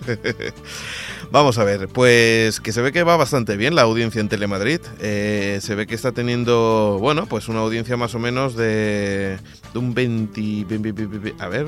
Vamos 1.31 1.57
a 1.57 1.63
ver, 1.63 1.87
pues 1.87 2.59
que 2.59 2.71
se 2.73 2.81
ve 2.81 2.91
que 2.91 3.03
va 3.03 3.15
bastante 3.17 3.55
bien 3.57 3.75
la 3.75 3.83
audiencia 3.83 4.19
en 4.21 4.29
Telemadrid. 4.29 4.81
Eh, 4.99 5.59
se 5.61 5.75
ve 5.75 5.87
que 5.87 5.95
está 5.95 6.11
teniendo, 6.11 6.97
bueno, 6.99 7.25
pues 7.25 7.47
una 7.47 7.59
audiencia 7.59 7.95
más 7.97 8.15
o 8.15 8.19
menos 8.19 8.55
de, 8.55 9.37
de 9.73 9.79
un 9.79 9.93
20, 9.93 10.65
ve- 10.67 10.77
ve- 10.77 10.91
ve- 10.91 11.07
ve- 11.19 11.35
a 11.39 11.47
ver, 11.47 11.65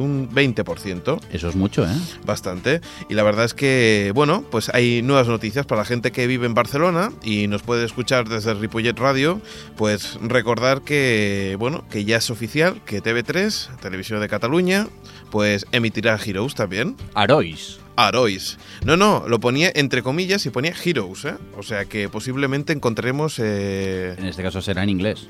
un 0.00 0.28
20%, 0.30 1.20
Eso 1.32 1.48
es 1.48 1.56
mucho, 1.56 1.84
¿eh? 1.84 1.94
bastante. 2.24 2.80
Y 3.08 3.14
la 3.14 3.22
verdad 3.22 3.44
es 3.44 3.54
que, 3.54 4.12
bueno, 4.14 4.44
pues 4.50 4.68
hay 4.74 5.02
nuevas 5.02 5.28
noticias 5.28 5.66
para 5.66 5.82
la 5.82 5.84
gente 5.84 6.12
que 6.12 6.26
vive 6.26 6.46
en 6.46 6.54
Barcelona 6.54 7.10
y 7.22 7.46
nos 7.48 7.62
puede 7.62 7.84
escuchar 7.84 8.28
desde 8.28 8.54
Ripollet 8.54 8.98
Radio. 8.98 9.40
Pues 9.76 10.18
recordar 10.22 10.82
que, 10.82 11.56
bueno, 11.58 11.84
que 11.90 12.04
ya 12.04 12.16
es 12.18 12.30
oficial 12.30 12.80
que 12.84 13.02
TV3, 13.02 13.76
Televisión 13.80 14.20
de 14.20 14.28
Cataluña, 14.28 14.86
pues 15.30 15.66
emitirá 15.72 16.18
Heroes 16.24 16.54
también. 16.54 16.96
Arois. 17.14 17.78
Arois. 17.96 18.58
No, 18.84 18.96
no, 18.96 19.24
lo 19.28 19.38
ponía 19.38 19.70
entre 19.74 20.02
comillas 20.02 20.44
y 20.46 20.50
ponía 20.50 20.74
Heroes, 20.84 21.24
¿eh? 21.26 21.34
O 21.56 21.62
sea 21.62 21.84
que 21.84 22.08
posiblemente 22.08 22.72
encontremos. 22.72 23.38
eh, 23.38 24.16
En 24.18 24.26
este 24.26 24.42
caso 24.42 24.60
será 24.60 24.82
en 24.82 24.88
inglés. 24.90 25.28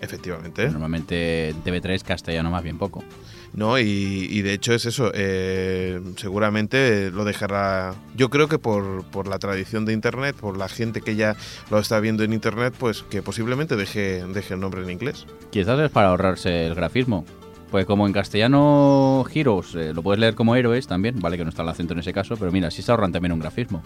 efectivamente. 0.00 0.68
Normalmente 0.68 1.50
en 1.50 1.62
TV3 1.64 2.02
castellano 2.02 2.50
más 2.50 2.62
bien 2.62 2.78
poco. 2.78 3.02
No, 3.54 3.78
y, 3.78 4.28
y 4.30 4.42
de 4.42 4.52
hecho 4.52 4.72
es 4.74 4.86
eso. 4.86 5.10
eh, 5.14 6.00
seguramente 6.16 7.10
lo 7.10 7.24
dejará. 7.24 7.94
Yo 8.16 8.30
creo 8.30 8.48
que 8.48 8.58
por, 8.58 9.04
por 9.04 9.26
la 9.26 9.38
tradición 9.38 9.84
de 9.84 9.92
internet, 9.92 10.36
por 10.36 10.56
la 10.56 10.68
gente 10.68 11.00
que 11.00 11.16
ya 11.16 11.34
lo 11.70 11.78
está 11.78 11.98
viendo 12.00 12.22
en 12.24 12.32
internet, 12.32 12.74
pues 12.78 13.02
que 13.02 13.22
posiblemente 13.22 13.74
deje, 13.76 14.24
deje 14.26 14.54
el 14.54 14.60
nombre 14.60 14.82
en 14.82 14.90
inglés. 14.90 15.26
Quizás 15.50 15.78
es 15.80 15.90
para 15.90 16.08
ahorrarse 16.08 16.66
el 16.66 16.74
grafismo. 16.74 17.24
Pues 17.70 17.84
como 17.84 18.06
en 18.06 18.14
castellano 18.14 19.26
Heroes 19.34 19.74
eh, 19.74 19.92
lo 19.92 20.02
puedes 20.02 20.18
leer 20.18 20.34
como 20.34 20.56
héroes 20.56 20.86
también, 20.86 21.20
vale 21.20 21.36
que 21.36 21.44
no 21.44 21.50
está 21.50 21.62
el 21.62 21.68
acento 21.68 21.92
en 21.92 21.98
ese 21.98 22.14
caso, 22.14 22.36
pero 22.38 22.50
mira, 22.50 22.70
sí 22.70 22.80
se 22.80 22.90
ahorran 22.90 23.12
también 23.12 23.32
un 23.32 23.40
grafismo. 23.40 23.82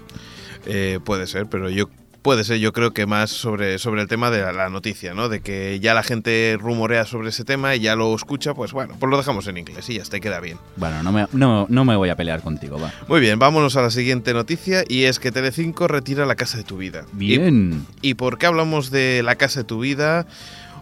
Eh, 0.67 1.01
puede 1.05 1.27
ser, 1.27 1.47
pero 1.47 1.69
yo 1.69 1.89
Puede 2.23 2.45
ser, 2.45 2.59
yo 2.59 2.73
creo 2.73 2.93
que 2.93 3.05
más 3.05 3.31
sobre, 3.31 3.79
sobre 3.79 4.01
el 4.01 4.09
tema 4.09 4.31
de 4.31 4.53
la, 4.53 4.69
noticia, 4.69 5.13
¿no? 5.13 5.29
De 5.29 5.41
que 5.41 5.81
ya 5.81 5.93
la 5.93 6.05
gente 6.05 6.57
rumorea 6.59 7.05
sobre 7.05 7.31
ese 7.31 7.45
tema 7.45 7.75
y 7.75 7.81
ya 7.81 7.97
lo 7.97 8.15
escucha, 8.15 8.55
pues 8.55 8.73
bueno, 8.73 8.95
pues 8.99 9.11
lo 9.11 9.17
dejamos 9.17 9.49
en 9.49 9.59
inglés 9.59 9.91
y 9.91 9.95
ya 9.95 10.03
está, 10.03 10.19
y 10.19 10.21
queda 10.21 10.39
bien. 10.39 10.57
Bueno, 10.77 11.03
no 11.03 11.11
me, 11.11 11.27
no, 11.33 11.67
no 11.69 11.85
me 11.85 11.97
voy 11.97 12.11
a 12.11 12.17
pelear 12.17 12.41
contigo, 12.41 12.79
va. 12.79 12.93
Muy 13.09 13.21
bien, 13.21 13.41
vámonos 13.41 13.77
a 13.77 13.83
la 13.83 13.91
siguiente 13.91 14.35
noticia 14.35 14.85
y 14.89 15.05
es 15.05 15.19
que 15.19 15.33
Telecinco 15.33 15.89
retira 15.89 16.25
la 16.25 16.37
casa 16.37 16.59
de 16.59 16.65
tu 16.65 16.77
vida. 16.77 17.05
Bien. 17.13 17.85
¿Y, 18.03 18.11
y 18.11 18.15
por 18.15 18.39
qué 18.39 18.47
hablamos 18.47 18.93
de 18.93 19.23
la 19.25 19.35
casa 19.35 19.61
de 19.61 19.65
tu 19.65 19.81
vida? 19.81 20.27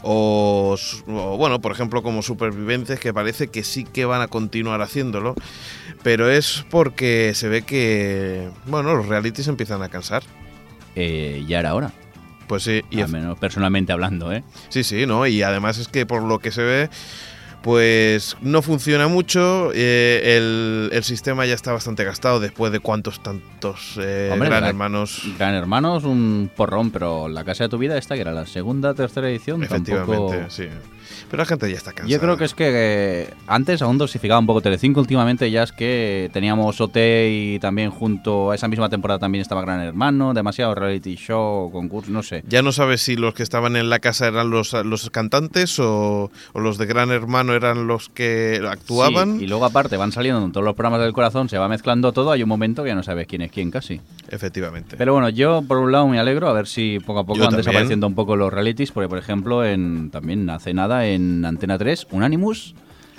O, 0.02 0.76
o, 1.06 1.36
bueno, 1.36 1.60
por 1.60 1.72
ejemplo, 1.72 2.02
como 2.02 2.22
supervivientes 2.22 2.98
que 3.00 3.12
parece 3.12 3.48
que 3.48 3.62
sí 3.62 3.84
que 3.84 4.04
van 4.04 4.22
a 4.22 4.28
continuar 4.28 4.80
haciéndolo, 4.80 5.34
pero 6.02 6.30
es 6.30 6.64
porque 6.70 7.32
se 7.34 7.48
ve 7.48 7.62
que, 7.62 8.48
bueno, 8.66 8.94
los 8.94 9.06
realities 9.06 9.48
empiezan 9.48 9.82
a 9.82 9.88
cansar. 9.88 10.22
Eh, 10.96 11.44
ya 11.46 11.60
era 11.60 11.74
hora. 11.74 11.92
Pues 12.46 12.64
sí, 12.64 12.82
y 12.90 13.00
Al 13.00 13.08
menos 13.10 13.38
personalmente 13.38 13.92
hablando, 13.92 14.32
¿eh? 14.32 14.42
Sí, 14.70 14.82
sí, 14.82 15.06
¿no? 15.06 15.26
Y 15.26 15.42
además 15.42 15.78
es 15.78 15.86
que 15.88 16.04
por 16.04 16.22
lo 16.24 16.40
que 16.40 16.50
se 16.50 16.62
ve, 16.62 16.90
pues 17.62 18.36
no 18.40 18.62
funciona 18.62 19.06
mucho. 19.08 19.70
eh, 19.74 20.36
el, 20.36 20.90
el 20.92 21.04
sistema 21.04 21.46
ya 21.46 21.54
está 21.54 21.72
bastante 21.72 22.04
gastado 22.04 22.40
después 22.40 22.72
de 22.72 22.80
cuántos 22.80 23.22
tantos 23.22 23.98
eh, 24.02 24.30
Hombre, 24.32 24.48
gran 24.48 24.62
la- 24.62 24.68
hermanos. 24.70 25.22
Gran 25.38 25.54
Hermano 25.54 25.96
es 25.98 26.04
un 26.04 26.50
porrón, 26.56 26.90
pero 26.90 27.28
la 27.28 27.44
casa 27.44 27.64
de 27.64 27.70
tu 27.70 27.78
vida 27.78 27.96
esta, 27.98 28.14
que 28.14 28.22
era 28.22 28.32
la 28.32 28.46
segunda, 28.46 28.94
tercera 28.94 29.28
edición, 29.28 29.62
Efectivamente, 29.62 30.16
tampoco... 30.16 30.50
sí. 30.50 30.66
Pero 31.30 31.42
la 31.42 31.46
gente 31.46 31.70
ya 31.70 31.76
está 31.76 31.92
cansada. 31.92 32.08
Yo 32.10 32.18
creo 32.20 32.36
que 32.36 32.44
es 32.44 32.54
que 32.54 32.64
eh, 32.72 33.34
antes 33.46 33.80
aún 33.82 33.98
dosificaba 33.98 34.40
un 34.40 34.46
poco 34.46 34.60
Telecinco, 34.60 35.00
últimamente 35.00 35.50
ya 35.50 35.62
es 35.62 35.72
que 35.72 36.28
teníamos 36.32 36.80
OT 36.80 36.96
y 36.96 37.58
también 37.60 37.90
junto 37.90 38.50
a 38.50 38.54
esa 38.56 38.66
misma 38.68 38.88
temporada 38.88 39.20
también 39.20 39.42
estaba 39.42 39.62
Gran 39.62 39.80
Hermano, 39.80 40.34
demasiado 40.34 40.74
reality 40.74 41.14
show, 41.14 41.70
concurso, 41.70 42.10
no 42.10 42.22
sé. 42.22 42.42
Ya 42.48 42.62
no 42.62 42.72
sabes 42.72 43.00
si 43.02 43.16
los 43.16 43.34
que 43.34 43.42
estaban 43.44 43.76
en 43.76 43.90
la 43.90 44.00
casa 44.00 44.26
eran 44.26 44.50
los, 44.50 44.72
los 44.72 45.08
cantantes 45.10 45.78
o, 45.78 46.30
o 46.52 46.60
los 46.60 46.78
de 46.78 46.86
Gran 46.86 47.10
Hermano 47.10 47.52
eran 47.54 47.86
los 47.86 48.08
que 48.08 48.60
actuaban. 48.68 49.38
Sí, 49.38 49.44
y 49.44 49.46
luego 49.46 49.64
aparte 49.64 49.96
van 49.96 50.12
saliendo 50.12 50.44
en 50.44 50.50
todos 50.50 50.64
los 50.64 50.74
programas 50.74 51.00
del 51.00 51.12
corazón, 51.12 51.48
se 51.48 51.58
va 51.58 51.68
mezclando 51.68 52.12
todo, 52.12 52.32
hay 52.32 52.42
un 52.42 52.48
momento 52.48 52.82
que 52.82 52.88
ya 52.88 52.94
no 52.94 53.02
sabes 53.02 53.26
quién 53.28 53.42
es 53.42 53.52
quién 53.52 53.70
casi. 53.70 54.00
Efectivamente. 54.28 54.96
Pero 54.96 55.12
bueno, 55.12 55.28
yo 55.28 55.62
por 55.62 55.78
un 55.78 55.92
lado 55.92 56.08
me 56.08 56.18
alegro 56.18 56.48
a 56.48 56.52
ver 56.52 56.66
si 56.66 56.98
poco 56.98 57.20
a 57.20 57.22
poco 57.24 57.36
Yo 57.38 57.42
van 57.44 57.50
también. 57.50 57.64
desapareciendo 57.66 58.06
un 58.06 58.14
poco 58.14 58.34
los 58.36 58.52
realities, 58.52 58.90
porque 58.90 59.08
por 59.08 59.18
ejemplo 59.18 59.64
en 59.64 60.10
también 60.10 60.48
hace 60.50 60.74
nada 60.74 61.06
en 61.06 61.19
Antena 61.44 61.78
3, 61.78 62.08
Unanimous, 62.10 62.74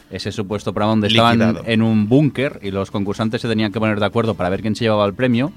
ese 0.10 0.32
supuesto 0.32 0.74
programa 0.74 0.91
donde 0.91 1.08
estaban 1.08 1.39
Liquidado. 1.39 1.64
en 1.66 1.82
un 1.82 2.08
búnker 2.10 2.60
y 2.62 2.72
los 2.72 2.91
concursantes 2.91 3.41
se 3.41 3.47
tenían 3.47 3.72
que 3.72 3.80
poner 3.80 3.99
de 3.99 4.06
acuerdo 4.06 4.34
para 4.36 4.49
ver 4.49 4.62
quién 4.62 4.76
se 4.76 4.84
llevaba 4.84 5.06
el 5.06 5.14
premio, 5.14 5.52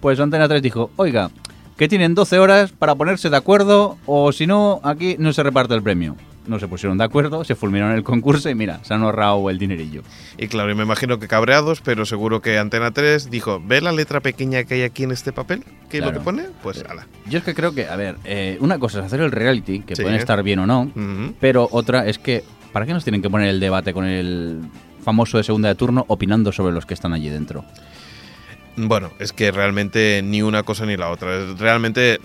pues 0.00 0.20
Antena 0.20 0.48
3 0.48 0.62
dijo, 0.62 0.90
oiga, 0.96 1.30
que 1.76 1.88
tienen 1.88 2.14
12 2.14 2.38
horas 2.38 2.72
para 2.72 2.94
ponerse 2.94 3.30
de 3.30 3.36
acuerdo 3.36 3.96
o 4.06 4.32
si 4.32 4.46
no, 4.46 4.80
aquí 4.82 5.16
no 5.18 5.32
se 5.32 5.42
reparte 5.42 5.74
el 5.74 5.82
premio. 5.82 6.16
No 6.48 6.58
se 6.58 6.66
pusieron 6.66 6.96
de 6.98 7.04
acuerdo, 7.04 7.44
se 7.44 7.54
fulminaron 7.54 7.94
el 7.94 8.02
concurso 8.02 8.48
y 8.48 8.54
mira, 8.54 8.80
se 8.82 8.94
han 8.94 9.02
ahorrado 9.02 9.50
el 9.50 9.58
dinerillo. 9.58 10.02
Y 10.38 10.48
claro, 10.48 10.70
y 10.72 10.74
me 10.74 10.82
imagino 10.82 11.18
que 11.18 11.28
cabreados, 11.28 11.80
pero 11.82 12.06
seguro 12.06 12.40
que 12.40 12.58
Antena 12.58 12.90
3 12.90 13.30
dijo, 13.30 13.62
¿ve 13.64 13.80
la 13.82 13.92
letra 13.92 14.20
pequeña 14.20 14.64
que 14.64 14.74
hay 14.74 14.82
aquí 14.82 15.04
en 15.04 15.10
este 15.10 15.32
papel? 15.32 15.62
¿Qué 15.90 15.98
es 15.98 16.04
lo 16.04 16.12
que 16.12 16.20
pone? 16.20 16.44
Pues 16.62 16.82
ala. 16.88 17.06
Yo 17.26 17.38
es 17.38 17.44
que 17.44 17.54
creo 17.54 17.72
que, 17.74 17.86
a 17.86 17.96
ver, 17.96 18.16
eh, 18.24 18.56
una 18.60 18.78
cosa 18.78 19.00
es 19.00 19.04
hacer 19.04 19.20
el 19.20 19.30
reality, 19.30 19.80
que 19.80 19.94
Sí. 19.94 20.02
pueden 20.02 20.18
estar 20.18 20.42
bien 20.42 20.58
o 20.60 20.66
no, 20.66 20.90
pero 21.38 21.68
otra 21.70 22.06
es 22.06 22.18
que, 22.18 22.42
¿para 22.72 22.86
qué 22.86 22.92
nos 22.94 23.04
tienen 23.04 23.20
que 23.22 23.28
poner 23.30 23.48
el 23.48 23.60
debate 23.60 23.92
con 23.92 24.06
el 24.06 24.60
famoso 25.04 25.36
de 25.36 25.44
segunda 25.44 25.68
de 25.68 25.74
turno 25.74 26.04
opinando 26.08 26.50
sobre 26.52 26.72
los 26.74 26.86
que 26.86 26.94
están 26.94 27.12
allí 27.12 27.28
dentro? 27.28 27.64
Bueno, 28.80 29.12
es 29.18 29.32
que 29.32 29.50
realmente 29.50 30.22
ni 30.24 30.40
una 30.40 30.62
cosa 30.62 30.86
ni 30.86 30.96
la 30.96 31.10
otra. 31.10 31.52
Realmente 31.58 32.20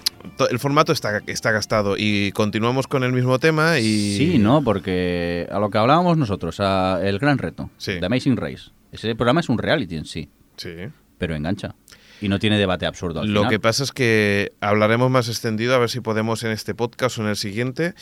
el 0.51 0.59
formato 0.59 0.91
está, 0.91 1.21
está 1.25 1.51
gastado 1.51 1.95
y 1.97 2.31
continuamos 2.31 2.87
con 2.87 3.03
el 3.03 3.11
mismo 3.11 3.39
tema 3.39 3.79
y... 3.79 4.15
Sí, 4.17 4.37
¿no? 4.37 4.63
Porque 4.63 5.47
a 5.51 5.57
lo 5.59 5.69
que 5.71 5.79
hablábamos 5.79 6.15
nosotros, 6.17 6.59
a 6.59 6.99
el 7.03 7.17
gran 7.17 7.39
reto, 7.39 7.71
Sí. 7.77 7.99
The 7.99 8.05
Amazing 8.05 8.37
Race, 8.37 8.69
ese 8.91 9.15
programa 9.15 9.39
es 9.41 9.49
un 9.49 9.57
reality 9.57 9.95
en 9.95 10.05
sí, 10.05 10.29
Sí. 10.57 10.73
pero 11.17 11.35
engancha. 11.35 11.73
Y 12.21 12.29
no 12.29 12.37
tiene 12.39 12.57
debate 12.59 12.85
absurdo 12.85 13.21
al 13.21 13.33
Lo 13.33 13.41
final. 13.41 13.49
que 13.51 13.59
pasa 13.59 13.83
es 13.83 13.91
que 13.91 14.51
hablaremos 14.61 15.09
más 15.09 15.27
extendido 15.29 15.73
a 15.73 15.79
ver 15.79 15.89
si 15.89 15.99
podemos 16.01 16.43
en 16.43 16.51
este 16.51 16.75
podcast 16.75 17.17
o 17.17 17.23
en 17.23 17.29
el 17.29 17.35
siguiente 17.35 17.95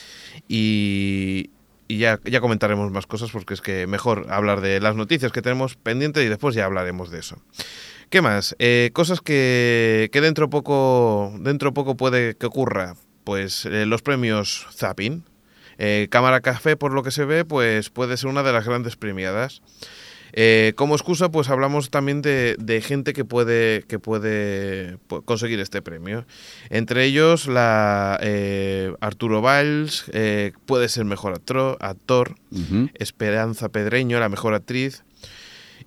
y, 0.47 1.49
y 1.88 1.97
ya, 1.97 2.20
ya 2.26 2.41
comentaremos 2.41 2.91
más 2.91 3.08
cosas 3.08 3.32
porque 3.32 3.54
es 3.54 3.62
que 3.62 3.88
mejor 3.88 4.28
hablar 4.30 4.62
de 4.62 4.80
las 4.80 4.95
noticias 4.95 5.32
que 5.32 5.41
tenemos 5.41 5.76
pendientes 5.76 6.24
y 6.24 6.28
después 6.28 6.54
ya 6.54 6.66
hablaremos 6.66 7.10
de 7.10 7.20
eso. 7.20 7.38
¿Qué 8.12 8.22
más? 8.22 8.55
Eh, 8.59 8.91
cosas 8.93 9.22
que, 9.22 10.09
que 10.12 10.22
dentro 10.22 10.49
poco 10.49 11.34
dentro 11.39 11.74
poco 11.74 11.95
puede 11.97 12.36
que 12.36 12.45
ocurra. 12.45 12.95
Pues 13.24 13.66
eh, 13.66 13.86
los 13.86 14.01
premios 14.01 14.68
Zapping. 14.74 15.24
Eh, 15.78 16.07
Cámara 16.12 16.41
Café, 16.41 16.76
por 16.76 16.93
lo 16.93 17.03
que 17.03 17.12
se 17.12 17.26
ve, 17.26 17.45
pues 17.45 17.89
puede 17.89 18.18
ser 18.18 18.30
una 18.30 18.43
de 18.43 18.51
las 18.51 18.66
grandes 18.68 18.97
premiadas. 18.97 19.62
Eh, 20.34 20.74
como 20.76 20.95
excusa, 20.95 21.30
pues 21.30 21.49
hablamos 21.49 21.89
también 21.89 22.22
de, 22.22 22.55
de 22.59 22.82
gente 22.82 23.14
que 23.14 23.26
puede, 23.26 23.84
que 23.88 23.97
puede 23.99 24.97
pu- 25.09 25.24
conseguir 25.26 25.59
este 25.59 25.82
premio. 25.82 26.26
Entre 26.70 27.05
ellos, 27.05 27.47
la 27.47 28.18
eh, 28.22 28.93
Arturo 29.01 29.41
Valls, 29.41 30.05
eh, 30.14 30.51
puede 30.66 30.89
ser 30.89 31.05
mejor 31.05 31.34
actor. 31.80 32.36
Esperanza 32.93 33.70
Pedreño, 33.70 34.20
la 34.20 34.30
mejor 34.30 34.53
actriz. 34.53 35.03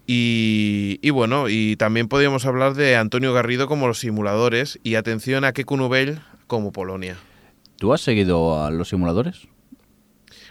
Y, 0.06 0.98
y 1.02 1.10
bueno, 1.10 1.48
y 1.48 1.76
también 1.76 2.08
podríamos 2.08 2.44
hablar 2.44 2.74
de 2.74 2.96
Antonio 2.96 3.32
Garrido 3.32 3.66
como 3.68 3.86
los 3.88 3.98
simuladores 4.00 4.78
y 4.82 4.96
atención 4.96 5.44
a 5.44 5.52
Keku 5.52 5.76
Nubel 5.76 6.20
como 6.46 6.72
Polonia. 6.72 7.16
¿Tú 7.78 7.92
has 7.92 8.02
seguido 8.02 8.62
a 8.62 8.70
los 8.70 8.88
simuladores? 8.88 9.48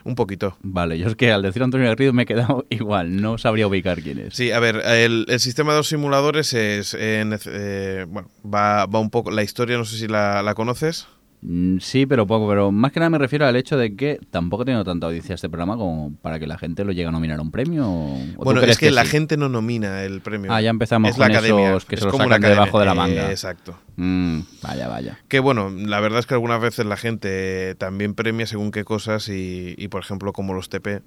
Un 0.06 0.16
poquito. 0.16 0.58
Vale, 0.62 0.98
yo 1.00 1.08
es 1.08 1.16
que 1.16 1.32
al 1.32 1.42
decir 1.44 1.64
Antonio 1.64 1.88
Garrido 1.88 2.12
me 2.14 2.24
he 2.24 2.26
quedado 2.26 2.66
igual, 2.70 3.22
no 3.22 3.38
sabría 3.38 3.68
ubicar 3.68 4.02
quién 4.02 4.20
es. 4.20 4.36
Sí, 4.36 4.52
a 4.52 4.60
ver, 4.60 4.82
el, 4.86 5.26
el 5.30 5.40
sistema 5.40 5.72
de 5.74 5.80
los 5.80 5.88
simuladores 5.88 6.54
es. 6.54 6.94
eh, 6.94 7.24
eh, 7.46 8.06
bueno, 8.10 8.30
va, 8.44 8.86
va 8.86 9.00
un 9.00 9.10
poco. 9.10 9.32
La 9.32 9.44
historia, 9.44 9.78
no 9.78 9.86
sé 9.86 9.98
si 9.98 10.08
la, 10.08 10.44
la 10.44 10.56
conoces. 10.56 11.08
Mm, 11.46 11.78
Sí, 11.80 12.06
pero 12.06 12.26
poco, 12.26 12.48
pero 12.48 12.72
más 12.72 12.92
que 12.92 13.00
nada 13.00 13.10
me 13.10 13.18
refiero 13.18 13.46
al 13.46 13.56
hecho 13.56 13.76
de 13.78 13.96
que 13.96 14.20
tampoco 14.32 14.64
ha 14.64 14.66
tenido 14.66 14.84
tanta 14.86 15.08
audiencia 15.08 15.36
este 15.36 15.50
programa 15.50 15.76
como 15.78 16.16
para 16.22 16.40
que 16.40 16.48
la 16.48 16.58
gente 16.58 16.86
lo 16.86 16.92
llegue 16.94 17.08
a 17.08 17.12
nominar 17.12 17.40
a 17.40 17.42
un 17.42 17.52
premio. 17.52 17.86
¿o 17.90 18.18
Bueno, 18.38 18.62
es 18.62 18.78
que, 18.78 18.92
la 18.92 19.04
sí? 19.04 19.12
gente 19.12 19.36
no 19.36 19.50
nomina 19.50 20.04
el 20.04 20.22
premio. 20.22 20.52
Ah, 20.54 20.62
ya 20.62 20.70
empezamos 20.70 21.12
es 21.12 21.18
la 21.18 21.28
con 21.28 21.36
academia. 21.36 21.70
esos 21.70 21.86
que 21.86 21.96
es 21.96 22.02
se 22.02 22.08
lo 22.08 22.14
sacan 22.18 22.42
debajo 22.42 22.80
de 22.80 22.86
la 22.86 22.96
manga. 22.96 23.28
Eh, 23.28 23.32
exacto. 23.32 23.78
Mm, 23.98 24.40
vaya, 24.62 24.88
vaya. 24.88 25.20
Que 25.28 25.40
bueno, 25.40 25.70
la 25.70 26.00
verdad 26.00 26.20
es 26.20 26.26
que 26.26 26.34
algunas 26.34 26.62
veces 26.62 26.86
la 26.86 26.98
gente 26.98 27.76
también 27.76 28.14
premia 28.16 28.48
según 28.48 28.72
qué 28.72 28.84
cosas 28.86 29.28
y, 29.30 29.76
y, 29.78 29.88
por 29.90 30.02
ejemplo, 30.02 30.32
como 30.34 30.54
los 30.54 30.70
TP. 30.70 31.02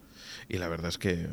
Y 0.49 0.59
la 0.59 0.69
verdad 0.69 0.89
es 0.89 0.99
que 0.99 1.27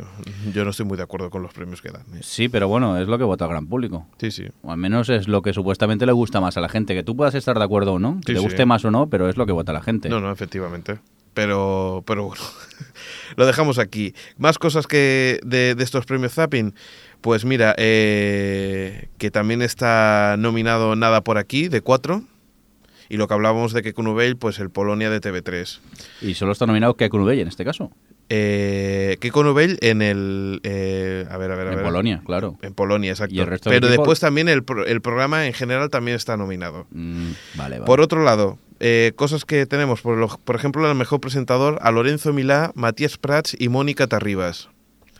yo 0.53 0.64
no 0.64 0.72
estoy 0.72 0.88
muy 0.88 0.97
de 0.97 1.03
acuerdo 1.03 1.30
con 1.30 1.43
los 1.43 1.53
premios 1.53 1.82
que 1.84 1.89
dan. 1.91 2.01
¿eh? 2.16 2.22
Sí, 2.24 2.49
pero 2.49 2.68
bueno, 2.68 2.97
es 2.97 3.07
lo 3.07 3.18
que 3.20 3.24
vota 3.24 3.45
el 3.45 3.51
gran 3.51 3.68
público. 3.68 4.07
Sí, 4.20 4.32
sí. 4.32 4.47
O 4.64 4.72
al 4.72 4.78
menos 4.78 5.07
es 5.09 5.28
lo 5.28 5.41
que 5.43 5.53
supuestamente 5.53 6.05
le 6.07 6.11
gusta 6.14 6.41
más 6.41 6.57
a 6.57 6.61
la 6.61 6.70
gente. 6.70 6.95
Que 6.95 7.03
tú 7.03 7.16
puedas 7.16 7.36
estar 7.36 7.57
de 7.57 7.64
acuerdo 7.64 7.93
o 7.93 7.99
no, 7.99 8.16
que 8.26 8.32
Sí, 8.32 8.34
te 8.34 8.39
sí. 8.39 8.43
guste 8.45 8.66
más 8.66 8.84
o 8.86 8.91
no, 8.91 9.07
pero 9.09 9.30
es 9.30 9.38
lo 9.38 9.45
que 9.45 9.51
vota 9.51 9.72
la 9.72 9.82
gente. 9.84 10.09
No, 10.09 10.20
no, 10.20 10.32
efectivamente. 10.32 10.99
Pero, 11.36 12.03
pero 12.07 12.26
bueno, 12.26 12.41
lo 13.36 13.45
dejamos 13.45 13.78
aquí. 13.78 14.14
Más 14.38 14.57
cosas 14.57 14.88
que 14.88 15.39
de, 15.43 15.76
de 15.76 15.84
estos 15.84 16.05
premios 16.05 16.34
Zapping. 16.34 16.74
Pues 17.22 17.45
mira, 17.45 17.76
eh, 17.78 19.09
que 19.18 19.32
también 19.32 19.61
está 19.61 20.36
nominado 20.39 20.95
Nada 20.95 21.22
por 21.22 21.38
aquí, 21.38 21.68
de 21.70 21.82
4. 21.82 22.24
Y 23.09 23.18
lo 23.18 23.28
que 23.28 23.34
hablábamos 23.36 23.74
de 23.74 23.84
que 23.84 23.93
Nubel, 24.01 24.38
pues 24.38 24.57
el 24.59 24.72
Polonia 24.72 25.09
de 25.11 25.22
TV3. 25.22 25.80
Y 26.22 26.34
solo 26.34 26.51
está 26.51 26.66
nominado 26.66 26.95
Keku 26.95 27.18
Nubey 27.20 27.39
en 27.41 27.47
este 27.47 27.64
caso. 27.64 27.91
Eh, 28.30 29.17
que 29.19 29.32
Nubel 29.32 29.78
en 29.82 30.01
el... 30.01 30.59
eh, 30.63 31.26
a 31.30 31.38
ver, 31.38 31.51
a 31.51 31.55
ver, 31.55 31.67
a 31.67 31.71
En 31.71 31.76
ver. 31.78 31.86
Polonia, 31.86 32.21
claro. 32.26 32.57
En 32.61 32.74
Polonia, 32.74 33.11
exacto. 33.11 33.36
¿Y 33.36 33.39
el 33.39 33.47
resto 33.47 33.69
del 33.69 33.80
Pero 33.80 33.91
después 33.91 34.19
también 34.19 34.49
el, 34.49 34.63
pro- 34.63 34.86
el 34.86 35.01
programa 35.01 35.45
en 35.45 35.53
general 35.53 35.89
también 35.89 36.15
está 36.15 36.38
nominado. 36.38 36.88
Mm, 36.91 37.32
vale, 37.55 37.76
vale. 37.76 37.86
Por 37.86 38.01
otro 38.01 38.24
lado, 38.24 38.57
eh, 38.80 39.11
cosas 39.15 39.45
que 39.45 39.65
tenemos, 39.65 40.01
por, 40.01 40.17
lo- 40.17 40.28
por 40.43 40.55
ejemplo, 40.55 40.89
el 40.89 40.95
mejor 40.97 41.19
presentador 41.19 41.78
a 41.82 41.91
Lorenzo 41.91 42.34
Milá, 42.34 42.71
Matías 42.76 43.17
Prats 43.17 43.55
y 43.59 43.69
Mónica 43.69 44.07
Tarribas. 44.07 44.69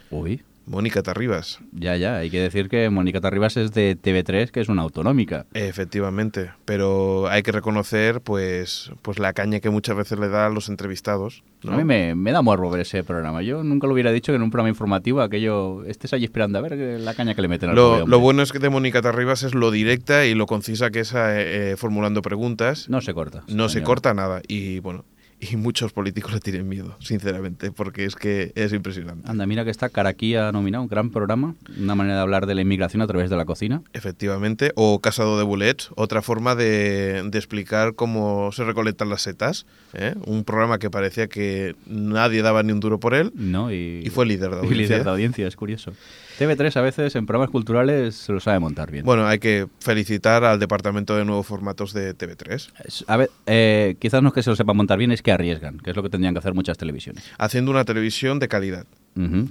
Uy, 0.10 0.42
Mónica 0.66 1.04
Tarribas, 1.04 1.60
ya, 1.74 1.98
ya. 1.98 2.18
Hay 2.18 2.30
que 2.30 2.40
decir 2.40 2.70
que 2.70 2.90
Mónica 2.90 3.20
Tarribas 3.20 3.58
es 3.58 3.72
de 3.74 3.98
TV3, 3.98 4.50
que 4.50 4.62
es 4.62 4.70
una 4.70 4.82
autonómica. 4.82 5.46
efectivamente, 5.54 6.52
pero 6.66 7.28
hay 7.28 7.44
que 7.44 7.52
reconocer 7.52 8.22
pues, 8.22 8.92
pues 9.02 9.20
la 9.20 9.34
caña 9.34 9.60
que 9.60 9.70
muchas 9.70 9.96
veces 9.96 10.20
le 10.20 10.30
da 10.30 10.46
a 10.46 10.50
los 10.50 10.70
entrevistados. 10.70 11.44
¿no? 11.64 11.74
A 11.74 11.78
mí 11.78 11.84
me, 11.84 12.16
me 12.16 12.32
da 12.32 12.42
morbo 12.42 12.70
ver 12.70 12.82
ese 12.82 13.04
programa. 13.04 13.42
Yo 13.42 13.64
nunca 13.64 13.88
lo 13.88 13.94
hubiera 13.94 14.12
dicho 14.12 14.32
que 14.32 14.36
en 14.36 14.42
un 14.42 14.52
programa 14.52 14.70
informativo 14.70 15.22
aquello 15.22 15.84
estés 15.86 16.14
allí 16.14 16.26
esperando 16.26 16.60
a 16.60 16.62
ver 16.62 16.78
la 17.00 17.14
caña 17.14 17.36
que 17.36 17.42
le 17.42 17.48
meten 17.48 17.70
al 17.70 17.76
Lo, 17.76 18.06
lo 18.06 18.20
bueno 18.20 18.42
es 18.42 18.52
que 18.52 18.60
de 18.60 18.70
Mónica 18.70 19.02
Tarribas 19.02 19.44
es 19.44 19.54
lo 19.54 19.72
directa 19.72 20.26
y 20.26 20.34
lo 20.34 20.46
concisa 20.46 20.92
que 20.92 21.02
es 21.02 21.14
eh, 21.14 21.72
eh, 21.72 21.76
formulando 21.78 22.22
preguntas. 22.22 22.90
No 22.90 23.02
se 23.02 23.14
corta. 23.14 23.44
No 23.48 23.70
se 23.70 23.84
corta 23.84 24.14
nada. 24.14 24.42
Y 24.48 24.80
bueno, 24.80 25.06
y 25.40 25.56
muchos 25.58 25.92
políticos 25.94 26.34
le 26.34 26.40
tienen 26.40 26.68
miedo, 26.68 26.96
sinceramente, 27.00 27.72
porque 27.72 28.06
es 28.06 28.16
que 28.16 28.52
es 28.56 28.74
impresionante. 28.74 29.30
Anda, 29.30 29.46
mira 29.46 29.64
que 29.66 29.72
está 29.72 29.90
Caraquía 29.90 30.52
nominado, 30.52 30.84
un 30.84 30.90
gran 30.90 31.10
programa, 31.10 31.56
una 31.78 31.96
manera 31.96 32.16
de 32.16 32.22
hablar 32.22 32.46
de 32.46 32.56
la 32.56 32.62
inmigración 32.62 33.02
a 33.02 33.08
través 33.08 33.30
de 33.30 33.36
la 33.38 33.46
cocina. 33.46 33.82
Efectivamente, 33.94 34.72
o 34.76 35.00
Casado 35.00 35.38
de 35.38 35.44
Bullets, 35.44 35.90
otra 35.96 36.22
forma 36.22 36.56
de, 36.56 37.24
de 37.30 37.38
explicar 37.38 37.96
cómo 37.96 38.52
se 38.52 38.64
recolectan 38.64 39.10
las 39.10 39.22
setas. 39.24 39.66
¿eh? 39.94 40.16
Un 40.26 40.44
programa 40.44 40.80
que 40.80 40.90
parecía 40.90 41.28
que 41.28 41.76
nadie 41.86 42.42
daba 42.42 42.64
ni 42.64 42.72
un 42.72 42.80
duro 42.80 43.00
por 43.00 43.14
él 43.14 43.32
¿no? 43.36 43.72
Y, 43.72 44.02
y 44.04 44.10
fue 44.10 44.26
líder 44.26 44.52
de 44.52 44.56
y 44.58 44.60
audiencia. 44.60 44.78
líder 44.96 45.04
de 45.04 45.10
audiencia, 45.10 45.48
es 45.48 45.56
curioso. 45.56 45.94
TV3 46.40 46.76
a 46.78 46.82
veces 46.82 47.16
en 47.16 47.26
programas 47.26 47.52
culturales 47.52 48.16
se 48.16 48.32
lo 48.34 48.40
sabe 48.40 48.60
montar 48.60 48.90
bien. 48.92 49.06
Bueno, 49.06 49.28
hay 49.28 49.40
que 49.40 49.68
felicitar 49.80 50.44
al 50.44 50.60
Departamento 50.60 51.16
de 51.16 51.26
Nuevos 51.26 51.46
Formatos 51.46 51.94
de 51.94 52.14
TV3, 52.16 52.72
Es- 52.86 53.06
A 53.08 53.18
ver, 53.18 53.30
eh, 53.46 53.96
quizás 54.00 54.22
no 54.22 54.30
es 54.30 54.34
que 54.34 54.44
se 54.44 54.50
lo 54.50 54.56
sepa 54.56 54.74
montar 54.74 54.98
bien, 54.98 55.12
es 55.12 55.22
que 55.22 55.32
arriesgan, 55.32 55.78
que 55.80 55.92
es 55.92 55.96
lo 55.96 56.04
que 56.04 56.10
tendrían 56.10 56.34
que 56.34 56.40
hacer 56.40 56.54
muchas 56.54 56.78
televisiones. 56.78 57.24
haciendo 57.38 57.72
una 57.72 57.86
televisión 57.86 58.40
de 58.40 58.48
calidad. 58.48 58.86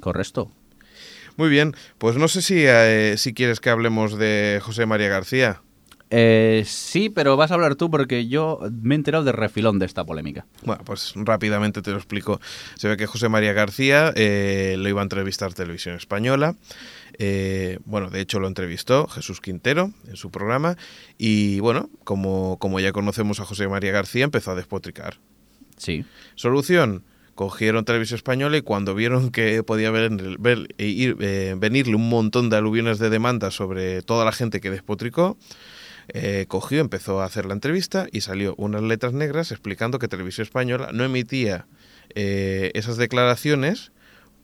Correcto. 0.01 0.51
Muy 1.37 1.49
bien, 1.49 1.75
pues 1.99 2.17
no 2.17 2.29
sé 2.29 2.43
si, 2.43 2.65
eh, 2.67 3.15
si 3.17 3.33
quieres 3.33 3.61
que 3.61 3.71
hablemos 3.71 4.19
de 4.19 4.61
José 4.63 4.85
María 4.87 5.09
García. 5.09 5.63
Eh, 6.15 6.63
sí, 6.67 7.09
pero 7.09 7.39
vas 7.39 7.51
a 7.51 7.55
hablar 7.55 7.75
tú 7.75 7.91
porque 7.91 8.29
yo 8.29 8.61
me 8.83 8.95
he 8.95 8.97
enterado 8.97 9.25
de 9.25 9.33
refilón 9.33 9.79
de 9.79 9.87
esta 9.87 10.05
polémica. 10.05 10.45
Bueno, 10.63 10.83
pues 10.85 11.15
rápidamente 11.17 11.81
te 11.81 11.91
lo 11.91 11.97
explico. 11.97 12.39
Se 12.77 12.87
ve 12.87 12.99
que 12.99 13.07
José 13.07 13.31
María 13.31 13.55
García 13.55 14.13
eh, 14.15 14.77
lo 14.79 14.89
iba 14.91 15.01
a 15.01 15.05
entrevistar 15.05 15.55
Televisión 15.55 15.97
Española. 15.97 16.55
Eh, 17.19 17.79
bueno, 17.87 18.11
de 18.11 18.21
hecho 18.21 18.41
lo 18.41 18.47
entrevistó 18.49 19.07
Jesús 19.09 19.41
Quintero 19.41 19.91
en 20.07 20.17
su 20.17 20.31
programa. 20.31 20.77
Y 21.17 21.61
bueno, 21.61 21.89
como, 22.05 22.59
como 22.59 22.79
ya 22.79 22.93
conocemos 22.93 23.41
a 23.41 23.47
José 23.47 23.67
María 23.69 23.93
García, 23.93 24.25
empezó 24.25 24.51
a 24.51 24.55
despotricar. 24.55 25.17
Sí. 25.79 26.05
Solución. 26.35 27.05
Cogieron 27.35 27.87
Televisión 27.87 28.17
Española 28.17 28.59
y 28.59 28.61
cuando 28.61 28.95
vieron 28.95 29.31
que 29.31 29.63
podía 29.63 29.91
ver- 29.91 30.11
ver- 30.39 30.69
ir- 30.77 31.17
eh, 31.21 31.55
venirle 31.57 31.95
un 31.97 32.11
montón 32.11 32.51
de 32.51 32.59
aluviones 32.59 32.99
de 32.99 33.09
demandas 33.09 33.55
sobre 33.55 34.03
toda 34.03 34.27
la 34.27 34.33
gente 34.33 34.61
que 34.61 34.71
despotricó, 34.71 35.39
eh, 36.15 36.45
cogió, 36.47 36.81
empezó 36.83 37.23
a 37.23 37.25
hacer 37.25 37.47
la 37.47 37.55
entrevista 37.55 38.07
y 38.13 38.21
salió 38.21 38.55
unas 38.59 38.83
letras 38.83 39.15
negras 39.15 39.51
explicando 39.51 39.99
que 39.99 40.09
Televisión 40.09 40.45
Española 40.45 40.91
no 40.93 41.05
emitía 41.05 41.67
eh, 42.15 42.71
esas 42.75 42.99
declaraciones 42.99 43.93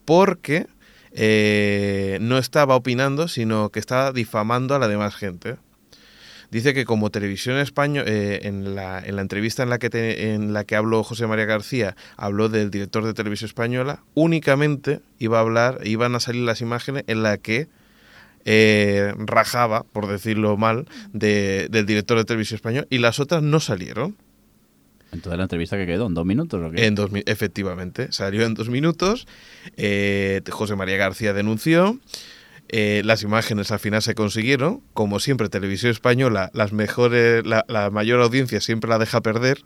porque 0.06 0.66
eh, 1.12 2.16
no 2.22 2.38
estaba 2.38 2.74
opinando, 2.74 3.28
sino 3.28 3.68
que 3.68 3.80
estaba 3.80 4.12
difamando 4.12 4.74
a 4.74 4.78
la 4.78 4.88
demás 4.88 5.14
gente. 5.14 5.56
Dice 6.50 6.72
que 6.72 6.86
como 6.86 7.10
Televisión 7.10 7.58
Española, 7.58 8.10
en, 8.10 8.74
la, 8.74 9.00
en 9.00 9.16
la 9.16 9.20
entrevista 9.20 9.62
en 9.62 9.68
la, 9.68 9.78
que 9.78 10.32
en 10.32 10.54
la 10.54 10.64
que 10.64 10.76
habló 10.76 11.04
José 11.04 11.26
María 11.26 11.44
García, 11.44 11.94
habló 12.16 12.48
del 12.48 12.70
director 12.70 13.04
de 13.04 13.12
Televisión 13.12 13.48
Española, 13.48 14.02
únicamente 14.14 15.00
iba 15.18 15.36
a 15.36 15.42
hablar, 15.42 15.80
iban 15.84 16.14
a 16.14 16.20
salir 16.20 16.44
las 16.44 16.62
imágenes 16.62 17.04
en 17.06 17.22
la 17.22 17.36
que 17.36 17.68
eh, 18.44 19.12
rajaba, 19.18 19.84
por 19.84 20.06
decirlo 20.06 20.56
mal, 20.56 20.86
de- 21.12 21.68
del 21.70 21.86
director 21.86 22.16
de 22.18 22.24
Televisión 22.24 22.56
Española, 22.56 22.86
y 22.90 22.98
las 22.98 23.20
otras 23.20 23.42
no 23.42 23.60
salieron. 23.60 24.16
Entonces 25.10 25.38
la 25.38 25.44
entrevista 25.44 25.76
que 25.78 25.86
quedó 25.86 26.06
en 26.06 26.14
dos 26.14 26.26
minutos 26.26 26.62
o 26.62 26.70
qué? 26.70 26.84
En 26.86 26.94
dos, 26.94 27.10
efectivamente, 27.26 28.12
salió 28.12 28.44
en 28.44 28.54
dos 28.54 28.68
minutos. 28.68 29.26
eh, 29.76 30.42
José 30.50 30.76
María 30.76 30.96
García 30.96 31.32
denunció. 31.32 31.98
eh, 32.70 33.00
las 33.06 33.22
imágenes 33.22 33.70
al 33.70 33.78
final 33.78 34.02
se 34.02 34.14
consiguieron. 34.14 34.82
Como 34.92 35.20
siempre, 35.20 35.48
Televisión 35.48 35.90
Española, 35.90 36.50
las 36.52 36.74
mejores, 36.74 37.46
la, 37.46 37.64
la 37.68 37.88
mayor 37.88 38.20
audiencia 38.20 38.60
siempre 38.60 38.90
la 38.90 38.98
deja 38.98 39.22
perder. 39.22 39.62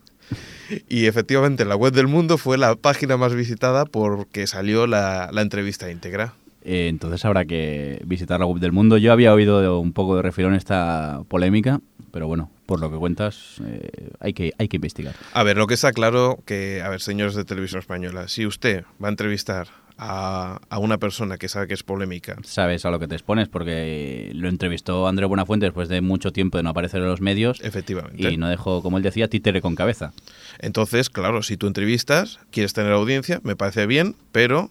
Y 0.88 1.06
efectivamente, 1.06 1.64
la 1.64 1.74
web 1.74 1.92
del 1.92 2.06
mundo 2.06 2.38
fue 2.38 2.56
la 2.58 2.76
página 2.76 3.16
más 3.16 3.34
visitada 3.34 3.84
porque 3.84 4.46
salió 4.46 4.86
la, 4.86 5.30
la 5.32 5.42
entrevista 5.42 5.90
íntegra. 5.90 6.34
Eh, 6.64 6.88
entonces 6.88 7.24
habrá 7.24 7.44
que 7.44 8.00
visitar 8.04 8.40
la 8.40 8.46
web 8.46 8.60
del 8.60 8.72
mundo. 8.72 8.96
Yo 8.98 9.12
había 9.12 9.32
oído 9.34 9.60
de 9.60 9.68
un 9.68 9.92
poco 9.92 10.16
de 10.16 10.22
refilón 10.22 10.54
esta 10.54 11.22
polémica, 11.28 11.80
pero 12.12 12.28
bueno, 12.28 12.50
por 12.66 12.80
lo 12.80 12.90
que 12.90 12.96
cuentas, 12.96 13.60
eh, 13.66 14.10
hay, 14.20 14.32
que, 14.32 14.52
hay 14.58 14.68
que 14.68 14.76
investigar. 14.76 15.14
A 15.32 15.42
ver, 15.42 15.56
lo 15.56 15.66
que 15.66 15.74
está 15.74 15.92
claro 15.92 16.38
que, 16.46 16.82
a 16.82 16.88
ver, 16.88 17.00
señores 17.00 17.34
de 17.34 17.44
Televisión 17.44 17.80
Española, 17.80 18.28
si 18.28 18.46
usted 18.46 18.84
va 19.02 19.08
a 19.08 19.10
entrevistar 19.10 19.68
a, 19.98 20.60
a 20.68 20.78
una 20.78 20.98
persona 20.98 21.36
que 21.36 21.48
sabe 21.48 21.68
que 21.68 21.74
es 21.74 21.82
polémica, 21.82 22.36
Sabes 22.44 22.84
a 22.84 22.90
lo 22.90 22.98
que 22.98 23.08
te 23.08 23.14
expones, 23.14 23.48
porque 23.48 24.30
lo 24.34 24.48
entrevistó 24.48 25.06
André 25.06 25.26
Buenafuente 25.26 25.66
después 25.66 25.88
de 25.88 26.00
mucho 26.00 26.32
tiempo 26.32 26.56
de 26.56 26.62
no 26.64 26.70
aparecer 26.70 27.02
en 27.02 27.08
los 27.08 27.20
medios 27.20 27.60
efectivamente. 27.62 28.30
y 28.30 28.36
no 28.36 28.48
dejó, 28.48 28.82
como 28.82 28.96
él 28.96 29.02
decía, 29.02 29.28
títere 29.28 29.60
con 29.60 29.74
cabeza. 29.74 30.12
Entonces, 30.58 31.10
claro, 31.10 31.42
si 31.42 31.56
tú 31.56 31.66
entrevistas, 31.66 32.40
quieres 32.50 32.72
tener 32.72 32.92
audiencia, 32.92 33.40
me 33.42 33.56
parece 33.56 33.86
bien, 33.86 34.16
pero, 34.32 34.70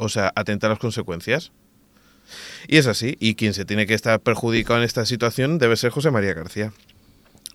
o 0.00 0.08
sea, 0.08 0.32
atenta 0.34 0.66
a 0.66 0.70
las 0.70 0.78
consecuencias. 0.78 1.52
Y 2.68 2.76
es 2.76 2.86
así, 2.86 3.16
y 3.20 3.34
quien 3.34 3.54
se 3.54 3.64
tiene 3.64 3.86
que 3.86 3.94
estar 3.94 4.20
perjudicado 4.20 4.78
en 4.78 4.84
esta 4.84 5.04
situación 5.04 5.58
debe 5.58 5.76
ser 5.76 5.90
José 5.90 6.10
María 6.10 6.32
García. 6.32 6.72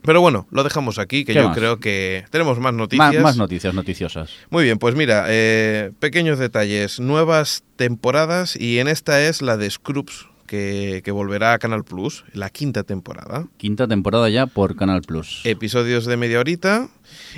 Pero 0.04 0.22
bueno, 0.22 0.48
lo 0.52 0.64
dejamos 0.64 1.00
aquí, 1.00 1.26
que 1.26 1.34
¿Qué 1.34 1.40
yo 1.40 1.48
más? 1.48 1.58
creo 1.58 1.80
que 1.80 2.26
tenemos 2.30 2.60
más 2.60 2.74
noticias. 2.74 3.14
Más, 3.16 3.24
más 3.24 3.38
noticias 3.38 3.74
noticiosas. 3.74 4.30
Muy 4.52 4.64
bien, 4.64 4.78
pues 4.78 4.94
mira, 4.96 5.26
eh, 5.30 5.92
pequeños 6.00 6.38
detalles, 6.38 7.00
nuevas 7.00 7.64
temporadas 7.76 8.56
y 8.56 8.78
en 8.80 8.88
esta 8.88 9.22
es 9.22 9.42
la 9.42 9.58
de 9.58 9.70
Scrubs, 9.70 10.28
que, 10.46 11.02
que 11.04 11.12
volverá 11.12 11.54
a 11.54 11.60
Canal 11.60 11.84
Plus, 11.84 12.24
la 12.34 12.50
quinta 12.50 12.84
temporada. 12.84 13.48
Quinta 13.58 13.88
temporada 13.88 14.30
ya 14.30 14.48
por 14.48 14.76
Canal 14.76 15.02
Plus. 15.02 15.42
Episodios 15.44 16.06
de 16.06 16.18
media 16.18 16.40
horita 16.40 16.90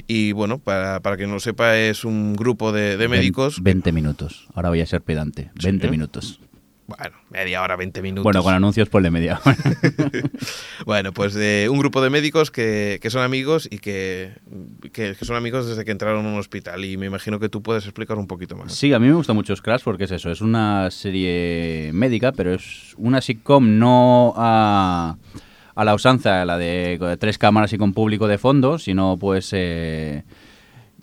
y 0.08 0.32
bueno, 0.32 0.60
para, 0.60 1.00
para 1.00 1.18
quien 1.18 1.30
no 1.30 1.36
lo 1.36 1.40
sepa, 1.40 1.78
es 1.78 2.04
un 2.06 2.36
grupo 2.36 2.72
de, 2.72 2.98
de 2.98 3.08
médicos. 3.08 3.62
20 3.62 3.92
minutos. 3.92 4.48
Ahora 4.54 4.70
voy 4.70 4.82
a 4.82 4.86
ser 4.86 5.02
pedante. 5.02 5.52
20 5.62 5.90
minutos. 5.90 6.40
Bueno, 6.88 7.18
media 7.30 7.62
hora, 7.62 7.76
20 7.76 8.02
minutos. 8.02 8.24
Bueno, 8.24 8.42
con 8.44 8.54
anuncios 8.54 8.88
ponle 8.88 9.12
media 9.12 9.40
hora. 9.44 9.58
Bueno, 10.86 11.12
pues 11.12 11.34
de 11.34 11.68
un 11.70 11.80
grupo 11.80 12.02
de 12.02 12.10
médicos 12.10 12.50
que, 12.50 13.00
que 13.02 13.10
son 13.10 13.24
amigos 13.24 13.68
y 13.70 13.80
que, 13.80 14.32
que, 14.94 15.16
que 15.16 15.26
son 15.26 15.36
amigos 15.36 15.68
desde 15.68 15.84
que 15.84 15.92
entraron 15.92 16.26
a 16.26 16.30
un 16.30 16.40
hospital. 16.40 16.86
Y 16.86 16.96
me 16.96 17.06
imagino 17.06 17.40
que 17.40 17.50
tú 17.50 17.62
puedes 17.62 17.84
explicar 17.84 18.18
un 18.18 18.28
poquito 18.28 18.56
más. 18.56 18.74
Sí, 18.74 18.94
a 18.94 19.00
mí 19.00 19.08
me 19.08 19.14
gusta 19.14 19.34
mucho 19.34 19.56
Scratch 19.56 19.84
porque 19.84 20.06
es 20.06 20.12
eso, 20.12 20.32
es 20.32 20.40
una 20.40 20.90
serie 20.90 21.92
médica, 21.94 22.32
pero 22.32 22.54
es 22.54 22.94
una 22.98 23.20
sitcom 23.20 23.78
no 23.78 24.34
a, 24.38 25.18
a 25.76 25.86
la 25.86 25.94
usanza, 25.94 26.46
la 26.46 26.58
de 26.58 27.18
tres 27.20 27.38
cámaras 27.38 27.74
y 27.74 27.78
con 27.78 27.94
público 27.94 28.28
de 28.28 28.38
fondo, 28.38 28.80
sino 28.80 29.18
pues 29.18 29.50
eh, 29.52 30.24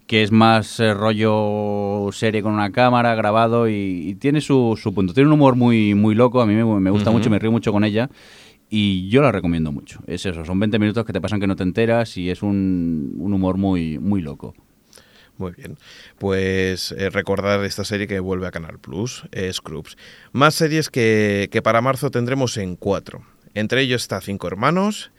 que 0.07 0.23
es 0.23 0.33
más 0.33 0.81
eh, 0.81 0.93
rollo 0.93 2.11
serie 2.13 2.43
con 2.43 2.53
una 2.53 2.73
cámara 2.73 3.15
grabado 3.15 3.69
y, 3.69 4.09
y 4.09 4.15
tiene 4.17 4.41
su, 4.41 4.79
su 4.81 4.95
punto. 4.95 5.15
Tiene 5.15 5.29
un 5.29 5.35
humor 5.35 5.57
muy, 5.57 5.95
muy 5.95 6.15
loco, 6.15 6.41
a 6.41 6.47
mí 6.47 6.55
me, 6.55 6.65
me 6.65 6.91
gusta 6.91 7.11
mucho, 7.11 7.31
me 7.31 7.39
río 7.39 7.51
mucho 7.51 7.73
con 7.73 7.85
ella. 7.85 8.11
Y 8.71 9.09
yo 9.09 9.23
la 9.23 9.31
recomiendo 9.31 9.73
mucho. 9.73 10.01
Es 10.07 10.27
eso, 10.27 10.45
son 10.45 10.59
20 10.59 10.79
minutos 10.79 11.05
que 11.05 11.13
te 11.13 11.21
pasan 11.21 11.41
que 11.41 11.47
no 11.47 11.57
te 11.57 11.63
enteras 11.63 12.17
y 12.17 12.31
es 12.31 12.43
un, 12.43 13.15
un 13.19 13.33
humor 13.33 13.57
muy, 13.57 13.99
muy 13.99 14.21
loco. 14.21 14.55
Muy 15.37 15.53
bien. 15.53 15.79
Pues 16.19 16.93
eh, 16.93 17.11
recordar 17.11 17.65
esta 17.65 17.85
serie 17.85 18.07
que 18.07 18.21
vuelve 18.21 18.47
a 18.47 18.51
Canal 18.51 18.79
Plus, 18.79 19.25
eh, 19.33 19.53
Scrubs. 19.53 19.97
Más 20.33 20.55
series 20.55 20.91
que, 20.91 21.49
que 21.51 21.63
para 21.63 21.81
marzo 21.81 22.11
tendremos 22.11 22.57
en 22.57 22.77
cuatro. 22.77 23.25
Entre 23.55 23.83
ellos 23.83 24.03
está 24.03 24.21
Cinco 24.21 24.47
Hermanos, 24.47 25.13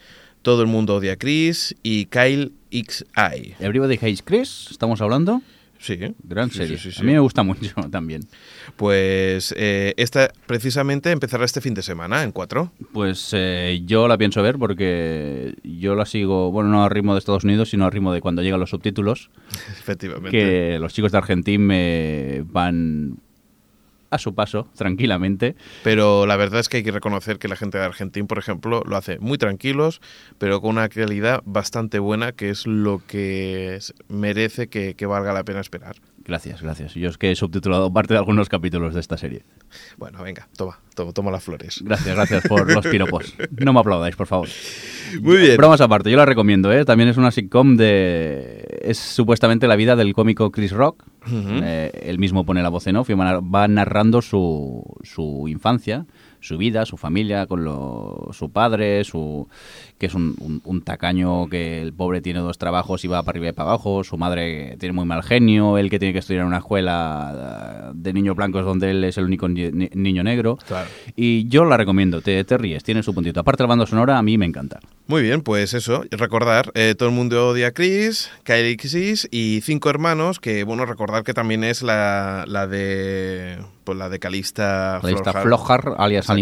Todo 0.46 0.62
el 0.62 0.68
mundo 0.68 0.94
odia 0.98 1.14
a 1.14 1.16
Chris 1.16 1.74
y 1.82 2.06
Kyle 2.06 2.52
XI. 2.72 3.56
Everybody 3.60 3.96
Hates 3.96 4.22
Chris, 4.22 4.68
¿estamos 4.70 5.02
hablando? 5.02 5.42
Sí. 5.80 5.98
Gran 6.24 6.52
Sí, 6.52 6.58
serie. 6.60 6.78
sí, 6.78 6.92
sí. 6.92 7.02
A 7.02 7.04
mí 7.04 7.14
me 7.14 7.20
gusta 7.20 7.42
mucho 7.42 7.74
también. 7.92 8.22
Pues 8.76 9.56
eh, 9.58 9.96
esta 9.98 10.32
precisamente 10.46 11.10
empezará 11.10 11.46
este 11.46 11.62
fin 11.62 11.74
de 11.74 11.82
semana 11.82 12.22
en 12.22 12.32
cuatro. 12.32 12.72
Pues 12.94 13.32
eh, 13.34 13.82
yo 13.86 14.08
la 14.08 14.20
pienso 14.20 14.44
ver 14.44 14.60
porque 14.60 15.56
yo 15.64 15.96
la 15.96 16.06
sigo, 16.06 16.52
bueno, 16.52 16.70
no 16.70 16.84
a 16.84 16.90
ritmo 16.90 17.14
de 17.16 17.20
Estados 17.20 17.44
Unidos, 17.44 17.72
sino 17.72 17.86
a 17.88 17.90
ritmo 17.90 18.14
de 18.14 18.22
cuando 18.22 18.44
llegan 18.44 18.60
los 18.60 18.70
subtítulos, 18.70 19.32
Efectivamente. 19.80 20.30
que 20.30 20.78
los 20.80 20.94
chicos 20.94 21.12
de 21.12 21.18
Argentina 21.18 21.64
me 21.64 22.44
van 22.46 23.18
a 24.16 24.18
su 24.18 24.36
paso, 24.36 24.68
tranquilamente. 24.76 25.56
Pero 25.84 26.26
la 26.26 26.36
verdad 26.36 26.60
es 26.60 26.70
que 26.70 26.78
hay 26.78 26.84
que 26.84 26.92
reconocer 26.92 27.40
que 27.40 27.48
la 27.48 27.56
gente 27.56 27.78
de 27.78 27.86
Argentina, 27.86 28.26
por 28.28 28.40
ejemplo, 28.40 28.84
lo 28.86 28.98
hace 28.98 29.20
muy 29.20 29.38
tranquilos, 29.38 30.02
pero 30.38 30.62
con 30.62 30.72
una 30.72 30.90
calidad 30.90 31.42
bastante 31.46 32.00
buena, 32.00 32.32
que 32.32 32.50
es 32.50 32.68
lo 32.68 33.02
que 33.06 33.80
merece 34.08 34.68
que, 34.68 34.96
que 34.96 35.06
valga 35.06 35.34
la 35.34 35.44
pena 35.44 35.60
esperar. 35.60 35.96
Gracias, 36.28 36.62
gracias. 36.64 36.96
Yo 36.96 37.08
es 37.10 37.18
que 37.20 37.32
he 37.32 37.36
subtitulado 37.36 37.94
parte 37.94 38.14
de 38.16 38.18
algunos 38.18 38.50
capítulos 38.50 38.96
de 38.96 39.00
esta 39.00 39.16
serie. 39.16 39.44
Bueno, 39.98 40.24
venga, 40.24 40.48
toma, 40.58 40.80
toma, 40.96 41.12
toma 41.14 41.30
las 41.32 41.44
flores. 41.44 41.82
Gracias, 41.84 42.16
gracias 42.16 42.48
por 42.48 42.72
los 42.74 42.86
piropos. 42.88 43.36
No 43.52 43.74
me 43.74 43.80
aplaudáis, 43.80 44.16
por 44.16 44.26
favor. 44.26 44.50
Muy 45.22 45.38
bien. 45.38 45.58
Bromas 45.58 45.82
aparte, 45.82 46.10
yo 46.10 46.18
la 46.18 46.26
recomiendo, 46.26 46.74
¿eh? 46.74 46.84
También 46.84 47.10
es 47.10 47.18
una 47.18 47.30
sitcom 47.30 47.78
de... 47.78 48.80
Es 48.82 48.98
supuestamente 48.98 49.68
la 49.68 49.76
vida 49.76 49.96
del 49.96 50.14
cómico 50.14 50.52
Chris 50.52 50.72
Rock. 50.72 51.04
Eh, 51.32 51.92
él 52.06 52.18
mismo 52.20 52.44
pone 52.46 52.62
la 52.64 52.70
voz 52.70 52.88
en 52.88 52.96
off 52.98 53.10
y 53.10 53.14
va 53.14 53.40
va 53.40 53.68
narrando 53.68 54.22
su, 54.22 54.84
su 55.04 55.48
infancia, 55.48 56.06
su 56.40 56.58
vida, 56.58 56.86
su 56.86 56.98
familia, 56.98 57.48
con 57.48 57.64
lo- 57.64 58.30
su 58.32 58.52
padre, 58.52 59.04
su 59.04 59.48
que 59.98 60.08
es 60.08 60.14
un, 60.14 60.36
un- 60.40 60.62
un 60.66 60.82
tacaño 60.82 61.48
que 61.48 61.82
el 61.82 61.94
pobre 61.94 62.20
tiene 62.22 62.40
dos 62.40 62.58
trabajos 62.58 63.06
y 63.06 63.08
va 63.08 63.24
para 63.24 63.38
arriba 63.38 63.50
y 63.50 63.54
para 63.54 63.70
abajo, 63.70 64.04
su 64.04 64.18
madre 64.18 64.76
tiene 64.80 64.92
muy 64.94 65.06
mal 65.06 65.24
genio, 65.24 65.78
él 65.78 65.90
que 65.90 66.00
tiene 66.00 66.12
que 66.12 66.20
estudiar 66.20 66.42
en 66.42 66.48
una 66.48 66.58
escuela 66.58 67.90
eh, 67.90 67.92
de 67.96 68.14
niños 68.14 68.36
blancos 68.36 68.66
donde 68.66 68.92
él 68.92 69.04
es 69.04 69.18
el 69.18 69.26
único 69.26 69.48
ni- 69.48 69.72
ni- 69.72 69.90
niño 69.94 70.24
negro. 70.24 70.58
Claro. 70.68 70.88
Y 71.16 71.48
yo 71.48 71.64
la 71.66 71.78
recomiendo, 71.78 72.22
te, 72.22 72.44
te 72.44 72.58
ríes, 72.58 72.84
tiene 72.84 73.04
su 73.04 73.14
puntito. 73.14 73.40
Aparte 73.40 73.64
la 73.64 73.68
banda 73.68 73.86
sonora 73.86 74.18
a 74.18 74.22
mí 74.22 74.38
me 74.38 74.46
encanta. 74.46 74.80
Muy 75.08 75.22
bien, 75.22 75.42
pues 75.42 75.74
eso, 75.74 76.04
recordar, 76.12 76.72
eh, 76.74 76.96
todo 76.98 77.10
el 77.10 77.16
mundo 77.16 77.50
odia 77.50 77.68
a 77.68 77.72
Chris, 77.72 78.30
Kylie 78.44 78.78
Xis 78.78 79.28
y 79.32 79.62
Cinco 79.62 79.90
Hermanos, 79.90 80.40
que 80.40 80.64
bueno, 80.64 80.86
recordar 80.86 81.24
que 81.24 81.34
también 81.34 81.64
es 81.64 81.84
la, 81.84 82.44
la 82.48 82.68
de 82.68 83.60
pues 83.84 83.98
la 83.98 84.10
de 84.10 84.20
Calista 84.20 85.00
está 85.20 85.42
Flojar. 85.44 85.94
Alias 85.98 86.26
Exacto. 86.26 86.42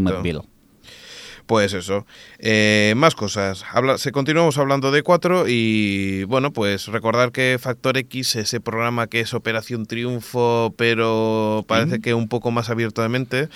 Pues 1.45 1.73
eso. 1.73 2.05
Eh, 2.39 2.93
más 2.95 3.15
cosas. 3.15 3.65
Habla, 3.71 3.97
se 3.97 4.11
continuamos 4.13 4.57
hablando 4.57 4.91
de 4.91 5.03
4 5.03 5.45
y 5.47 6.23
bueno, 6.23 6.53
pues 6.53 6.87
recordar 6.87 7.31
que 7.31 7.57
Factor 7.59 7.97
X, 7.97 8.37
ese 8.37 8.61
programa 8.61 9.07
que 9.07 9.19
es 9.19 9.33
Operación 9.33 9.85
Triunfo, 9.85 10.73
pero 10.77 11.65
parece 11.67 11.99
que 11.99 12.13
un 12.13 12.29
poco 12.29 12.51
más 12.51 12.69
abierto 12.69 13.01
de 13.01 13.09
mente, 13.09 13.49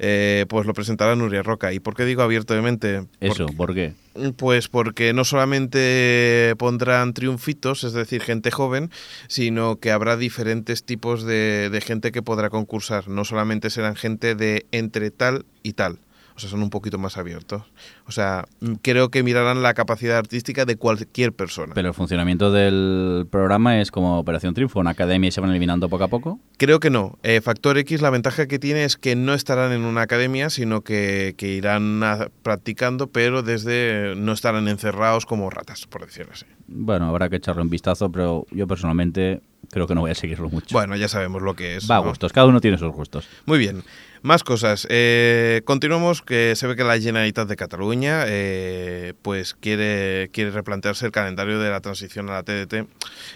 eh, 0.00 0.46
pues 0.48 0.66
lo 0.66 0.74
presentará 0.74 1.14
Nuria 1.14 1.42
Roca. 1.44 1.72
¿Y 1.72 1.78
por 1.80 1.94
qué 1.94 2.04
digo 2.04 2.22
abierto 2.22 2.54
de 2.54 2.62
mente? 2.62 3.06
Eso, 3.20 3.46
Porque- 3.46 3.56
¿por 3.56 3.74
qué? 3.74 3.92
pues 4.36 4.66
porque 4.68 5.12
no 5.12 5.24
solamente 5.24 6.54
pondrán 6.58 7.14
triunfitos, 7.14 7.84
es 7.84 7.92
decir, 7.92 8.20
gente 8.20 8.50
joven, 8.50 8.90
sino 9.28 9.76
que 9.76 9.92
habrá 9.92 10.16
diferentes 10.16 10.82
tipos 10.84 11.22
de, 11.22 11.70
de 11.70 11.80
gente 11.80 12.10
que 12.10 12.20
podrá 12.22 12.50
concursar. 12.50 13.06
No 13.08 13.24
solamente 13.24 13.70
serán 13.70 13.94
gente 13.94 14.34
de 14.34 14.66
entre 14.72 15.12
tal 15.12 15.46
y 15.62 15.74
tal. 15.74 15.98
O 16.38 16.40
sea, 16.40 16.48
son 16.48 16.62
un 16.62 16.70
poquito 16.70 16.98
más 16.98 17.16
abiertos. 17.16 17.62
O 18.06 18.12
sea, 18.12 18.44
mm, 18.60 18.74
creo 18.80 19.08
que 19.10 19.24
mirarán 19.24 19.60
la 19.60 19.74
capacidad 19.74 20.18
artística 20.18 20.64
de 20.64 20.76
cualquier 20.76 21.32
persona. 21.32 21.74
Pero 21.74 21.88
el 21.88 21.94
funcionamiento 21.94 22.52
del 22.52 23.26
programa 23.28 23.80
es 23.80 23.90
como 23.90 24.20
Operación 24.20 24.54
Triunfo, 24.54 24.78
una 24.78 24.90
academia 24.90 25.26
y 25.26 25.32
se 25.32 25.40
van 25.40 25.50
eliminando 25.50 25.88
poco 25.88 26.04
a 26.04 26.08
poco. 26.08 26.38
Creo 26.56 26.78
que 26.78 26.90
no. 26.90 27.18
Eh, 27.24 27.40
Factor 27.40 27.76
X, 27.78 28.02
la 28.02 28.10
ventaja 28.10 28.46
que 28.46 28.60
tiene 28.60 28.84
es 28.84 28.96
que 28.96 29.16
no 29.16 29.34
estarán 29.34 29.72
en 29.72 29.80
una 29.80 30.02
academia, 30.02 30.48
sino 30.48 30.82
que, 30.82 31.34
que 31.36 31.48
irán 31.54 32.04
a- 32.04 32.28
practicando, 32.44 33.08
pero 33.08 33.42
desde 33.42 34.14
no 34.16 34.30
estarán 34.30 34.68
encerrados 34.68 35.26
como 35.26 35.50
ratas, 35.50 35.88
por 35.88 36.06
decirlo 36.06 36.34
así. 36.34 36.46
Bueno, 36.68 37.08
habrá 37.08 37.28
que 37.28 37.34
echarle 37.36 37.62
un 37.62 37.70
vistazo, 37.70 38.12
pero 38.12 38.46
yo 38.52 38.68
personalmente 38.68 39.40
creo 39.72 39.88
que 39.88 39.96
no 39.96 40.02
voy 40.02 40.12
a 40.12 40.14
seguirlo 40.14 40.48
mucho. 40.50 40.68
Bueno, 40.70 40.94
ya 40.94 41.08
sabemos 41.08 41.42
lo 41.42 41.54
que 41.56 41.74
es. 41.74 41.90
Va 41.90 41.96
a 41.96 42.00
¿no? 42.00 42.10
gustos, 42.10 42.32
cada 42.32 42.46
uno 42.46 42.60
tiene 42.60 42.78
sus 42.78 42.92
gustos. 42.92 43.28
Muy 43.44 43.58
bien. 43.58 43.82
Más 44.22 44.42
cosas. 44.42 44.86
Eh, 44.90 45.62
continuamos, 45.64 46.22
que 46.22 46.54
se 46.56 46.66
ve 46.66 46.74
que 46.74 46.84
la 46.84 46.98
Generalitat 46.98 47.48
de 47.48 47.56
Cataluña 47.56 48.24
eh, 48.26 49.14
pues 49.22 49.54
quiere, 49.54 50.30
quiere 50.32 50.50
replantearse 50.50 51.06
el 51.06 51.12
calendario 51.12 51.60
de 51.60 51.70
la 51.70 51.80
transición 51.80 52.28
a 52.28 52.32
la 52.32 52.42
TDT 52.42 52.88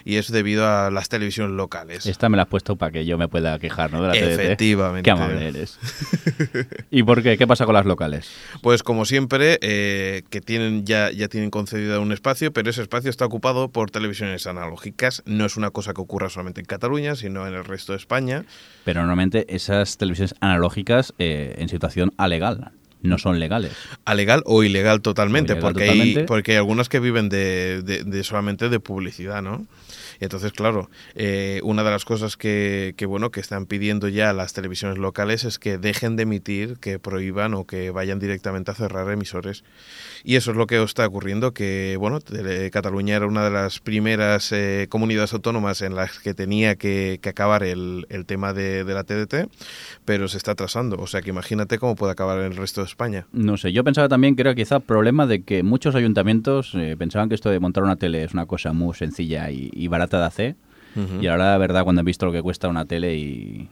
y 0.04 0.16
es 0.16 0.32
debido 0.32 0.66
a 0.66 0.90
las 0.90 1.08
televisiones 1.08 1.54
locales. 1.54 2.06
Esta 2.06 2.28
me 2.28 2.36
la 2.36 2.44
has 2.44 2.48
puesto 2.48 2.76
para 2.76 2.90
que 2.90 3.04
yo 3.04 3.16
me 3.18 3.28
pueda 3.28 3.58
quejar, 3.58 3.92
¿no? 3.92 4.02
De 4.02 4.08
la 4.08 4.14
TDT. 4.14 4.40
Efectivamente. 4.40 5.02
Qué 5.02 5.10
amable 5.10 5.48
eres. 5.48 5.78
¿Y 6.90 7.02
por 7.04 7.22
qué? 7.22 7.38
¿Qué 7.38 7.46
pasa 7.46 7.64
con 7.64 7.74
las 7.74 7.86
locales? 7.86 8.30
Pues 8.60 8.82
como 8.82 9.04
siempre, 9.04 9.58
eh, 9.62 10.22
que 10.30 10.40
tienen 10.40 10.84
ya, 10.84 11.10
ya 11.10 11.28
tienen 11.28 11.50
concedido 11.50 12.00
un 12.02 12.12
espacio, 12.12 12.52
pero 12.52 12.70
ese 12.70 12.82
espacio 12.82 13.10
está 13.10 13.24
ocupado 13.24 13.68
por 13.68 13.90
televisiones 13.90 14.46
analógicas. 14.46 15.22
No 15.26 15.44
es 15.44 15.56
una 15.56 15.70
cosa 15.70 15.94
que 15.94 16.00
ocurra 16.00 16.28
solamente 16.28 16.60
en 16.60 16.66
Cataluña, 16.66 17.14
sino 17.14 17.46
en 17.46 17.54
el 17.54 17.64
resto 17.64 17.92
de 17.92 17.98
España. 17.98 18.44
Pero 18.84 19.00
normalmente 19.00 19.46
esas 19.54 19.96
televisiones 19.96 20.34
analógicas 20.40 20.71
eh, 21.18 21.54
en 21.58 21.68
situación 21.68 22.12
alegal 22.16 22.70
no 23.02 23.18
son 23.18 23.40
legales. 23.40 23.72
A 24.04 24.14
legal 24.14 24.42
o 24.46 24.62
ilegal 24.62 25.00
totalmente, 25.02 25.52
O 25.52 25.56
ilegal 25.56 25.72
porque, 25.72 25.84
totalmente. 25.86 26.20
Hay, 26.20 26.26
porque 26.26 26.52
hay 26.52 26.58
algunas 26.58 26.88
que 26.88 27.00
viven 27.00 27.28
de, 27.28 27.82
de- 27.82 28.04
de 28.04 28.22
solamente 28.24 28.68
de 28.68 28.78
publicidad, 28.78 29.42
¿no? 29.42 29.66
Entonces, 30.22 30.52
claro, 30.52 30.88
eh, 31.16 31.60
una 31.64 31.82
de 31.82 31.90
las 31.90 32.04
cosas 32.04 32.36
que, 32.36 32.94
que, 32.96 33.06
bueno, 33.06 33.32
que 33.32 33.40
están 33.40 33.66
pidiendo 33.66 34.06
ya 34.06 34.32
las 34.32 34.52
televisiones 34.52 34.96
locales 34.98 35.42
es 35.42 35.58
que 35.58 35.78
dejen 35.78 36.14
de 36.14 36.22
emitir, 36.22 36.78
que 36.78 37.00
prohíban 37.00 37.54
o 37.54 37.66
que 37.66 37.90
vayan 37.90 38.20
directamente 38.20 38.70
a 38.70 38.74
cerrar 38.74 39.10
emisores. 39.10 39.64
Y 40.22 40.36
eso 40.36 40.52
es 40.52 40.56
lo 40.56 40.68
que 40.68 40.80
está 40.80 41.04
ocurriendo, 41.04 41.52
que, 41.52 41.96
bueno, 41.98 42.20
Cataluña 42.70 43.16
era 43.16 43.26
una 43.26 43.44
de 43.44 43.50
las 43.50 43.80
primeras 43.80 44.52
eh, 44.52 44.86
comunidades 44.88 45.32
autónomas 45.32 45.82
en 45.82 45.96
las 45.96 46.20
que 46.20 46.34
tenía 46.34 46.76
que, 46.76 47.18
que 47.20 47.28
acabar 47.28 47.64
el, 47.64 48.06
el 48.08 48.24
tema 48.24 48.52
de, 48.52 48.84
la 48.84 49.02
TDT, 49.02 49.50
pero 50.04 50.28
se 50.28 50.36
está 50.36 50.52
atrasando. 50.52 50.98
O 51.00 51.08
sea 51.08 51.20
que 51.20 51.30
imagínate 51.30 51.80
cómo 51.80 51.96
puede 51.96 52.12
acabar 52.12 52.38
en 52.38 52.44
el 52.44 52.56
resto 52.56 52.82
de 52.82 52.86
España. 52.86 53.26
No 53.32 53.56
sé, 53.56 53.72
yo 53.72 53.82
pensaba 53.82 54.08
también 54.08 54.36
que 54.36 54.42
era 54.42 54.54
quizá 54.54 54.78
problema 54.78 55.26
de 55.26 55.42
que 55.42 55.64
muchos 55.64 55.96
ayuntamientos 55.96 56.76
eh, 56.76 56.94
pensaban 56.96 57.28
que 57.28 57.34
esto 57.34 57.50
de 57.50 57.58
montar 57.58 57.82
una 57.82 57.96
tele 57.96 58.22
es 58.22 58.34
una 58.34 58.46
cosa 58.46 58.72
muy 58.72 58.94
sencilla 58.94 59.50
y 59.50 59.88
barata 59.88 60.11
de 60.18 60.24
hacer. 60.24 60.56
Ujú. 60.96 61.22
Y 61.22 61.26
ahora, 61.26 61.52
la 61.52 61.58
verdad, 61.58 61.84
cuando 61.84 62.00
han 62.00 62.06
visto 62.06 62.26
lo 62.26 62.32
que 62.32 62.42
cuesta 62.42 62.68
una 62.68 62.84
tele 62.84 63.14
y 63.16 63.68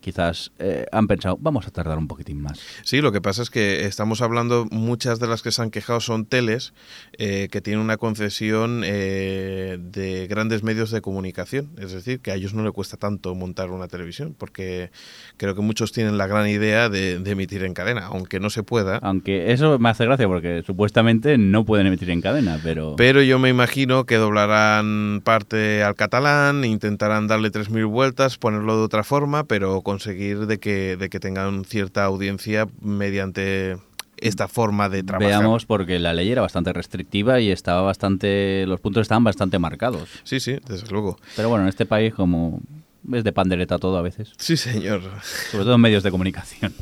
quizás 0.00 0.52
eh, 0.58 0.86
han 0.92 1.06
pensado, 1.06 1.38
vamos 1.40 1.66
a 1.66 1.70
tardar 1.70 1.98
un 1.98 2.08
poquitín 2.08 2.40
más. 2.40 2.60
Sí, 2.82 3.00
lo 3.00 3.12
que 3.12 3.20
pasa 3.20 3.42
es 3.42 3.50
que 3.50 3.84
estamos 3.86 4.22
hablando, 4.22 4.66
muchas 4.70 5.18
de 5.18 5.26
las 5.26 5.42
que 5.42 5.52
se 5.52 5.62
han 5.62 5.70
quejado 5.70 6.00
son 6.00 6.26
teles 6.26 6.72
eh, 7.18 7.48
que 7.50 7.60
tienen 7.60 7.80
una 7.80 7.96
concesión 7.96 8.82
eh, 8.84 9.78
de 9.80 10.26
grandes 10.28 10.62
medios 10.62 10.90
de 10.90 11.00
comunicación. 11.00 11.70
Es 11.78 11.92
decir, 11.92 12.20
que 12.20 12.30
a 12.30 12.34
ellos 12.34 12.54
no 12.54 12.64
le 12.64 12.72
cuesta 12.72 12.96
tanto 12.96 13.34
montar 13.34 13.70
una 13.70 13.88
televisión, 13.88 14.34
porque 14.36 14.90
creo 15.36 15.54
que 15.54 15.62
muchos 15.62 15.92
tienen 15.92 16.18
la 16.18 16.26
gran 16.26 16.48
idea 16.48 16.88
de, 16.88 17.18
de 17.18 17.30
emitir 17.30 17.64
en 17.64 17.74
cadena, 17.74 18.06
aunque 18.06 18.40
no 18.40 18.50
se 18.50 18.62
pueda. 18.62 18.98
Aunque 18.98 19.52
eso 19.52 19.78
me 19.78 19.88
hace 19.88 20.04
gracia 20.04 20.26
porque 20.26 20.62
supuestamente 20.64 21.38
no 21.38 21.64
pueden 21.64 21.86
emitir 21.86 22.10
en 22.10 22.20
cadena, 22.20 22.60
pero... 22.62 22.94
Pero 22.96 23.22
yo 23.22 23.38
me 23.38 23.48
imagino 23.48 24.04
que 24.04 24.16
doblarán 24.16 25.22
parte 25.24 25.82
al 25.82 25.94
catalán, 25.94 26.64
intentarán 26.64 27.26
darle 27.26 27.50
3.000 27.50 27.88
vueltas, 27.88 28.38
ponerlo 28.38 28.76
de 28.78 28.84
otra 28.84 29.04
forma, 29.04 29.44
pero 29.44 29.55
conseguir 29.82 30.46
de 30.46 30.58
que, 30.58 30.96
de 30.96 31.08
que 31.08 31.20
tengan 31.20 31.64
cierta 31.64 32.04
audiencia 32.04 32.66
mediante 32.80 33.76
esta 34.18 34.48
forma 34.48 34.88
de 34.88 35.02
trabajar. 35.02 35.40
Veamos, 35.40 35.66
porque 35.66 35.98
la 35.98 36.14
ley 36.14 36.30
era 36.30 36.40
bastante 36.42 36.72
restrictiva 36.72 37.38
y 37.40 37.50
estaba 37.50 37.82
bastante, 37.82 38.64
los 38.66 38.80
puntos 38.80 39.02
estaban 39.02 39.24
bastante 39.24 39.58
marcados. 39.58 40.08
Sí, 40.24 40.40
sí, 40.40 40.58
desde 40.66 40.88
luego. 40.88 41.18
Pero 41.36 41.48
bueno, 41.50 41.64
en 41.64 41.68
este 41.68 41.84
país 41.86 42.14
como 42.14 42.60
es 43.12 43.22
de 43.22 43.32
pandereta 43.32 43.78
todo 43.78 43.98
a 43.98 44.02
veces, 44.02 44.32
Sí, 44.38 44.56
señor. 44.56 45.00
sobre 45.50 45.64
todo 45.64 45.74
en 45.74 45.80
medios 45.80 46.02
de 46.02 46.10
comunicación. 46.10 46.72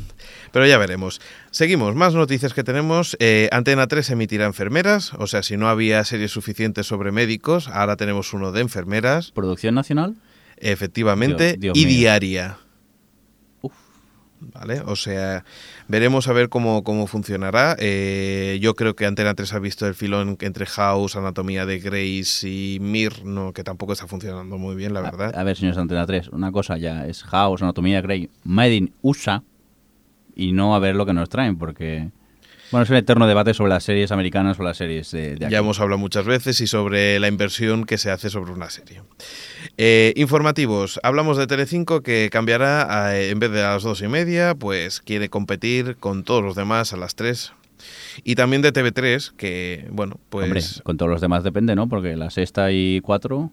Pero 0.51 0.65
ya 0.65 0.77
veremos. 0.77 1.19
Seguimos, 1.51 1.93
más 1.95 2.13
noticias 2.15 2.53
que 2.53 2.63
tenemos. 2.63 3.15
Eh, 3.19 3.49
Antena 3.51 3.87
3 3.87 4.09
emitirá 4.11 4.45
enfermeras, 4.45 5.11
o 5.19 5.27
sea, 5.27 5.43
si 5.43 5.57
no 5.57 5.67
había 5.67 6.03
series 6.05 6.31
suficientes 6.31 6.87
sobre 6.87 7.11
médicos, 7.11 7.67
ahora 7.67 7.95
tenemos 7.97 8.33
uno 8.33 8.53
de 8.53 8.61
enfermeras, 8.61 9.31
¿Producción 9.33 9.75
nacional? 9.75 10.15
efectivamente, 10.57 11.57
Dios- 11.57 11.75
Dios 11.75 11.77
y 11.77 11.85
mío. 11.85 11.97
diaria. 11.99 12.57
¿Vale? 14.39 14.81
O 14.85 14.95
sea, 14.95 15.43
veremos 15.87 16.27
a 16.27 16.33
ver 16.33 16.49
cómo, 16.49 16.83
cómo 16.83 17.07
funcionará. 17.07 17.75
Eh, 17.79 18.59
yo 18.61 18.75
creo 18.75 18.95
que 18.95 19.05
Antena 19.05 19.33
3 19.33 19.53
ha 19.53 19.59
visto 19.59 19.87
el 19.87 19.95
filón 19.95 20.37
entre 20.41 20.65
House, 20.65 21.15
Anatomía 21.15 21.65
de 21.65 21.79
Grace 21.79 22.47
y 22.47 22.77
Mir, 22.81 23.25
no, 23.25 23.53
que 23.53 23.63
tampoco 23.63 23.93
está 23.93 24.07
funcionando 24.07 24.57
muy 24.57 24.75
bien, 24.75 24.93
la 24.93 25.01
verdad. 25.01 25.33
A, 25.35 25.41
a 25.41 25.43
ver, 25.43 25.55
señores 25.55 25.77
de 25.77 25.81
Antena 25.81 26.05
3, 26.05 26.29
una 26.29 26.51
cosa 26.51 26.77
ya 26.77 27.07
es 27.07 27.23
House, 27.23 27.61
Anatomía 27.61 28.01
Grey, 28.01 28.29
Made 28.43 28.75
in 28.75 28.93
USA 29.01 29.41
y 30.35 30.51
no 30.51 30.75
a 30.75 30.79
ver 30.79 30.95
lo 30.95 31.05
que 31.05 31.13
nos 31.13 31.29
traen, 31.29 31.57
porque... 31.57 32.09
Bueno, 32.71 32.83
es 32.83 32.89
un 32.89 32.95
eterno 32.95 33.27
debate 33.27 33.53
sobre 33.53 33.69
las 33.69 33.83
series 33.83 34.11
americanas 34.11 34.59
o 34.59 34.63
las 34.63 34.77
series 34.77 35.11
de, 35.11 35.35
de 35.35 35.45
aquí. 35.45 35.51
Ya 35.53 35.59
hemos 35.59 35.79
hablado 35.79 35.97
muchas 35.99 36.25
veces 36.25 36.59
y 36.61 36.67
sobre 36.67 37.19
la 37.19 37.27
inversión 37.27 37.85
que 37.85 37.97
se 37.97 38.09
hace 38.11 38.29
sobre 38.29 38.51
una 38.51 38.69
serie. 38.69 39.01
Eh, 39.77 40.13
informativos. 40.15 40.99
Hablamos 41.03 41.37
de 41.37 41.47
Telecinco 41.47 42.01
que 42.01 42.29
cambiará 42.31 43.05
a- 43.05 43.17
en 43.19 43.39
vez 43.39 43.51
de 43.51 43.63
a 43.63 43.73
las 43.73 43.83
dos 43.83 44.01
y 44.01 44.07
media, 44.07 44.55
pues 44.55 44.99
quiere 44.99 45.29
competir 45.29 45.95
con 45.97 46.23
todos 46.23 46.43
los 46.43 46.55
demás 46.55 46.91
a 46.93 46.97
las 46.97 47.15
tres. 47.15 47.53
Y 48.23 48.35
también 48.35 48.61
de 48.61 48.71
TV3 48.73 49.31
que, 49.35 49.85
bueno, 49.91 50.19
pues... 50.29 50.45
Hombre, 50.45 50.61
con 50.83 50.97
todos 50.97 51.11
los 51.11 51.21
demás 51.21 51.43
depende, 51.43 51.75
¿no? 51.75 51.87
Porque 51.87 52.15
la 52.15 52.29
sexta 52.31 52.71
y 52.71 52.99
cuatro 53.01 53.51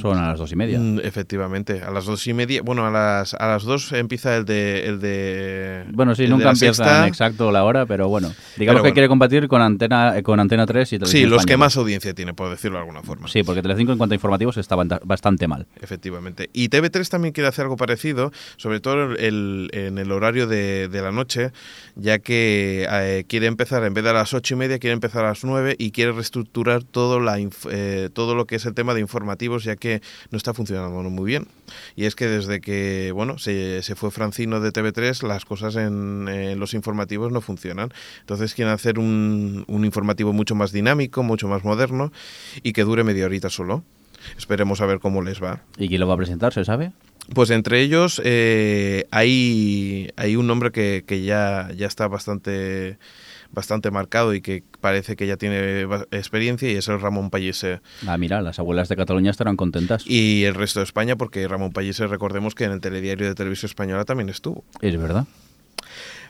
son 0.00 0.18
a 0.18 0.28
las 0.30 0.38
dos 0.38 0.50
y 0.52 0.56
media. 0.56 0.78
mm, 0.78 1.00
efectivamente, 1.02 1.82
a 1.82 1.90
las 1.90 2.06
dos 2.06 2.26
y 2.26 2.32
media. 2.32 2.62
Bueno, 2.62 2.86
a 2.86 2.90
las, 2.90 3.34
a 3.34 3.46
las 3.48 3.64
dos 3.64 3.92
empieza 3.92 4.36
el 4.36 4.44
de... 4.44 4.86
El 4.86 5.00
de 5.00 5.84
Bueno, 5.92 6.14
sí, 6.14 6.26
nunca 6.26 6.54
Sexta. 6.54 7.06
exacto 7.06 7.50
la 7.52 7.64
hora, 7.64 7.84
pero 7.86 8.08
bueno. 8.08 8.32
Digamos 8.56 8.80
Pero 8.80 8.90
que 8.90 8.94
quiere 8.94 9.08
competir 9.08 9.46
con 9.48 9.60
Antena, 9.62 10.16
eh, 10.18 10.22
con 10.22 10.40
Antena 10.40 10.66
3 10.66 10.88
y 10.88 10.96
Sí, 10.96 10.98
Televisión 10.98 11.30
los 11.30 11.46
que 11.46 11.56
más 11.56 11.76
audiencia 11.76 12.14
tiene, 12.14 12.32
por 12.34 12.50
decirlo 12.50 12.78
de 12.78 12.82
alguna 12.82 13.02
forma. 13.02 13.28
Sí, 13.28 13.42
porque 13.42 13.62
Telecinco 13.62 13.92
en 13.92 13.98
cuanto 13.98 14.14
a 14.14 14.16
informativos 14.16 14.56
está 14.56 14.76
bastante 14.76 15.48
mal. 15.48 15.66
Efectivamente. 15.80 16.48
Y 16.52 16.68
TV3 16.68 17.08
también 17.08 17.32
quiere 17.32 17.48
hacer 17.48 17.64
algo 17.64 17.76
parecido, 17.76 18.32
sobre 18.56 18.80
todo 18.80 19.12
el- 19.14 19.68
en 19.72 19.98
el 19.98 20.10
horario 20.12 20.46
de, 20.46 20.88
de 20.88 21.02
la 21.02 21.12
noche, 21.12 21.50
ya 21.96 22.18
que 22.18 22.86
eh, 22.90 23.24
quiere 23.28 23.46
empezar, 23.46 23.84
en 23.84 23.94
vez 23.94 24.04
de 24.04 24.10
a 24.10 24.12
las 24.14 24.32
ocho 24.34 24.54
y 24.54 24.56
media, 24.56 24.78
quiere 24.78 24.94
empezar 24.94 25.24
a 25.24 25.28
las 25.28 25.44
nueve 25.44 25.76
y 25.78 25.90
quiere 25.90 26.12
reestructurar 26.12 26.82
todo, 26.84 27.20
la 27.20 27.38
eh, 27.70 28.08
todo 28.12 28.34
lo 28.34 28.46
que 28.46 28.56
es 28.56 28.66
el 28.66 28.74
tema 28.74 28.94
de 28.94 29.00
informativos, 29.00 29.64
ya 29.64 29.73
que 29.76 30.02
no 30.30 30.38
está 30.38 30.54
funcionando 30.54 31.02
muy 31.10 31.26
bien. 31.26 31.48
Y 31.96 32.04
es 32.04 32.14
que 32.14 32.26
desde 32.26 32.60
que 32.60 33.12
bueno 33.12 33.38
se, 33.38 33.82
se 33.82 33.94
fue 33.94 34.10
Francino 34.10 34.60
de 34.60 34.72
TV3, 34.72 35.26
las 35.26 35.44
cosas 35.44 35.76
en, 35.76 36.28
en 36.28 36.58
los 36.58 36.74
informativos 36.74 37.32
no 37.32 37.40
funcionan. 37.40 37.90
Entonces 38.20 38.54
quieren 38.54 38.72
hacer 38.72 38.98
un, 38.98 39.64
un 39.66 39.84
informativo 39.84 40.32
mucho 40.32 40.54
más 40.54 40.72
dinámico, 40.72 41.22
mucho 41.22 41.48
más 41.48 41.64
moderno 41.64 42.12
y 42.62 42.72
que 42.72 42.84
dure 42.84 43.04
media 43.04 43.26
horita 43.26 43.50
solo. 43.50 43.84
Esperemos 44.36 44.80
a 44.80 44.86
ver 44.86 45.00
cómo 45.00 45.22
les 45.22 45.42
va. 45.42 45.62
¿Y 45.76 45.88
quién 45.88 46.00
lo 46.00 46.08
va 46.08 46.14
a 46.14 46.18
presentar, 46.18 46.52
se 46.52 46.64
sabe? 46.64 46.92
Pues 47.32 47.50
entre 47.50 47.80
ellos 47.80 48.20
eh, 48.24 49.06
hay, 49.10 50.10
hay 50.16 50.36
un 50.36 50.46
nombre 50.46 50.70
que, 50.72 51.04
que 51.06 51.22
ya, 51.22 51.70
ya 51.74 51.86
está 51.86 52.06
bastante, 52.06 52.98
bastante 53.50 53.90
marcado 53.90 54.34
y 54.34 54.42
que 54.42 54.62
parece 54.80 55.16
que 55.16 55.26
ya 55.26 55.36
tiene 55.38 55.82
experiencia 56.10 56.70
y 56.70 56.74
es 56.76 56.86
el 56.88 57.00
Ramón 57.00 57.30
Pallese. 57.30 57.80
Ah, 58.06 58.18
mira, 58.18 58.42
las 58.42 58.58
abuelas 58.58 58.90
de 58.90 58.96
Cataluña 58.96 59.30
estarán 59.30 59.56
contentas. 59.56 60.04
Y 60.06 60.44
el 60.44 60.54
resto 60.54 60.80
de 60.80 60.84
España, 60.84 61.16
porque 61.16 61.48
Ramón 61.48 61.72
Pallese, 61.72 62.06
recordemos 62.06 62.54
que 62.54 62.64
en 62.64 62.72
el 62.72 62.80
telediario 62.80 63.26
de 63.26 63.34
Televisión 63.34 63.70
Española 63.70 64.04
también 64.04 64.28
estuvo. 64.28 64.62
Es 64.82 64.96
verdad. 65.00 65.24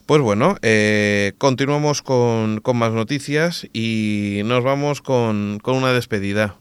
Pues 0.07 0.21
bueno, 0.21 0.57
eh, 0.63 1.33
continuamos 1.39 2.03
con, 2.03 2.61
con 2.61 2.77
más 2.77 2.93
noticias 2.93 3.67
y 3.73 4.43
nos 4.45 4.63
vamos 4.63 5.01
con, 5.03 5.59
con 5.61 5.77
una 5.77 5.93
despedida. 5.93 6.57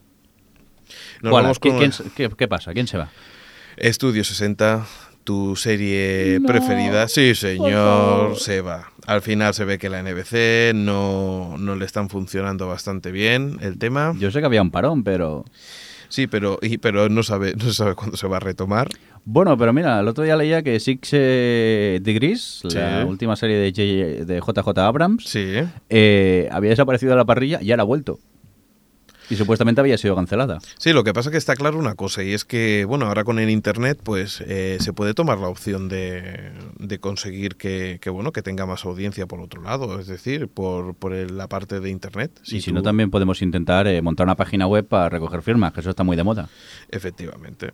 Nos 1.22 1.34
vamos 1.34 1.60
¿Qué, 1.60 1.70
con 1.70 1.78
una- 1.78 1.92
se- 1.92 2.06
qué- 2.16 2.30
qué 2.36 2.48
pasa? 2.48 2.74
¿Quién 2.74 2.88
se 2.88 2.98
va? 2.98 3.12
Estudio 3.78 4.24
60, 4.24 4.86
tu 5.24 5.56
serie 5.56 6.40
preferida. 6.46 7.08
Sí, 7.08 7.34
señor, 7.36 8.38
se 8.38 8.62
va. 8.62 8.90
Al 9.08 9.22
final 9.22 9.54
se 9.54 9.66
ve 9.66 9.78
que 9.78 9.90
la 9.90 10.02
NBC 10.04 10.74
no, 10.76 11.56
no 11.58 11.76
le 11.76 11.86
están 11.86 12.10
funcionando 12.10 12.68
bastante 12.68 13.12
bien 13.12 13.58
el 13.62 13.78
tema. 13.78 14.14
Yo 14.20 14.32
sé 14.32 14.40
que 14.40 14.46
había 14.46 14.62
un 14.62 14.72
parón, 14.72 15.04
pero... 15.04 15.46
Sí, 16.10 16.28
pero, 16.28 16.60
y- 16.62 16.78
pero 16.78 17.10
no, 17.10 17.24
sabe, 17.24 17.56
no 17.56 17.64
se 17.66 17.74
sabe 17.74 17.96
cuándo 17.96 18.16
se 18.18 18.28
va 18.28 18.38
a 18.38 18.40
retomar. 18.40 18.88
Bueno, 19.26 19.58
pero 19.58 19.74
mira, 19.74 20.00
el 20.00 20.08
otro 20.08 20.24
día 20.24 20.36
leía 20.36 20.62
que 20.62 20.80
Six 20.80 21.10
eh, 21.14 22.00
Degrees, 22.04 22.62
la 22.74 23.06
última 23.08 23.36
serie 23.36 23.58
de, 23.58 23.72
J- 23.72 24.26
de 24.26 24.40
JJ 24.40 24.78
Abrams, 24.80 25.24
Sí. 25.26 25.56
eh, 25.90 26.48
había 26.52 26.70
desaparecido 26.70 27.12
de 27.12 27.16
la 27.18 27.26
parrilla 27.26 27.60
y 27.64 27.72
ahora 27.72 27.82
ha 27.82 27.86
vuelto. 27.86 28.20
Y 29.30 29.36
supuestamente 29.36 29.80
había 29.82 29.98
sido 29.98 30.16
cancelada. 30.16 30.60
Sí, 30.78 30.92
lo 30.94 31.04
que 31.04 31.14
pasa 31.14 31.32
que 31.32 31.38
está 31.38 31.56
claro 31.56 31.78
una 31.80 31.96
cosa 31.96 32.24
y 32.24 32.34
es 32.34 32.46
que, 32.46 32.86
bueno, 32.86 33.06
ahora 33.08 33.24
con 33.24 33.40
el 33.40 33.50
Internet, 33.50 34.00
pues 34.04 34.42
eh, 34.46 34.78
se 34.80 34.94
puede 34.94 35.14
tomar 35.14 35.38
la 35.40 35.48
opción 35.48 35.88
de, 35.90 36.52
de 36.78 37.00
conseguir 37.00 37.56
que, 37.56 38.00
que, 38.02 38.10
bueno, 38.10 38.32
que 38.32 38.42
tenga 38.42 38.66
más 38.66 38.86
audiencia 38.86 39.26
por 39.26 39.40
otro 39.40 39.62
lado, 39.62 40.00
es 40.00 40.08
decir, 40.08 40.48
por, 40.50 40.96
por 40.96 41.14
el- 41.14 41.38
la 41.38 41.48
parte 41.48 41.80
de 41.80 41.90
Internet. 41.90 42.32
y 42.46 42.62
si 42.62 42.70
tú- 42.72 42.74
no, 42.76 42.82
también 42.82 43.10
podemos 43.12 43.42
intentar 43.42 43.88
eh, 43.88 44.02
montar 44.02 44.26
una 44.28 44.36
página 44.36 44.68
web 44.68 44.86
para 44.88 45.10
recoger 45.10 45.42
firmas, 45.42 45.74
que 45.74 45.80
eso 45.80 45.90
está 45.90 46.04
muy 46.04 46.18
de 46.18 46.24
moda. 46.24 46.50
Efectivamente. 46.92 47.72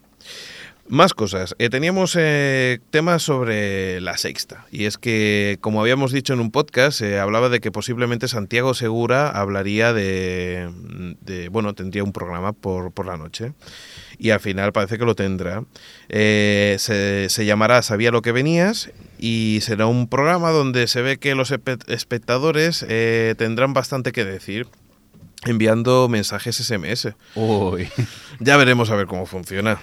Más 0.92 1.14
cosas. 1.14 1.56
Eh, 1.60 1.70
teníamos 1.70 2.16
eh, 2.20 2.80
temas 2.90 3.22
sobre 3.22 4.02
la 4.02 4.18
sexta. 4.18 4.66
Y 4.72 4.86
es 4.86 4.98
que, 4.98 5.60
como 5.62 5.82
habíamos 5.82 6.12
dicho 6.12 6.34
en 6.34 6.40
un 6.40 6.50
podcast, 6.50 6.98
se 6.98 7.20
hablaba 7.20 7.50
de 7.50 7.60
que 7.60 7.72
posiblemente 7.72 8.28
Santiago 8.28 8.74
Segura 8.74 9.30
hablaría 9.30 9.94
de, 9.94 10.68
de- 11.22 11.50
bueno, 11.50 11.76
tendría 11.76 12.04
un 12.04 12.12
programa 12.12 12.54
por, 12.54 12.92
por 12.92 13.06
la 13.06 13.18
noche. 13.18 13.54
Y 14.18 14.32
al 14.32 14.40
final 14.40 14.74
parece 14.74 14.98
que 14.98 15.06
lo 15.06 15.14
tendrá. 15.14 15.64
Eh, 16.10 16.76
se, 16.80 17.28
se 17.30 17.46
llamará 17.46 17.84
Sabía 17.84 18.10
lo 18.10 18.24
que 18.24 18.32
venías 18.32 18.90
y 19.20 19.60
será 19.62 19.86
un 19.86 20.08
programa 20.10 20.50
donde 20.50 20.88
se 20.88 21.04
ve 21.04 21.18
que 21.20 21.36
los 21.36 21.52
espe- 21.52 21.84
espectadores 21.88 22.84
eh, 22.90 23.36
tendrán 23.38 23.74
bastante 23.74 24.12
que 24.12 24.26
decir 24.26 24.66
enviando 25.46 26.10
mensajes 26.10 26.56
SMS. 26.58 27.10
Uy. 27.36 27.88
Ya 28.40 28.58
veremos 28.58 28.90
a 28.90 28.96
ver 28.96 29.06
cómo 29.06 29.28
funciona. 29.28 29.80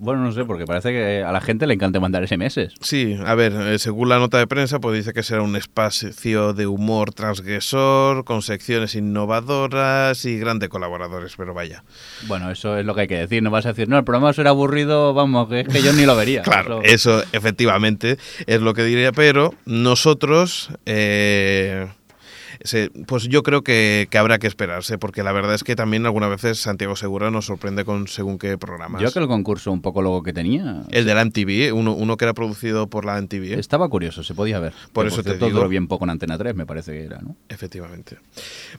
Bueno, 0.00 0.22
no 0.22 0.30
sé, 0.32 0.44
porque 0.44 0.64
parece 0.64 0.90
que 0.92 1.24
a 1.24 1.32
la 1.32 1.40
gente 1.40 1.66
le 1.66 1.74
encanta 1.74 1.98
mandar 1.98 2.26
SMS. 2.26 2.70
Sí, 2.80 3.18
a 3.26 3.34
ver, 3.34 3.52
eh, 3.52 3.78
según 3.80 4.08
la 4.08 4.18
nota 4.18 4.38
de 4.38 4.46
prensa, 4.46 4.78
pues 4.78 4.96
dice 4.96 5.12
que 5.12 5.24
será 5.24 5.42
un 5.42 5.56
espacio 5.56 6.52
de 6.52 6.68
humor 6.68 7.12
transgresor, 7.12 8.24
con 8.24 8.42
secciones 8.42 8.94
innovadoras 8.94 10.24
y 10.24 10.38
grandes 10.38 10.68
colaboradores, 10.68 11.34
pero 11.36 11.52
vaya. 11.52 11.82
Bueno, 12.28 12.50
eso 12.50 12.78
es 12.78 12.86
lo 12.86 12.94
que 12.94 13.02
hay 13.02 13.08
que 13.08 13.18
decir. 13.18 13.42
No 13.42 13.50
vas 13.50 13.66
a 13.66 13.70
decir, 13.70 13.88
no, 13.88 13.98
el 13.98 14.04
programa 14.04 14.32
será 14.32 14.50
aburrido, 14.50 15.14
vamos, 15.14 15.48
que 15.48 15.60
es 15.60 15.68
que 15.68 15.82
yo 15.82 15.92
ni 15.92 16.06
lo 16.06 16.14
vería. 16.16 16.42
Claro, 16.48 16.80
Eso- 16.82 17.18
eso 17.20 17.24
efectivamente 17.32 18.18
es 18.46 18.60
lo 18.60 18.74
que 18.74 18.84
diría, 18.84 19.10
pero 19.12 19.52
nosotros, 19.66 20.70
eh, 20.86 21.88
se- 22.62 22.90
pues 23.06 23.24
yo 23.28 23.42
creo 23.42 23.62
que, 23.62 24.08
que 24.10 24.18
habrá 24.18 24.38
que 24.38 24.46
esperarse, 24.46 24.98
porque 24.98 25.22
la 25.22 25.32
verdad 25.32 25.54
es 25.54 25.64
que 25.64 25.76
también 25.76 26.04
algunas 26.06 26.30
veces 26.30 26.58
Santiago 26.60 26.96
Segura 26.96 27.30
nos 27.30 27.46
sorprende 27.46 27.84
con 27.84 28.08
según 28.08 28.38
qué 28.38 28.56
programas. 28.58 29.00
Yo 29.02 29.12
que 29.12 29.18
el 29.18 29.26
concurso 29.28 29.70
un 29.72 29.80
poco 29.82 30.02
luego 30.02 30.22
que 30.22 30.32
tenía 30.32 30.82
El 30.90 31.04
de 31.04 31.14
la 31.14 31.24
MTV, 31.24 31.72
uno, 31.74 31.92
uno 31.94 32.16
que 32.16 32.24
era 32.24 32.34
producido 32.34 32.86
por 32.88 33.04
la 33.04 33.20
MTV. 33.20 33.58
estaba 33.58 33.88
curioso, 33.88 34.22
se 34.22 34.34
podía 34.34 34.58
ver. 34.60 34.72
Por 34.92 35.06
Que, 35.06 35.12
eso 35.12 35.22
te 35.22 35.34
digo. 35.34 35.50
duró 35.50 35.68
bien 35.68 35.86
poco 35.88 36.04
en 36.04 36.10
Antena 36.10 36.36
3, 36.38 36.54
me 36.54 36.66
parece 36.66 36.92
que 36.92 37.04
era, 37.04 37.18
¿no? 37.20 37.36
Efectivamente. 37.48 38.16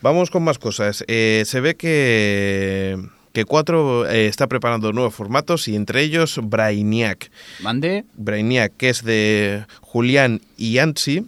Vamos 0.02 0.30
con 0.32 0.44
más 0.44 0.58
cosas. 0.60 1.04
Eh, 1.08 1.44
se 1.46 1.60
ve 1.62 1.76
que, 1.76 2.98
que 3.34 3.46
Cuatro 3.46 4.08
eh, 4.10 4.28
está 4.28 4.48
preparando 4.48 4.92
nuevos 4.92 5.14
formatos 5.14 5.68
y 5.68 5.76
entre 5.76 6.02
ellos 6.02 6.40
Brainiac. 6.44 7.30
Mande. 7.62 8.06
Brainiac, 8.16 8.74
que 8.78 8.90
es 8.90 9.04
de 9.04 9.66
Julián 9.82 10.42
Ianzi, 10.58 11.26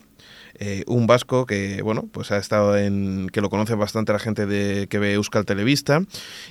eh, 0.64 0.84
un 0.86 1.08
vasco 1.08 1.48
que, 1.48 1.82
bueno, 1.82 2.08
pues 2.12 2.32
ha 2.32 2.38
estado 2.38 2.78
en. 2.78 3.30
que 3.34 3.42
lo 3.42 3.50
conoce 3.50 3.74
bastante 3.74 4.14
la 4.14 4.20
gente 4.20 4.46
de, 4.46 4.86
que 4.88 5.00
ve 5.00 5.14
Euskal 5.14 5.44
Televista, 5.44 6.04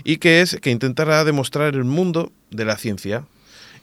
y 0.02 0.16
que 0.16 0.40
es 0.40 0.58
que 0.60 0.70
intentará 0.70 1.22
demostrar 1.22 1.74
el 1.74 1.84
mundo 1.84 2.32
de 2.50 2.64
la 2.64 2.76
ciencia. 2.76 3.24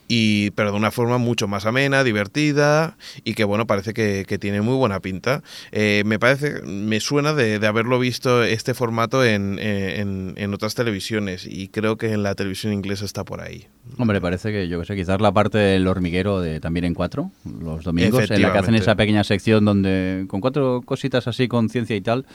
Y, 0.07 0.51
pero 0.51 0.71
de 0.71 0.77
una 0.77 0.91
forma 0.91 1.17
mucho 1.17 1.47
más 1.47 1.65
amena, 1.65 2.03
divertida 2.03 2.97
y 3.23 3.33
que 3.33 3.43
bueno, 3.43 3.67
parece 3.67 3.93
que, 3.93 4.25
que 4.27 4.37
tiene 4.37 4.61
muy 4.61 4.75
buena 4.75 4.99
pinta. 5.01 5.43
Eh, 5.71 6.03
me 6.05 6.17
parece, 6.19 6.61
me 6.63 6.99
suena 6.99 7.33
de, 7.33 7.59
de 7.59 7.67
haberlo 7.67 7.99
visto 7.99 8.43
este 8.43 8.73
formato 8.73 9.25
en, 9.25 9.59
en- 9.59 10.33
en 10.37 10.53
otras 10.53 10.75
televisiones 10.75 11.45
y 11.45 11.67
creo 11.69 11.97
que 11.97 12.13
en 12.13 12.23
la 12.23 12.35
televisión 12.35 12.73
inglesa 12.73 13.05
está 13.05 13.23
por 13.25 13.41
ahí. 13.41 13.67
Hombre, 13.97 14.21
parece 14.21 14.51
que, 14.51 14.67
yo 14.67 14.79
que 14.79 14.85
sé, 14.85 14.95
quizás 14.95 15.19
la 15.21 15.31
parte 15.31 15.57
del 15.57 15.87
hormiguero 15.87 16.39
de 16.41 16.59
también 16.59 16.85
en 16.85 16.93
cuatro, 16.93 17.31
los 17.45 17.83
domingos, 17.83 18.21
en 18.35 18.41
la 18.41 18.51
que 18.53 18.57
hacen 18.59 18.75
esa 18.75 18.95
pequeña 18.95 19.23
sección 19.23 19.65
donde, 19.65 20.25
con 20.27 20.39
cuatro 20.41 20.81
cositas 20.85 21.27
así, 21.27 21.47
con 21.47 21.69
ciencia 21.69 21.95
y 21.95 22.01
tal, 22.01 22.25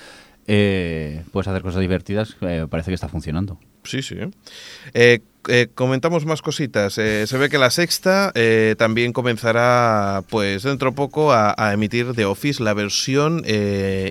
eh, 0.47 1.23
puedes 1.33 1.49
hacer 1.49 1.63
cosas 1.63 1.81
divertidas, 1.81 2.37
eh, 2.41 2.67
parece 2.69 2.91
que 2.91 2.95
está 2.95 3.09
funcionando. 3.09 3.59
Sí, 3.85 4.03
sí. 4.03 4.17
Eh, 4.95 5.21
eh, 5.49 5.69
comentamos 5.75 6.25
más 6.25 6.41
cositas. 6.41 6.99
Eh, 6.99 7.27
se 7.27 7.37
ve 7.39 7.49
que 7.49 7.59
la 7.59 7.71
sexta 7.71 8.31
eh, 8.35 8.77
también 8.79 9.13
comenzará, 9.13 10.23
pues 10.29 10.63
dentro 10.63 10.95
poco, 10.95 11.33
a, 11.33 11.55
a 11.57 11.73
emitir 11.73 12.13
The 12.15 12.25
Office, 12.25 12.63
la 12.63 12.75
versión 12.75 13.43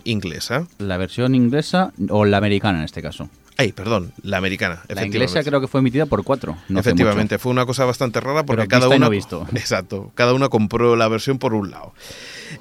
inglesa. 0.03 0.67
La 0.79 0.97
versión 0.97 1.35
inglesa 1.35 1.93
o 2.09 2.25
la 2.25 2.37
americana 2.37 2.79
en 2.79 2.85
este 2.85 3.01
caso. 3.01 3.29
Ay, 3.61 3.71
perdón, 3.73 4.11
la 4.23 4.37
americana. 4.37 4.81
La 4.87 5.05
inglesa 5.05 5.43
creo 5.43 5.61
que 5.61 5.67
fue 5.67 5.81
emitida 5.81 6.07
por 6.07 6.23
cuatro. 6.23 6.57
no 6.67 6.79
Efectivamente, 6.79 7.37
fue 7.37 7.51
una 7.51 7.65
cosa 7.67 7.85
bastante 7.85 8.19
rara 8.19 8.43
porque 8.43 8.63
Pero 8.67 8.69
cada 8.69 8.87
una. 8.87 8.97
no 9.05 9.09
visto. 9.09 9.45
Exacto, 9.53 10.11
cada 10.15 10.33
una 10.33 10.49
compró 10.49 10.95
la 10.95 11.07
versión 11.07 11.37
por 11.37 11.53
un 11.53 11.69
lado. 11.69 11.93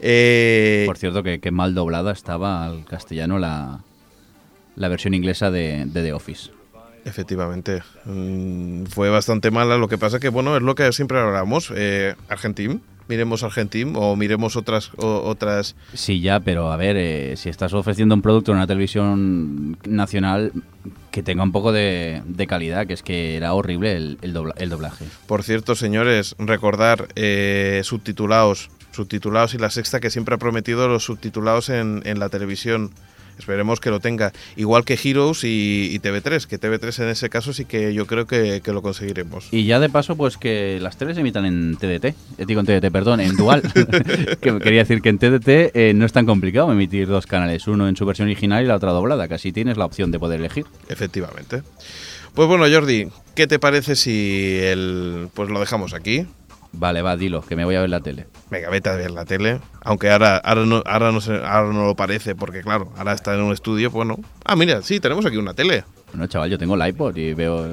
Eh, 0.00 0.84
Por 0.86 0.98
cierto, 0.98 1.22
que, 1.22 1.40
que 1.40 1.50
mal 1.50 1.74
doblada 1.74 2.12
estaba 2.12 2.66
al 2.66 2.84
castellano 2.84 3.38
la, 3.38 3.80
la 4.76 4.88
versión 4.88 5.14
inglesa 5.14 5.50
de, 5.50 5.84
de 5.86 6.02
The 6.02 6.12
Office. 6.12 6.50
Efectivamente, 7.06 7.82
mm, 8.04 8.84
fue 8.84 9.08
bastante 9.08 9.50
mala. 9.50 9.78
Lo 9.78 9.88
que 9.88 9.96
pasa 9.96 10.20
que, 10.20 10.28
bueno, 10.28 10.54
es 10.56 10.62
lo 10.62 10.74
que 10.74 10.92
siempre 10.92 11.18
hablamos. 11.18 11.72
Eh, 11.74 12.14
Argentim, 12.28 12.80
miremos 13.10 13.42
Argentim 13.42 13.94
o 13.96 14.16
miremos 14.16 14.56
otras 14.56 14.90
o- 14.96 15.20
otras 15.28 15.76
Sí, 15.92 16.20
ya, 16.22 16.40
pero 16.40 16.72
a 16.72 16.76
ver, 16.78 16.96
eh, 16.96 17.34
si 17.36 17.50
estás 17.50 17.74
ofreciendo 17.74 18.14
un 18.14 18.22
producto 18.22 18.52
en 18.52 18.56
una 18.56 18.66
televisión 18.66 19.76
nacional, 19.86 20.52
que 21.10 21.22
tenga 21.22 21.42
un 21.42 21.52
poco 21.52 21.72
de, 21.72 22.22
de 22.24 22.46
calidad, 22.46 22.86
que 22.86 22.94
es 22.94 23.02
que 23.02 23.36
era 23.36 23.52
horrible 23.52 23.92
el, 23.96 24.18
el 24.22 24.32
dobla- 24.32 24.54
el 24.56 24.70
doblaje. 24.70 25.04
Por 25.26 25.42
cierto, 25.42 25.74
señores, 25.74 26.34
recordar 26.38 27.08
eh, 27.16 27.82
subtitulados, 27.84 28.70
subtitulados 28.92 29.52
y 29.54 29.58
la 29.58 29.70
sexta 29.70 30.00
que 30.00 30.08
siempre 30.10 30.36
ha 30.36 30.38
prometido 30.38 30.88
los 30.88 31.04
subtitulados 31.04 31.68
en, 31.68 32.02
en 32.04 32.18
la 32.18 32.28
televisión. 32.28 32.90
Esperemos 33.40 33.80
que 33.80 33.90
lo 33.90 34.00
tenga. 34.00 34.32
Igual 34.56 34.84
que 34.84 34.98
Heroes 35.02 35.44
y, 35.44 35.90
y 35.92 35.98
TV3, 35.98 36.46
que 36.46 36.60
TV3 36.60 37.02
en 37.02 37.08
ese 37.08 37.30
caso 37.30 37.52
sí 37.52 37.64
que 37.64 37.94
yo 37.94 38.06
creo 38.06 38.26
que, 38.26 38.60
que 38.62 38.72
lo 38.72 38.82
conseguiremos. 38.82 39.48
Y 39.50 39.64
ya 39.64 39.80
de 39.80 39.88
paso, 39.88 40.16
pues 40.16 40.36
que 40.36 40.78
las 40.80 40.96
teles 40.96 41.16
emitan 41.18 41.44
en 41.46 41.76
TDT. 41.76 42.04
Eh, 42.04 42.14
digo 42.46 42.60
en 42.60 42.66
TDT, 42.66 42.92
perdón, 42.92 43.20
en 43.20 43.36
Dual. 43.36 43.62
que 44.40 44.58
quería 44.58 44.80
decir 44.80 45.00
que 45.02 45.08
en 45.08 45.18
TDT 45.18 45.48
eh, 45.74 45.92
no 45.94 46.04
es 46.04 46.12
tan 46.12 46.26
complicado 46.26 46.70
emitir 46.70 47.08
dos 47.08 47.26
canales, 47.26 47.66
uno 47.66 47.88
en 47.88 47.96
su 47.96 48.04
versión 48.06 48.28
original 48.28 48.62
y 48.62 48.66
la 48.66 48.76
otra 48.76 48.92
doblada, 48.92 49.26
que 49.28 49.34
así 49.34 49.52
tienes 49.52 49.76
la 49.76 49.86
opción 49.86 50.10
de 50.10 50.18
poder 50.18 50.40
elegir. 50.40 50.66
Efectivamente. 50.88 51.62
Pues 52.34 52.46
bueno, 52.46 52.64
Jordi, 52.70 53.08
¿qué 53.34 53.46
te 53.46 53.58
parece 53.58 53.96
si 53.96 54.58
el, 54.62 55.28
pues 55.34 55.50
lo 55.50 55.58
dejamos 55.58 55.94
aquí? 55.94 56.26
Vale, 56.72 57.02
va, 57.02 57.16
dilo, 57.16 57.42
que 57.42 57.56
me 57.56 57.64
voy 57.64 57.74
a 57.74 57.80
ver 57.80 57.90
la 57.90 58.00
tele. 58.00 58.26
Venga, 58.50 58.70
vete 58.70 58.88
a 58.90 58.94
ver 58.94 59.10
la 59.10 59.24
tele. 59.24 59.60
Aunque 59.82 60.08
ahora, 60.10 60.36
ahora, 60.36 60.64
no, 60.66 60.82
ahora, 60.86 61.10
no, 61.10 61.20
sé- 61.20 61.40
ahora 61.44 61.72
no 61.72 61.84
lo 61.86 61.96
parece, 61.96 62.34
porque 62.36 62.60
claro, 62.62 62.92
ahora 62.96 63.12
está 63.12 63.34
en 63.34 63.40
un 63.42 63.52
estudio, 63.52 63.90
bueno. 63.90 64.16
Ah, 64.44 64.54
mira, 64.56 64.80
sí, 64.82 65.00
tenemos 65.00 65.26
aquí 65.26 65.36
una 65.36 65.52
tele. 65.52 65.84
Bueno, 66.12 66.26
chaval, 66.28 66.48
yo 66.50 66.58
tengo 66.58 66.76
el 66.76 66.88
iPod 66.88 67.16
y 67.16 67.34
veo 67.34 67.66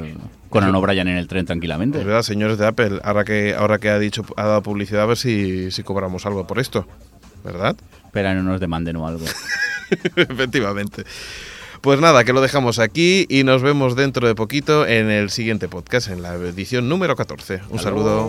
Conan 0.49 0.73
O'Brien 0.75 1.07
en 1.07 1.17
el 1.17 1.27
tren 1.27 1.45
tranquilamente. 1.45 1.99
Es 1.99 2.05
verdad, 2.05 2.21
señores 2.23 2.57
de 2.57 2.65
Apple, 2.67 2.99
ahora 3.03 3.23
que, 3.23 3.55
ahora 3.55 3.77
que 3.77 3.89
ha 3.89 3.99
dicho, 3.99 4.25
ha 4.35 4.45
dado 4.45 4.63
publicidad, 4.63 5.03
a 5.03 5.05
ver 5.05 5.17
si, 5.17 5.69
si 5.71 5.83
cobramos 5.83 6.25
algo 6.25 6.45
por 6.47 6.59
esto. 6.59 6.87
¿Verdad? 7.43 7.75
Espera, 8.05 8.33
no 8.33 8.41
nos 8.43 8.59
demanden 8.59 8.95
o 8.97 9.07
algo. 9.07 9.25
Efectivamente. 10.15 11.03
Pues 11.87 12.01
nada, 12.01 12.25
que 12.25 12.33
lo 12.33 12.41
dejamos 12.41 12.79
aquí 12.79 13.25
y 13.29 13.45
nos 13.45 13.61
vemos 13.61 13.95
dentro 13.95 14.27
de 14.27 14.35
poquito 14.35 14.85
en 14.85 15.09
el 15.09 15.29
siguiente 15.29 15.69
podcast, 15.69 16.09
en 16.09 16.21
la 16.21 16.33
edición 16.33 16.89
número 16.89 17.15
14. 17.15 17.61
Un 17.69 17.79
saludo. 17.79 18.27